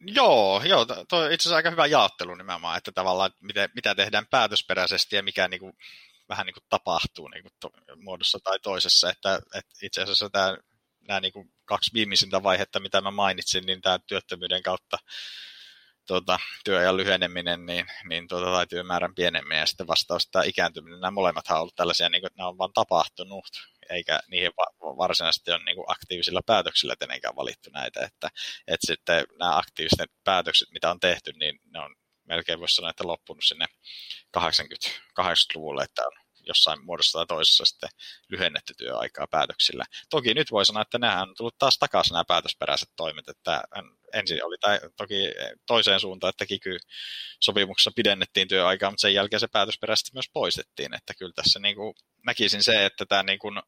Joo, 0.00 0.62
joo 0.64 0.84
tuo 0.84 1.18
on 1.18 1.32
itse 1.32 1.42
asiassa 1.42 1.56
aika 1.56 1.70
hyvä 1.70 1.86
jaottelu 1.86 2.34
nimenomaan, 2.34 2.78
että 2.78 2.92
tavallaan 2.92 3.30
mitä, 3.40 3.68
mitä 3.74 3.94
tehdään 3.94 4.26
päätösperäisesti 4.26 5.16
ja 5.16 5.22
mikä 5.22 5.48
niin 5.48 5.60
kuin, 5.60 5.72
vähän 6.28 6.46
niin 6.46 6.54
kuin 6.54 6.64
tapahtuu 6.68 7.28
niin 7.28 7.42
kuin 7.42 7.52
to, 7.60 7.70
muodossa 7.96 8.38
tai 8.44 8.60
toisessa, 8.60 9.10
että, 9.10 9.40
että 9.54 9.72
itse 9.82 10.02
asiassa 10.02 10.30
tämä, 10.30 10.56
nämä 11.08 11.20
niin 11.20 11.32
kuin 11.32 11.52
kaksi 11.64 11.90
viimeisintä 11.94 12.42
vaihetta, 12.42 12.80
mitä 12.80 13.00
mä 13.00 13.10
mainitsin, 13.10 13.66
niin 13.66 13.80
tämä 13.80 13.98
työttömyyden 13.98 14.62
kautta 14.62 14.98
tuota, 16.06 16.38
työajan 16.64 16.96
lyheneminen 16.96 17.66
niin, 17.66 17.86
niin 18.08 18.28
tuota, 18.28 18.46
tai 18.46 18.66
työmäärän 18.66 19.14
pienemmin 19.14 19.58
ja 19.58 19.66
sitten 19.66 19.86
vastaus 19.86 20.30
tämä 20.30 20.42
ikääntyminen, 20.44 21.00
nämä 21.00 21.10
molemmat 21.10 21.50
on 21.50 21.60
ollut 21.60 21.76
tällaisia, 21.76 22.08
niin 22.08 22.22
kuin, 22.22 22.26
että 22.26 22.36
nämä 22.36 22.48
on 22.48 22.58
vaan 22.58 22.72
tapahtunut, 22.72 23.46
eikä 23.90 24.20
niihin 24.30 24.50
varsinaisesti 24.80 25.50
ole 25.50 25.64
niin 25.64 25.76
kuin 25.76 25.90
aktiivisilla 25.90 26.40
päätöksillä 26.46 26.94
tietenkään 26.98 27.36
valittu 27.36 27.70
näitä, 27.70 28.00
että, 28.00 28.28
että 28.66 28.86
sitten 28.86 29.24
nämä 29.38 29.56
aktiiviset 29.56 30.10
päätökset, 30.24 30.68
mitä 30.70 30.90
on 30.90 31.00
tehty, 31.00 31.32
niin 31.32 31.60
ne 31.74 31.80
on 31.80 31.94
melkein 32.24 32.60
voisi 32.60 32.74
sanoa, 32.74 32.90
että 32.90 33.06
loppunut 33.06 33.44
sinne 33.44 33.66
80-luvulle, 34.38 35.82
että 35.84 36.02
on 36.06 36.27
jossain 36.48 36.84
muodossa 36.84 37.18
tai 37.18 37.26
toisessa 37.26 37.64
sitten 37.64 37.88
lyhennetty 38.28 38.74
työaikaa 38.74 39.26
päätöksillä. 39.26 39.84
Toki 40.10 40.34
nyt 40.34 40.50
voi 40.50 40.66
sanoa, 40.66 40.82
että 40.82 40.98
nämä 40.98 41.22
on 41.22 41.34
tullut 41.36 41.58
taas 41.58 41.78
takaisin 41.78 42.12
nämä 42.12 42.24
päätösperäiset 42.24 42.88
toimet, 42.96 43.28
että 43.28 43.62
ensin 44.12 44.44
oli 44.44 44.56
tai, 44.60 44.80
toki 44.96 45.14
toiseen 45.66 46.00
suuntaan, 46.00 46.28
että 46.28 46.46
kiky-sopimuksessa 46.46 47.90
pidennettiin 47.96 48.48
työaikaa, 48.48 48.90
mutta 48.90 49.00
sen 49.00 49.14
jälkeen 49.14 49.40
se 49.40 49.48
päätösperäisesti 49.52 50.10
myös 50.14 50.30
poistettiin, 50.32 50.94
että 50.94 51.14
kyllä 51.14 51.32
tässä 51.36 51.58
niin 51.58 51.76
kuin 51.76 51.94
näkisin 52.26 52.62
se, 52.62 52.84
että 52.84 53.06
tämä 53.06 53.22
niin 53.22 53.38
kuin 53.38 53.62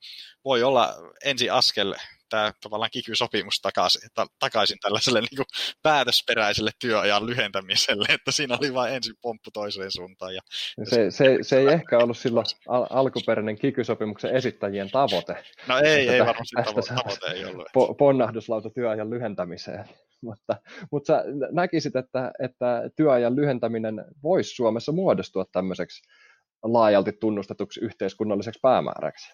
voi 0.45 0.63
olla 0.63 0.95
ensi 1.25 1.51
askel 1.51 1.95
tämä 2.31 2.53
tavallaan 2.63 2.91
kiky-sopimus 2.93 3.61
takaisin, 3.61 4.11
ta, 4.15 4.27
takaisin 4.39 4.79
tällaiselle 4.83 5.21
niin 5.21 5.37
kuin 5.37 5.47
päätösperäiselle 5.83 6.71
työajan 6.81 7.27
lyhentämiselle, 7.27 8.07
että 8.15 8.33
siinä 8.33 8.59
oli 8.61 8.75
vain 8.75 8.95
ensin 8.95 9.15
pomppu 9.23 9.51
toiseen 9.51 9.93
suuntaan. 9.93 10.35
Ja, 10.35 10.41
se, 10.85 11.11
se, 11.11 11.39
se 11.43 11.59
ei 11.59 11.67
ehkä 11.67 11.99
ollut 11.99 12.19
silloin 12.19 12.47
al- 12.69 12.87
alkuperäinen 12.91 13.59
kiky-sopimuksen 13.59 14.37
esittäjien 14.37 14.91
tavoite. 14.91 15.45
No 15.69 15.79
ei, 15.79 16.09
ei 16.09 16.21
varmasti 16.21 16.57
tavoite, 16.65 16.95
tavoite 16.95 17.27
ei 17.27 17.45
ollut. 17.45 17.69
Po- 17.69 17.95
ponnahduslauta 17.99 18.71
työajan 18.71 19.11
lyhentämiseen. 19.11 19.85
mutta, 20.23 20.57
mutta 20.93 21.07
sä 21.07 21.25
näkisit, 21.53 21.97
että, 21.97 22.33
että 22.43 22.91
työajan 22.97 23.37
lyhentäminen 23.37 24.05
voisi 24.23 24.55
Suomessa 24.55 24.93
muodostua 24.93 25.45
tämmöiseksi 25.53 26.03
laajalti 26.63 27.13
tunnustetuksi 27.13 27.81
yhteiskunnalliseksi 27.81 28.61
päämääräksi? 28.63 29.33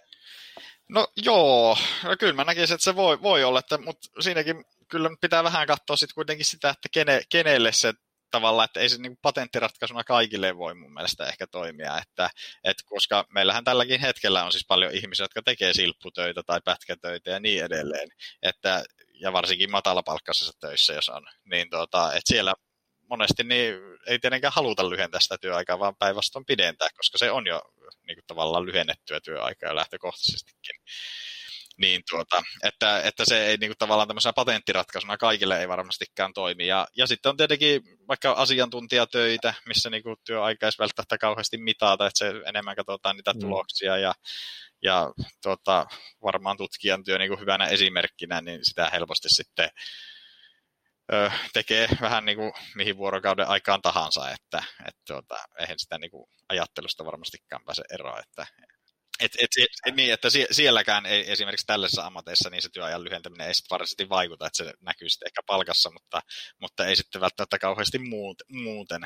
No 0.89 1.09
joo, 1.17 1.77
no 2.05 2.17
kyllä 2.19 2.33
mä 2.33 2.45
näkisin, 2.45 2.75
että 2.75 2.85
se 2.85 2.97
voi, 2.97 3.23
voi 3.23 3.45
olla, 3.45 3.59
että, 3.59 3.79
mutta 3.79 4.09
siinäkin 4.21 4.65
kyllä 4.89 5.11
pitää 5.21 5.45
vähän 5.45 5.67
katsoa 5.67 5.97
sitten 5.97 6.15
kuitenkin 6.15 6.47
sitä, 6.47 6.71
että 6.71 6.89
kene, 6.93 7.23
kenelle 7.29 7.73
se 7.73 7.93
tavalla, 8.31 8.65
että 8.65 8.81
ei 8.81 8.89
se 8.89 8.99
niin 8.99 9.17
patenttiratkaisuna 9.23 10.05
kaikille 10.05 10.57
voi 10.57 10.75
mun 10.75 10.95
mielestä 10.95 11.27
ehkä 11.27 11.47
toimia, 11.47 11.99
että, 11.99 12.31
että 12.65 12.83
koska 12.87 13.25
meillähän 13.33 13.65
tälläkin 13.65 14.01
hetkellä 14.01 14.45
on 14.45 14.53
siis 14.53 14.67
paljon 14.69 14.93
ihmisiä, 14.93 15.25
jotka 15.25 15.43
tekee 15.43 15.75
silpputöitä 15.75 16.43
tai 16.43 16.61
pätkätöitä 16.65 17.31
ja 17.31 17.41
niin 17.41 17.65
edelleen, 17.65 18.09
että, 18.43 18.85
ja 19.21 19.33
varsinkin 19.33 19.71
matalapalkkaisessa 19.71 20.53
töissä, 20.61 20.93
jos 20.93 21.09
on, 21.09 21.27
niin 21.45 21.71
tuota, 21.71 22.09
että 22.09 22.29
siellä 22.29 22.55
monesti 23.11 23.45
niin 23.45 23.75
ei 24.07 24.19
tietenkään 24.19 24.53
haluta 24.53 24.91
lyhentää 24.91 25.21
sitä 25.21 25.39
työaikaa, 25.39 25.79
vaan 25.79 25.97
päinvastoin 25.97 26.45
pidentää, 26.45 26.89
koska 26.97 27.19
se 27.19 27.31
on 27.31 27.47
jo 27.47 27.63
niin 28.07 28.17
kuin 28.17 28.27
tavallaan 28.27 28.67
lyhennettyä 28.67 29.21
työaikaa 29.21 29.77
lähtökohtaisestikin. 29.77 30.81
Niin 31.79 32.03
tuota, 32.11 32.43
että, 32.65 33.03
että 33.03 33.25
se 33.25 33.47
ei 33.47 33.57
niin 33.57 33.69
kuin 33.71 33.79
tavallaan 33.79 34.09
tämmöisenä 34.09 34.33
patenttiratkaisuna 34.33 35.17
kaikille 35.17 35.61
ei 35.61 35.69
varmastikään 35.69 36.33
toimi. 36.33 36.67
Ja, 36.67 36.87
ja 36.97 37.07
sitten 37.07 37.31
on 37.31 37.37
tietenkin 37.37 37.83
vaikka 38.09 38.33
asiantuntijatöitä, 38.33 39.55
missä 39.67 39.91
niin 39.91 40.03
kuin 40.03 40.17
työaika 40.25 40.67
ei 40.67 40.73
välttämättä 40.79 41.19
kauheasti 41.19 41.59
mitata, 41.59 42.07
että 42.07 42.19
se 42.19 42.33
enemmän 42.47 42.77
katsotaan 42.77 43.17
niitä 43.17 43.33
mm. 43.33 43.41
tuloksia 43.41 43.97
ja, 43.97 44.15
ja 44.83 45.13
tuota, 45.43 45.87
varmaan 46.23 46.57
tutkijan 46.57 47.05
työ 47.05 47.19
niin 47.19 47.29
kuin 47.29 47.41
hyvänä 47.41 47.67
esimerkkinä, 47.67 48.41
niin 48.41 48.61
sitä 48.63 48.91
helposti 48.93 49.29
sitten 49.29 49.71
ö, 51.13 51.31
tekee 51.53 51.89
vähän 52.01 52.25
niin 52.25 52.39
kuin 52.39 52.53
mihin 52.75 52.97
vuorokauden 52.97 53.49
aikaan 53.49 53.83
tahansa, 53.83 54.31
että 54.31 54.63
et, 54.89 54.95
tuota, 55.07 55.37
eihän 55.61 55.79
sitä 55.79 55.99
niin 55.99 56.11
kuin 56.11 56.31
ajattelusta 56.49 57.05
varmastikaan 57.05 57.65
pääse 57.65 57.83
eroon, 57.91 58.21
että 58.21 58.47
et, 59.21 59.33
et, 59.39 59.51
et, 59.87 59.95
niin, 59.95 60.13
että 60.13 60.29
sielläkään 60.51 61.07
ei 61.07 61.33
esimerkiksi 61.33 61.67
tällaisessa 61.67 62.07
ammateissa 62.07 62.51
niin 62.51 62.63
se 62.63 62.69
työajan 62.69 63.05
lyhentäminen 63.05 63.47
ei 63.47 63.55
sitten 63.55 63.75
varsinaisesti 63.75 64.09
vaikuta, 64.09 64.47
että 64.47 64.57
se 64.57 64.73
näkyy 64.81 65.09
sitten 65.09 65.27
ehkä 65.27 65.43
palkassa, 65.47 65.91
mutta, 65.91 66.21
mutta 66.61 66.87
ei 66.87 66.97
sitten 66.97 67.21
välttämättä 67.21 67.59
kauheasti 67.59 67.99
muut, 67.99 68.43
muuten. 68.49 69.03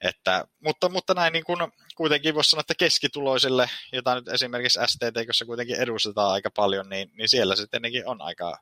Että, 0.00 0.44
mutta, 0.60 0.88
mutta 0.88 1.14
näin 1.14 1.32
niin 1.32 1.44
kuin 1.44 1.58
kuitenkin 1.96 2.34
voisi 2.34 2.50
sanoa, 2.50 2.60
että 2.60 2.74
keskituloisille, 2.78 3.70
jota 3.92 4.14
nyt 4.14 4.28
esimerkiksi 4.28 4.78
jossa 5.26 5.44
kuitenkin 5.44 5.76
edustetaan 5.76 6.32
aika 6.32 6.50
paljon, 6.50 6.88
niin, 6.88 7.10
niin 7.12 7.28
siellä 7.28 7.56
sitten 7.56 7.82
on 8.06 8.22
aika 8.22 8.58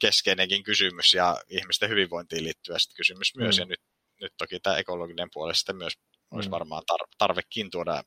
keskeinenkin 0.00 0.62
kysymys 0.62 1.14
ja 1.14 1.36
ihmisten 1.48 1.88
hyvinvointiin 1.88 2.44
liittyvä 2.44 2.76
kysymys 2.96 3.36
myös. 3.36 3.56
Mm. 3.56 3.60
Ja 3.60 3.66
nyt, 3.66 3.80
nyt 4.20 4.32
toki 4.38 4.60
tämä 4.60 4.76
ekologinen 4.76 5.28
puoli 5.32 5.54
sitten 5.54 5.76
myös 5.76 5.92
olisi 6.30 6.48
mm. 6.48 6.50
varmaan 6.50 6.82
tar- 6.92 7.08
tarvekin 7.18 7.70
tuoda 7.70 8.02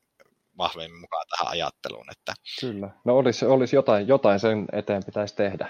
vahvemmin 0.58 1.00
mukaan 1.00 1.26
tähän 1.30 1.52
ajatteluun. 1.52 2.06
Että... 2.10 2.34
Kyllä. 2.60 2.90
No 3.04 3.16
olisi, 3.16 3.46
olisi 3.46 3.76
jotain, 3.76 4.08
jotain 4.08 4.40
sen 4.40 4.66
eteen 4.72 5.02
pitäisi 5.06 5.36
tehdä 5.36 5.68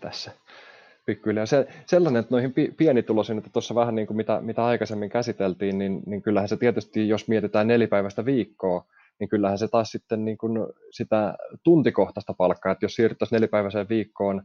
tässä 0.00 0.32
pikkuhiljaa. 1.06 1.46
Se, 1.46 1.66
sellainen, 1.86 2.20
että 2.20 2.34
noihin 2.34 2.54
pienituloisiin, 2.76 3.38
että 3.38 3.50
tuossa 3.50 3.74
vähän 3.74 3.94
niin 3.94 4.06
kuin 4.06 4.16
mitä, 4.16 4.40
mitä 4.40 4.64
aikaisemmin 4.64 5.10
käsiteltiin, 5.10 5.78
niin, 5.78 6.02
niin 6.06 6.22
kyllähän 6.22 6.48
se 6.48 6.56
tietysti, 6.56 7.08
jos 7.08 7.28
mietitään 7.28 7.66
nelipäiväistä 7.66 8.24
viikkoa, 8.24 8.84
niin 9.20 9.28
kyllähän 9.28 9.58
se 9.58 9.68
taas 9.68 9.90
sitten 9.90 10.24
niin 10.24 10.38
kuin 10.38 10.58
sitä 10.90 11.34
tuntikohtaista 11.62 12.34
palkkaa, 12.34 12.72
että 12.72 12.84
jos 12.84 12.94
siirryttäisiin 12.94 13.36
nelipäiväiseen 13.36 13.88
viikkoon 13.88 14.42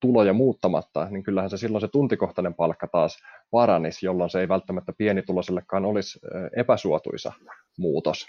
tuloja 0.00 0.32
muuttamatta, 0.32 1.06
niin 1.10 1.22
kyllähän 1.22 1.50
se 1.50 1.56
silloin 1.56 1.80
se 1.80 1.88
tuntikohtainen 1.88 2.54
palkka 2.54 2.86
taas 2.86 3.18
paranisi, 3.50 4.06
jolloin 4.06 4.30
se 4.30 4.40
ei 4.40 4.48
välttämättä 4.48 4.92
pienituloisellekaan 4.98 5.84
olisi 5.84 6.18
epäsuotuisa 6.56 7.32
muutos. 7.78 8.26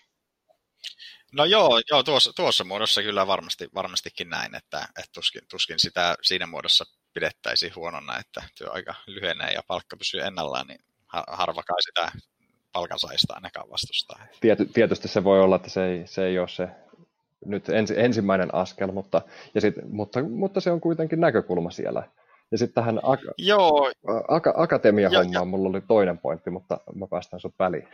No 1.32 1.46
joo, 1.46 1.82
joo 1.90 2.04
tuossa, 2.04 2.34
tuossa 2.36 2.64
muodossa 2.64 3.02
kyllä 3.02 3.28
varmasti, 3.28 3.70
varmastikin 3.76 4.30
näin, 4.30 4.56
että, 4.56 4.78
että 4.78 5.12
tuskin, 5.14 5.42
tuskin 5.50 5.80
sitä 5.80 6.16
siinä 6.22 6.48
muodossa 6.48 6.86
pidettäisiin 7.14 7.76
huonona, 7.76 8.20
että 8.20 8.44
työaika 8.58 8.96
lyhenee 9.08 9.52
ja 9.52 9.62
palkka 9.68 9.98
pysyy 9.98 10.22
ennallaan, 10.22 10.68
niin 10.68 10.80
harva 11.28 11.64
kai 11.64 11.82
sitä 11.82 12.12
palkansaajista 12.74 13.34
ainakaan 13.34 13.70
vastustaa. 13.70 14.20
Tiety, 14.42 14.66
tietysti 14.66 15.08
se 15.08 15.24
voi 15.24 15.42
olla, 15.42 15.56
että 15.56 15.70
se 15.70 15.86
ei, 15.86 16.08
se 16.08 16.26
ei 16.26 16.40
ole 16.40 16.48
se 16.48 16.70
nyt 17.46 17.70
ensi, 17.70 17.94
ensimmäinen 18.00 18.56
askel, 18.56 18.92
mutta, 18.92 19.22
ja 19.56 19.62
sit, 19.62 19.76
mutta, 19.90 20.24
mutta 20.24 20.62
se 20.62 20.72
on 20.72 20.82
kuitenkin 20.82 21.20
näkökulma 21.20 21.72
siellä. 21.72 22.04
Ja 22.52 22.58
sitten 22.58 22.74
tähän 22.84 22.98
ak- 22.98 23.34
Joo. 23.38 23.92
Ak- 24.08 24.54
akatemia-hommaan 24.56 25.48
mulla 25.48 25.70
oli 25.70 25.82
toinen 25.82 26.18
pointti, 26.18 26.50
mutta 26.50 26.80
mä 26.96 27.08
päästän 27.08 27.40
sut 27.40 27.56
väliin. 27.60 27.88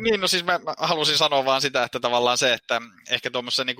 Niin, 0.00 0.20
no 0.20 0.28
siis 0.28 0.44
mä, 0.44 0.58
mä 0.58 0.74
halusin 0.78 1.16
sanoa 1.18 1.44
vaan 1.44 1.60
sitä, 1.60 1.84
että 1.84 2.00
tavallaan 2.00 2.38
se, 2.38 2.52
että 2.52 2.80
ehkä 3.10 3.30
tuommoisessa 3.30 3.64
niin 3.64 3.76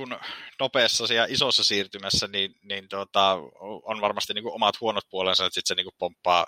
nopeassa 0.61 1.15
ja 1.15 1.27
isossa 1.29 1.65
siirtymässä, 1.65 2.29
niin, 2.29 2.55
niin 2.63 2.89
tuota, 2.89 3.39
on 3.61 4.01
varmasti 4.01 4.35
niin 4.35 4.43
kuin 4.43 4.55
omat 4.55 4.81
huonot 4.81 5.05
puolensa, 5.11 5.47
että 5.47 5.55
sitten 5.55 5.69
se 5.69 5.75
niin 5.75 5.85
kuin 5.85 5.95
pomppaa 5.99 6.47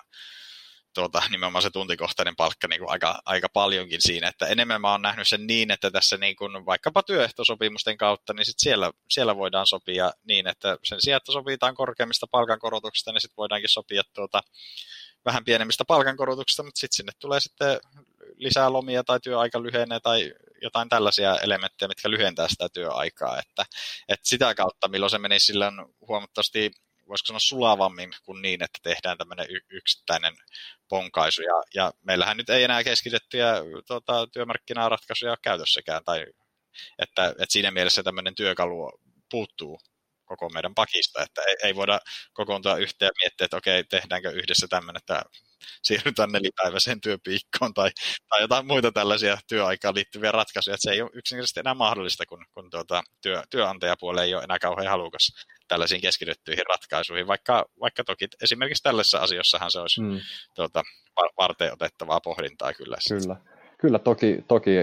tuota, 0.95 1.23
nimenomaan 1.29 1.61
se 1.61 1.69
tuntikohtainen 1.69 2.35
palkka 2.35 2.67
niin 2.67 2.79
kuin 2.79 2.91
aika, 2.91 3.21
aika 3.25 3.47
paljonkin 3.53 4.01
siinä, 4.01 4.27
että 4.27 4.47
enemmän 4.47 4.81
mä 4.81 4.91
oon 4.91 5.01
nähnyt 5.01 5.27
sen 5.27 5.47
niin, 5.47 5.71
että 5.71 5.91
tässä 5.91 6.17
niin 6.17 6.35
kuin 6.35 6.65
vaikkapa 6.65 7.03
työehtosopimusten 7.03 7.97
kautta, 7.97 8.33
niin 8.33 8.45
sit 8.45 8.59
siellä, 8.59 8.91
siellä 9.09 9.35
voidaan 9.35 9.67
sopia 9.67 10.11
niin, 10.27 10.47
että 10.47 10.77
sen 10.83 11.01
sijaan, 11.01 11.17
että 11.17 11.31
sovitaan 11.31 11.75
korkeammista 11.75 12.27
palkankorotuksista, 12.31 13.11
niin 13.11 13.21
sitten 13.21 13.37
voidaankin 13.37 13.69
sopia 13.69 14.01
tuota, 14.13 14.41
vähän 15.25 15.45
pienemmistä 15.45 15.85
palkankorotuksista, 15.87 16.63
mutta 16.63 16.79
sitten 16.79 16.95
sinne 16.95 17.11
tulee 17.19 17.39
sitten 17.39 17.79
lisää 18.35 18.73
lomia 18.73 19.03
tai 19.03 19.19
työaika 19.19 19.63
lyhenee 19.63 19.99
tai 19.99 20.33
jotain 20.61 20.89
tällaisia 20.89 21.39
elementtejä, 21.39 21.87
mitkä 21.87 22.09
lyhentää 22.09 22.47
sitä 22.47 22.69
työaikaa, 22.73 23.39
että, 23.39 23.65
että 24.09 24.29
sitä 24.29 24.55
kautta, 24.55 24.87
milloin 24.87 25.09
se 25.09 25.17
menisi 25.17 25.45
sillä 25.45 25.71
huomattavasti 26.07 26.71
voisiko 27.07 27.27
sanoa 27.27 27.39
sulavammin 27.39 28.09
kuin 28.23 28.41
niin, 28.41 28.63
että 28.63 28.79
tehdään 28.83 29.17
tämmöinen 29.17 29.45
y- 29.49 29.65
yksittäinen 29.69 30.33
ponkaisu. 30.89 31.41
Ja, 31.41 31.63
ja 31.73 31.91
meillähän 32.01 32.37
nyt 32.37 32.49
ei 32.49 32.63
enää 32.63 32.83
keskitettyjä 32.83 33.53
tota, 33.87 34.27
työmarkkinaratkaisuja 34.27 35.31
ole 35.31 35.37
käytössäkään, 35.41 36.03
tai 36.05 36.25
että, 36.99 37.25
että 37.29 37.45
siinä 37.49 37.71
mielessä 37.71 38.03
tämmöinen 38.03 38.35
työkalu 38.35 38.91
puuttuu 39.31 39.79
koko 40.25 40.49
meidän 40.49 40.75
pakista, 40.75 41.23
että 41.23 41.41
ei, 41.41 41.55
ei 41.63 41.75
voida 41.75 41.99
kokoontua 42.33 42.77
yhteen 42.77 43.07
ja 43.07 43.11
miettiä, 43.21 43.45
että 43.45 43.57
okei, 43.57 43.83
tehdäänkö 43.83 44.29
yhdessä 44.31 44.67
tämmöinen, 44.67 44.97
että 44.97 45.23
siirrytään 45.83 46.31
nelipäiväiseen 46.31 47.01
työpiikkoon 47.01 47.73
tai, 47.73 47.91
tai 48.29 48.41
jotain 48.41 48.67
muita 48.67 48.91
tällaisia 48.91 49.37
työaikaan 49.47 49.95
liittyviä 49.95 50.31
ratkaisuja, 50.31 50.73
että 50.73 50.89
se 50.89 50.91
ei 50.91 51.01
ole 51.01 51.11
yksinkertaisesti 51.13 51.59
enää 51.59 51.73
mahdollista, 51.73 52.25
kun, 52.25 52.45
kun 52.53 52.69
tuota, 52.69 53.03
työ, 53.21 53.43
työnantajapuoli 53.49 54.21
ei 54.21 54.35
ole 54.35 54.43
enää 54.43 54.59
kauhean 54.59 54.87
halukas 54.87 55.31
tällaisiin 55.67 56.01
keskityttyihin 56.01 56.65
ratkaisuihin, 56.69 57.27
vaikka, 57.27 57.65
vaikka 57.79 58.03
toki 58.03 58.27
esimerkiksi 58.43 58.83
tällaisessa 58.83 59.19
asiassahan 59.19 59.71
se 59.71 59.79
olisi 59.79 60.01
mm. 60.01 60.19
tuota, 60.55 60.83
varten 61.37 61.73
otettavaa 61.73 62.21
pohdintaa 62.21 62.73
kyllä. 62.73 62.97
Kyllä. 63.09 63.54
Kyllä 63.77 63.99
toki, 63.99 64.45
toki 64.47 64.77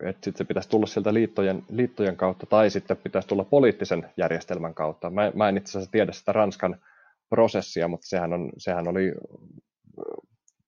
että 0.00 0.24
sit 0.24 0.36
se 0.36 0.44
pitäisi 0.44 0.68
tulla 0.68 0.86
sieltä 0.86 1.14
liittojen, 1.14 1.62
liittojen 1.70 2.16
kautta 2.16 2.46
tai 2.46 2.70
sitten 2.70 2.96
pitäisi 2.96 3.28
tulla 3.28 3.44
poliittisen 3.44 4.10
järjestelmän 4.16 4.74
kautta. 4.74 5.10
Mä, 5.10 5.32
mä 5.34 5.48
en 5.48 5.56
itse 5.56 5.70
asiassa 5.70 5.90
tiedä 5.90 6.12
sitä 6.12 6.32
Ranskan 6.32 6.80
prosessia, 7.28 7.88
mutta 7.88 8.06
sehän, 8.06 8.32
on, 8.32 8.50
sehän 8.58 8.88
oli 8.88 9.12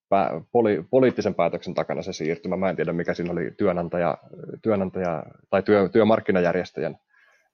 pää, 0.09 0.41
poli, 0.53 0.85
poliittisen 0.91 1.35
päätöksen 1.35 1.75
takana 1.75 2.03
se 2.03 2.13
siirtymä. 2.13 2.57
Mä 2.57 2.71
en 2.71 2.77
tiedä, 2.77 2.93
mikä 2.93 3.15
siinä 3.15 3.33
oli 3.33 3.51
työnantaja, 3.59 4.19
työnantaja 4.63 5.23
tai 5.51 5.63
työ, 5.63 5.89
työmarkkinajärjestöjen 5.89 6.99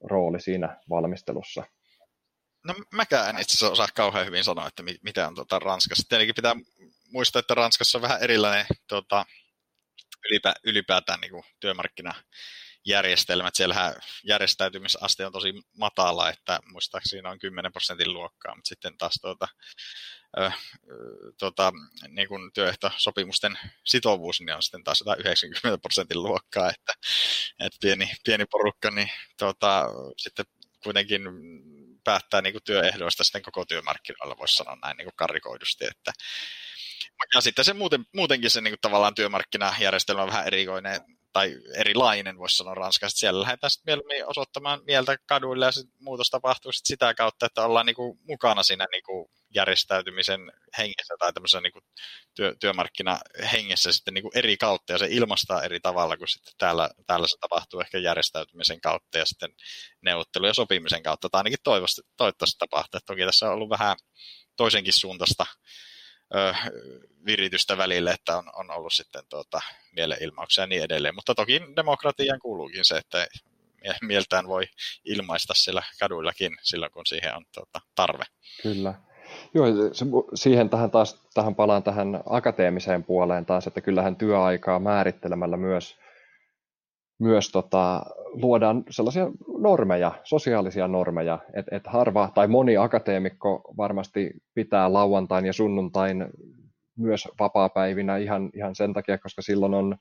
rooli 0.05 0.41
siinä 0.41 0.77
valmistelussa. 0.91 1.65
No 2.65 2.75
mäkään 2.95 3.39
itse 3.41 3.57
asiassa 3.57 3.73
osaa 3.73 3.89
kauhean 3.95 4.27
hyvin 4.27 4.45
sanoa, 4.45 4.69
että 4.69 4.83
mitä 5.03 5.29
on 5.29 5.35
tuota 5.35 5.59
Ranskassa. 5.59 6.09
Tietenkin 6.09 6.35
pitää 6.35 6.55
muistaa, 7.13 7.41
että 7.41 7.55
Ranskassa 7.55 7.99
on 7.99 8.03
vähän 8.03 8.23
erilainen 8.23 8.67
tuota, 8.89 9.25
ylipä, 10.31 10.55
ylipäätään 10.65 11.21
niin 11.21 11.45
työmarkkinajärjestelmät. 11.61 13.55
Siellähän 13.55 13.95
järjestäytymisaste 14.25 15.27
on 15.27 15.33
tosi 15.33 15.55
matala, 15.79 16.31
että 16.31 16.61
muistaakseni 16.73 17.23
noin 17.23 17.39
10 17.39 17.73
prosentin 17.73 18.13
luokkaa, 18.13 18.55
mutta 18.55 18.69
sitten 18.69 18.99
taas 18.99 19.15
tuota, 19.23 19.49
tuota, 21.39 21.73
niin 22.09 22.29
kuin 22.29 22.53
työehtosopimusten 22.53 23.59
sitovuus 23.85 24.41
niin 24.41 24.55
on 24.55 24.63
sitten 24.63 24.85
taas 24.85 25.05
90 25.19 25.79
prosentin 25.83 26.23
luokkaa, 26.23 26.71
että, 26.71 26.93
että 27.61 27.79
pieni, 27.81 28.11
pieni 28.25 28.45
porukka 28.47 28.91
niin 28.91 29.11
tuota, 29.39 29.87
sitten 30.17 30.47
kuitenkin 30.83 31.23
päättää 32.07 32.43
niin 32.43 32.55
kuin 32.55 32.65
työehdoista 32.65 33.25
sitten 33.25 33.43
koko 33.43 33.65
työmarkkinoilla, 33.65 34.39
voisi 34.39 34.57
sanoa 34.57 34.77
näin 34.83 34.97
niin 34.97 35.07
kuin 35.07 35.17
karikoidusti, 35.17 35.85
että 35.91 36.13
ja 37.35 37.41
sitten 37.41 37.65
se 37.65 37.73
muuten, 37.73 38.07
muutenkin 38.15 38.51
se 38.51 38.61
niin 38.61 38.73
kuin, 38.73 38.81
tavallaan 38.81 39.15
työmarkkinajärjestelmä 39.15 40.23
on 40.23 40.29
vähän 40.29 40.47
erikoinen 40.47 41.01
tai 41.37 41.57
erilainen, 41.75 42.39
voisi 42.39 42.57
sanoa 42.57 42.75
Ranskassa. 42.75 43.19
Siellä 43.19 43.43
lähdetään 43.43 43.71
sitten 43.71 43.93
mieluummin 43.93 44.27
osoittamaan 44.27 44.81
mieltä 44.87 45.17
kaduille 45.27 45.65
ja 45.65 45.73
sit 45.73 45.89
muutos 46.01 46.31
tapahtuu 46.31 46.73
sit 46.73 46.87
sitä 46.87 47.15
kautta, 47.15 47.47
että 47.47 47.65
ollaan 47.65 47.87
niin 47.87 47.97
kuin, 47.97 48.19
mukana 48.23 48.63
siinä 48.63 48.87
niin 48.93 49.03
kuin, 49.03 49.29
järjestäytymisen 49.55 50.53
hengessä 50.79 51.15
tai 51.19 51.33
tämmöisessä 51.33 51.61
niin 51.61 51.73
kuin, 51.73 51.85
työ, 52.35 52.55
työmarkkinahengessä 52.61 53.93
sitten 53.93 54.15
niin 54.15 54.23
kuin, 54.23 54.39
eri 54.39 54.57
kautta 54.57 54.93
ja 54.93 54.99
se 54.99 55.07
ilmastaa 55.11 55.63
eri 55.63 55.81
tavalla 55.81 56.17
kuin 56.17 56.29
sitten 56.29 56.55
täällä, 56.59 56.91
täällä 57.07 57.29
se 57.29 57.37
tapahtuu 57.41 57.81
ehkä 57.81 57.99
järjestäytymisen 57.99 58.81
kautta 58.81 59.19
ja 59.19 59.27
sitten 59.27 59.51
neuvottelu- 60.03 60.47
ja 60.47 60.55
sopimisen 60.55 61.03
kautta 61.03 61.29
tai 61.29 61.39
ainakin 61.39 61.59
toivottavasti, 61.65 62.03
toivottavasti 62.17 62.59
tapahtuu. 62.59 63.01
Toki 63.07 63.25
tässä 63.25 63.47
on 63.47 63.53
ollut 63.53 63.71
vähän 63.71 63.97
toisenkin 64.57 64.93
suuntaista 64.93 65.47
ö, 66.35 66.55
viritystä 67.27 67.79
välille, 67.79 68.11
että 68.11 68.39
on, 68.39 68.45
on 68.55 68.71
ollut 68.71 68.93
sitten 68.93 69.23
tuota, 69.29 69.61
mielenilmauksia 69.97 70.63
ja 70.63 70.67
niin 70.67 70.83
edelleen. 70.83 71.15
Mutta 71.15 71.35
toki 71.35 71.63
demokratiaan 71.77 72.41
kuuluukin 72.41 72.85
se, 72.85 72.97
että 72.97 73.27
mieltään 74.03 74.49
voi 74.49 74.65
ilmaista 75.05 75.55
siellä 75.57 75.83
kaduillakin 76.01 76.57
silloin, 76.63 76.93
kun 76.93 77.07
siihen 77.07 77.37
on 77.37 77.45
tuota, 77.55 77.81
tarve. 77.95 78.25
Kyllä. 78.63 78.95
Joo, 79.55 79.67
siihen 80.35 80.71
tähän 80.71 80.91
taas 80.91 81.27
tähän 81.35 81.55
palaan 81.55 81.83
tähän 81.83 82.21
akateemiseen 82.29 83.05
puoleen 83.05 83.47
taas, 83.47 83.67
että 83.67 83.81
kyllähän 83.81 84.17
työaikaa 84.17 84.79
määrittelemällä 84.79 85.57
myös 85.57 85.99
myös 87.19 87.53
tota, 87.53 88.03
luodaan 88.25 88.85
sellaisia 88.91 89.27
normeja, 89.59 90.13
sosiaalisia 90.25 90.89
normeja, 90.89 91.39
että 91.55 91.77
et 91.77 91.87
harva 91.87 92.31
tai 92.35 92.49
moni 92.49 92.77
akateemikko 92.77 93.75
varmasti 93.77 94.31
pitää 94.55 94.93
lauantain 94.93 95.47
ja 95.47 95.53
sunnuntain 95.53 96.27
myös 96.99 97.29
vapaapäivinä 97.41 98.17
ihan, 98.17 98.51
ihan 98.55 98.75
sen 98.75 98.93
takia, 98.93 99.19
koska 99.19 99.43
silloin 99.43 99.75
on 99.75 99.97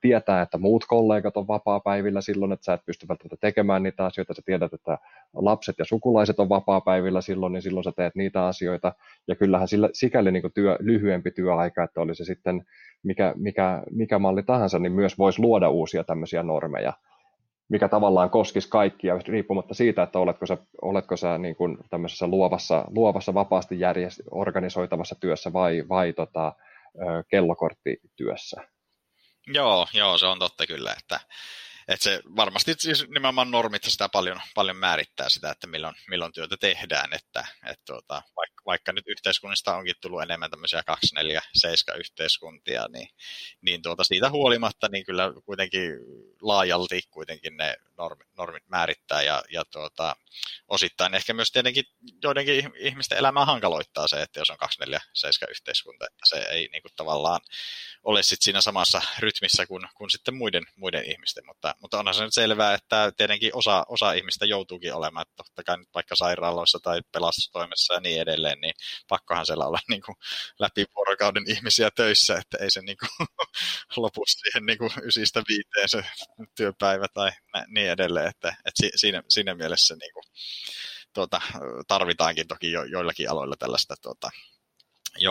tietää, 0.00 0.42
että 0.42 0.58
muut 0.58 0.84
kollegat 0.88 1.36
on 1.36 1.46
vapaapäivillä 1.46 2.20
silloin, 2.20 2.52
että 2.52 2.64
sä 2.64 2.72
et 2.72 2.86
pysty 2.86 3.08
välttämättä 3.08 3.36
tekemään 3.40 3.82
niitä 3.82 4.04
asioita, 4.04 4.34
sä 4.34 4.42
tiedät, 4.44 4.72
että 4.72 4.98
lapset 5.34 5.78
ja 5.78 5.84
sukulaiset 5.84 6.40
on 6.40 6.48
vapaapäivillä 6.48 7.20
silloin, 7.20 7.52
niin 7.52 7.62
silloin 7.62 7.84
sä 7.84 7.92
teet 7.96 8.14
niitä 8.14 8.46
asioita, 8.46 8.92
ja 9.28 9.36
kyllähän 9.36 9.68
sillä, 9.68 9.88
sikäli 9.92 10.32
niin 10.32 10.52
työ, 10.54 10.76
lyhyempi 10.80 11.30
työaika, 11.30 11.84
että 11.84 12.00
oli 12.00 12.14
se 12.14 12.24
sitten 12.24 12.64
mikä, 13.02 13.34
mikä, 13.36 13.82
mikä 13.90 14.18
malli 14.18 14.42
tahansa, 14.42 14.78
niin 14.78 14.92
myös 14.92 15.18
voisi 15.18 15.42
luoda 15.42 15.70
uusia 15.70 16.04
tämmöisiä 16.04 16.42
normeja, 16.42 16.92
mikä 17.68 17.88
tavallaan 17.88 18.30
koskisi 18.30 18.68
kaikkia, 18.68 19.18
riippumatta 19.28 19.74
siitä, 19.74 20.02
että 20.02 20.18
oletko 20.18 20.46
sä, 20.46 20.56
oletko 20.82 21.16
sä 21.16 21.38
niin 21.38 21.56
kuin 21.56 21.78
tämmöisessä 21.90 22.26
luovassa, 22.26 22.84
luovassa 22.90 23.34
vapaasti 23.34 23.80
järjest, 23.80 24.20
organisoitavassa 24.30 25.16
työssä 25.20 25.52
vai, 25.52 25.84
vai 25.88 26.12
tota, 26.12 26.52
kellokorttityössä. 27.28 28.62
Joo, 29.54 29.88
joo, 29.92 30.18
se 30.18 30.26
on 30.26 30.38
totta 30.38 30.66
kyllä, 30.66 30.94
että, 30.98 31.20
että 31.88 32.04
se 32.04 32.20
varmasti 32.36 32.74
siis 32.78 33.08
nimenomaan 33.08 33.50
normit 33.50 33.84
sitä 33.84 34.08
paljon, 34.08 34.40
paljon 34.54 34.76
määrittää 34.76 35.28
sitä, 35.28 35.50
että 35.50 35.66
milloin, 35.66 35.94
milloin 36.08 36.32
työtä 36.32 36.56
tehdään, 36.60 37.12
että, 37.12 37.46
että 37.66 37.82
tuota, 37.86 38.22
vaikka, 38.36 38.62
vaikka 38.66 38.92
nyt 38.92 39.08
yhteiskunnista 39.08 39.76
onkin 39.76 39.94
tullut 40.00 40.22
enemmän 40.22 40.50
tämmöisiä 40.50 40.82
247 40.82 42.00
yhteiskuntia, 42.00 42.86
niin, 42.88 43.08
niin 43.60 43.82
tuota, 43.82 44.04
siitä 44.04 44.30
huolimatta 44.30 44.88
niin 44.88 45.04
kyllä 45.04 45.32
kuitenkin 45.44 45.90
laajalti 46.42 47.02
kuitenkin 47.10 47.56
ne 47.56 47.76
normit, 47.98 48.28
normit 48.36 48.68
määrittää 48.68 49.22
ja, 49.22 49.42
ja 49.50 49.64
tuota, 49.64 50.16
osittain 50.68 51.14
ehkä 51.14 51.34
myös 51.34 51.52
tietenkin 51.52 51.84
joidenkin 52.22 52.72
ihmisten 52.78 53.18
elämää 53.18 53.44
hankaloittaa 53.44 54.08
se, 54.08 54.22
että 54.22 54.40
jos 54.40 54.50
on 54.50 54.58
247 54.58 55.50
yhteiskunta, 55.50 56.06
että 56.06 56.26
se 56.26 56.36
ei 56.36 56.68
niin 56.72 56.82
kuin, 56.82 56.92
tavallaan 56.96 57.40
ole 58.02 58.22
sit 58.22 58.42
siinä 58.42 58.60
samassa 58.60 59.02
rytmissä 59.18 59.66
kuin, 59.66 59.88
kuin 59.94 60.10
sitten 60.10 60.34
muiden, 60.34 60.66
muiden 60.76 61.04
ihmisten, 61.04 61.46
mutta, 61.46 61.74
mutta 61.78 61.98
onhan 61.98 62.14
se 62.14 62.24
nyt 62.24 62.34
selvää, 62.34 62.74
että 62.74 63.12
tietenkin 63.16 63.50
osa, 63.54 63.84
osa 63.88 64.12
ihmistä 64.12 64.46
joutuukin 64.46 64.94
olemaan, 64.94 65.22
että 65.22 65.36
totta 65.36 65.62
kai 65.64 65.78
nyt 65.78 65.88
vaikka 65.94 66.16
sairaaloissa 66.16 66.78
tai 66.82 67.00
pelastustoimessa 67.12 67.94
ja 67.94 68.00
niin 68.00 68.20
edelleen, 68.20 68.60
niin 68.60 68.74
pakkohan 69.08 69.46
siellä 69.46 69.66
olla 69.66 69.78
niin 69.90 70.02
kuin 70.02 70.16
läpi 70.58 70.84
vuorokauden 70.96 71.44
ihmisiä 71.50 71.90
töissä, 71.90 72.34
että 72.34 72.58
ei 72.60 72.70
se 72.70 72.80
niin 72.80 72.96
kuin, 72.98 73.28
lopu 73.96 74.22
siihen 74.26 74.66
niin 74.66 74.78
kuin 74.78 74.90
ysistä 75.02 75.42
viiteen 75.48 75.88
se 75.88 76.04
työpäivä 76.56 77.06
tai 77.14 77.30
niin 77.68 77.90
edelleen, 77.90 78.28
että, 78.28 78.48
että 78.48 78.96
siinä, 78.96 79.22
siinä 79.28 79.54
mielessä 79.54 79.94
niin 79.94 80.12
kuin, 80.12 80.24
tuota, 81.14 81.40
tarvitaankin 81.88 82.48
toki 82.48 82.72
jo, 82.72 82.84
joillakin 82.84 83.30
aloilla 83.30 83.56
tällaista 83.58 83.94
tuota, 84.02 84.30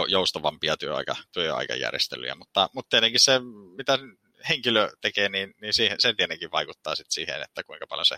joustavampia 0.08 0.78
työaika, 0.78 1.16
työaikajärjestelyjä, 1.32 2.36
mutta, 2.36 2.70
mutta 2.74 2.90
tietenkin 2.90 3.20
se, 3.20 3.40
mitä 3.78 4.00
henkilö 4.50 4.90
tekee, 5.02 5.30
niin, 5.30 5.54
niin 5.62 5.74
siihen, 5.74 6.00
sen 6.00 6.16
tietenkin 6.16 6.52
vaikuttaa 6.52 6.96
sit 6.96 7.08
siihen, 7.10 7.42
että 7.42 7.64
kuinka 7.64 7.88
paljon 7.88 8.06
se 8.06 8.18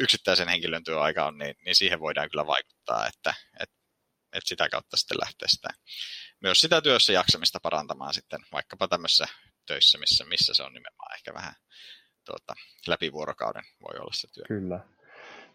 yksittäisen 0.00 0.48
henkilön 0.48 0.84
työaika 0.84 1.26
on, 1.26 1.38
niin, 1.38 1.54
niin 1.64 1.74
siihen 1.74 2.00
voidaan 2.00 2.30
kyllä 2.30 2.46
vaikuttaa, 2.46 3.06
että, 3.06 3.34
että, 3.60 3.76
että 4.32 4.48
sitä 4.48 4.68
kautta 4.68 4.96
sitten 4.96 5.18
lähtee 5.20 5.48
sitä, 5.48 5.68
myös 6.40 6.60
sitä 6.60 6.80
työssä 6.80 7.12
jaksamista 7.12 7.60
parantamaan 7.62 8.14
sitten 8.14 8.40
vaikkapa 8.52 8.88
tämmöisissä 8.88 9.26
töissä, 9.66 9.98
missä, 9.98 10.24
missä 10.24 10.54
se 10.54 10.62
on 10.62 10.72
nimenomaan 10.74 11.14
ehkä 11.14 11.34
vähän 11.34 11.54
tuota, 12.24 12.54
läpi 12.86 13.12
vuorokauden 13.12 13.64
voi 13.80 13.98
olla 13.98 14.12
se 14.12 14.28
työ. 14.34 14.44
Kyllä. 14.48 14.80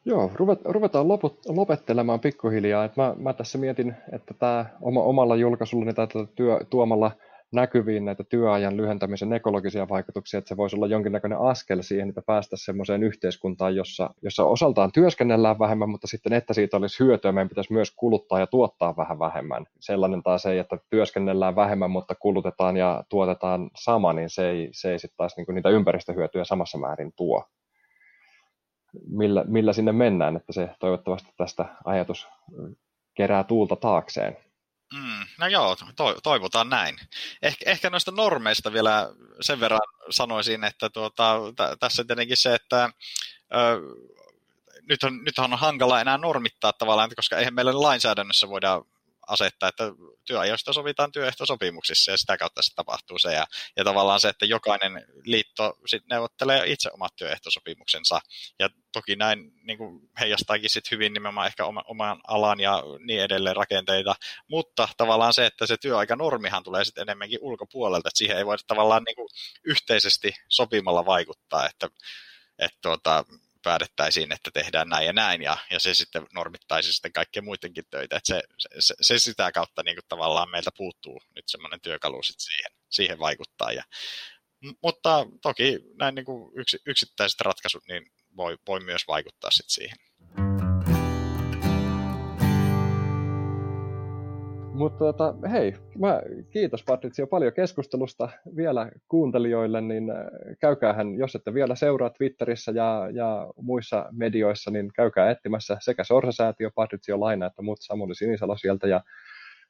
Joo, 0.06 0.32
ruvetaan 0.64 1.08
lopettelemaan 1.48 2.20
pikkuhiljaa. 2.20 2.90
Mä, 2.96 3.16
mä 3.18 3.34
tässä 3.34 3.58
mietin, 3.58 3.96
että 4.14 4.34
tämä 4.34 4.66
oma, 4.82 5.02
omalla 5.02 5.36
julkaisullani 5.36 5.94
tai 5.94 6.08
työ, 6.36 6.60
tuomalla 6.70 7.12
näkyviin 7.52 8.06
näitä 8.06 8.24
työajan 8.24 8.78
lyhentämisen 8.78 9.34
ekologisia 9.34 9.90
vaikutuksia, 9.90 10.38
että 10.38 10.50
se 10.50 10.58
voisi 10.58 10.76
olla 10.76 10.88
jonkinnäköinen 10.88 11.40
askel 11.40 11.82
siihen, 11.82 12.10
että 12.10 12.22
päästä 12.22 12.56
semmoiseen 12.60 13.04
yhteiskuntaan, 13.04 13.76
jossa, 13.76 14.10
jossa 14.22 14.44
osaltaan 14.44 14.92
työskennellään 14.92 15.60
vähemmän, 15.60 15.90
mutta 15.90 16.08
sitten, 16.08 16.34
että 16.34 16.54
siitä 16.54 16.78
olisi 16.78 17.04
hyötyä, 17.04 17.32
meidän 17.32 17.50
pitäisi 17.50 17.74
myös 17.74 17.92
kuluttaa 17.96 18.40
ja 18.40 18.48
tuottaa 18.48 18.98
vähän 18.98 19.20
vähemmän. 19.20 19.66
Sellainen 19.80 20.24
taas 20.24 20.46
ei, 20.46 20.60
että 20.60 20.78
työskennellään 20.90 21.56
vähemmän, 21.56 21.92
mutta 21.92 22.16
kulutetaan 22.16 22.78
ja 22.78 23.04
tuotetaan 23.10 23.70
sama, 23.76 24.14
niin 24.14 24.30
se 24.30 24.50
ei, 24.50 24.70
se 24.72 24.92
ei 24.92 25.00
sitten 25.00 25.18
taas 25.18 25.38
niin 25.38 25.56
niitä 25.56 25.70
ympäristöhyötyjä 25.70 26.44
samassa 26.44 26.78
määrin 26.78 27.14
tuo. 27.16 27.46
Millä, 29.08 29.44
millä 29.48 29.74
sinne 29.74 29.92
mennään, 29.92 30.36
että 30.36 30.54
se 30.54 30.70
toivottavasti 30.80 31.30
tästä 31.38 31.66
ajatus 31.86 32.28
kerää 33.14 33.44
tuulta 33.44 33.76
taakseen. 33.76 34.38
No 35.38 35.48
joo, 35.48 35.76
to, 35.96 36.16
toivotaan 36.24 36.70
näin. 36.70 36.98
Eh, 37.42 37.58
ehkä 37.66 37.90
noista 37.90 38.12
normeista 38.12 38.74
vielä 38.74 39.10
sen 39.42 39.60
verran 39.60 39.80
sanoisin, 40.10 40.64
että 40.64 40.90
tuota, 40.90 41.40
t- 41.56 41.80
tässä 41.80 42.04
tietenkin 42.04 42.38
se, 42.38 42.54
että 42.56 42.90
ö, 43.54 43.82
nythän, 44.90 45.18
nythän 45.24 45.54
on 45.54 45.60
hankala 45.60 46.02
enää 46.02 46.18
normittaa 46.18 46.74
tavallaan, 46.74 47.10
koska 47.16 47.38
eihän 47.38 47.54
meillä 47.54 47.82
lainsäädännössä 47.82 48.50
voida 48.50 48.82
asettaa, 49.32 49.70
että 49.70 49.84
työajoista 50.26 50.74
sovitaan 50.74 51.12
työehtosopimuksissa 51.12 52.12
ja 52.12 52.18
sitä 52.18 52.38
kautta 52.38 52.62
se 52.62 52.76
tapahtuu 52.76 53.20
se. 53.20 53.34
Ja, 53.34 53.46
ja 53.78 53.84
tavallaan 53.84 54.20
se, 54.20 54.30
että 54.30 54.46
jokainen 54.46 55.06
liitto 55.26 55.78
sit 55.86 56.04
neuvottelee 56.10 56.68
itse 56.68 56.90
omat 56.94 57.16
työehtosopimuksensa. 57.16 58.22
Ja 58.60 58.70
toki 58.94 59.16
näin 59.16 59.52
niin 59.64 59.78
kuin 59.78 60.10
heijastaakin 60.20 60.70
sit 60.70 60.92
hyvin 60.92 61.14
nimenomaan 61.14 61.48
ehkä 61.48 61.66
oma, 61.66 61.84
oman 61.88 62.22
alan 62.28 62.60
ja 62.60 62.84
niin 63.06 63.22
edelleen 63.22 63.56
rakenteita. 63.56 64.16
Mutta 64.48 64.88
tavallaan 64.98 65.34
se, 65.34 65.46
että 65.46 65.68
se 65.68 65.78
työaikanormihan 65.78 66.64
tulee 66.64 66.86
sitten 66.86 67.02
enemmänkin 67.02 67.40
ulkopuolelta, 67.42 68.10
että 68.10 68.18
siihen 68.18 68.38
ei 68.38 68.46
voida 68.46 68.64
tavallaan 68.68 69.04
niin 69.04 69.16
kuin 69.16 69.30
yhteisesti 69.64 70.34
sopimalla 70.50 71.06
vaikuttaa, 71.06 71.66
että 71.66 71.90
että 72.62 72.78
tuota, 72.82 73.26
päätettäisiin, 73.64 74.32
että 74.32 74.52
tehdään 74.54 74.90
näin 74.90 75.06
ja 75.06 75.14
näin, 75.14 75.42
ja, 75.42 75.58
ja 75.72 75.80
se 75.80 75.94
sitten 75.94 76.28
normittaisi 76.34 76.94
sitten 76.94 77.14
kaikkien 77.14 77.46
muidenkin 77.46 77.86
töitä. 77.90 78.18
Että 78.18 78.28
se, 78.28 78.42
se, 78.80 78.94
se, 79.02 79.20
sitä 79.20 79.52
kautta 79.52 79.84
niin 79.84 79.96
kuin 79.96 80.06
tavallaan 80.08 80.52
meiltä 80.52 80.72
puuttuu 80.78 81.22
nyt 81.36 81.46
semmoinen 81.48 81.82
työkalu 81.82 82.24
sitten 82.24 82.46
siihen, 82.46 82.72
siihen 82.90 83.20
vaikuttaa. 83.20 83.72
Ja, 83.72 83.84
mutta 84.84 85.26
toki 85.42 85.80
näin 86.00 86.16
niin 86.16 86.26
kuin 86.26 86.52
yksi, 86.60 86.80
yksittäiset 86.86 87.42
ratkaisut 87.42 87.84
niin 87.88 88.12
voi, 88.38 88.58
voi 88.68 88.80
myös 88.80 89.08
vaikuttaa 89.08 89.52
sitten 89.52 89.74
siihen. 89.74 89.98
Mutta 94.82 94.98
tota, 95.00 95.36
hei, 95.52 95.74
mä 96.00 96.22
kiitos 96.50 96.84
Patricio 96.84 97.28
paljon 97.28 97.54
keskustelusta 97.54 98.30
vielä 98.56 98.92
kuuntelijoille, 99.08 99.82
niin 99.82 100.10
äh, 100.10 100.18
käykäähän, 100.60 101.18
jos 101.18 101.36
ette 101.36 101.54
vielä 101.54 101.76
seuraa 101.76 102.10
Twitterissä 102.10 102.72
ja, 102.72 103.08
ja 103.14 103.48
muissa 103.62 104.06
medioissa, 104.12 104.72
niin 104.72 104.92
käykää 104.96 105.32
etsimässä 105.32 105.78
sekä 105.80 106.04
Sorsa-säätiö, 106.04 106.70
Patricio 106.76 107.20
Laina 107.20 107.46
että 107.46 107.62
muut 107.62 107.78
Samuli 107.82 108.16
Sinisalo 108.16 108.58
sieltä 108.58 108.88
ja 108.88 109.02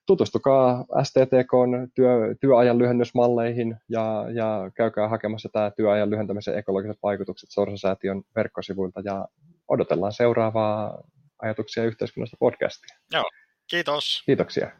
tutustukaa 0.05 0.85
STTKn 1.03 1.87
työ, 1.95 2.35
työajan 2.41 2.77
lyhennysmalleihin 2.77 3.77
ja, 3.89 4.25
ja 4.33 4.71
käykää 4.75 5.07
hakemassa 5.07 5.49
tämä 5.53 5.71
työajan 5.71 6.09
lyhentämisen 6.09 6.57
ekologiset 6.57 6.97
vaikutukset 7.03 7.49
Sorsa-säätiön 7.49 8.21
verkkosivuilta 8.35 9.01
ja 9.05 9.27
odotellaan 9.67 10.13
seuraavaa 10.13 11.03
ajatuksia 11.41 11.83
yhteiskunnasta 11.83 12.37
podcastia. 12.39 12.97
Joo, 13.13 13.29
kiitos. 13.69 14.23
Kiitoksia. 14.25 14.71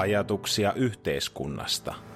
Ajatuksia 0.00 0.72
yhteiskunnasta– 0.72 1.94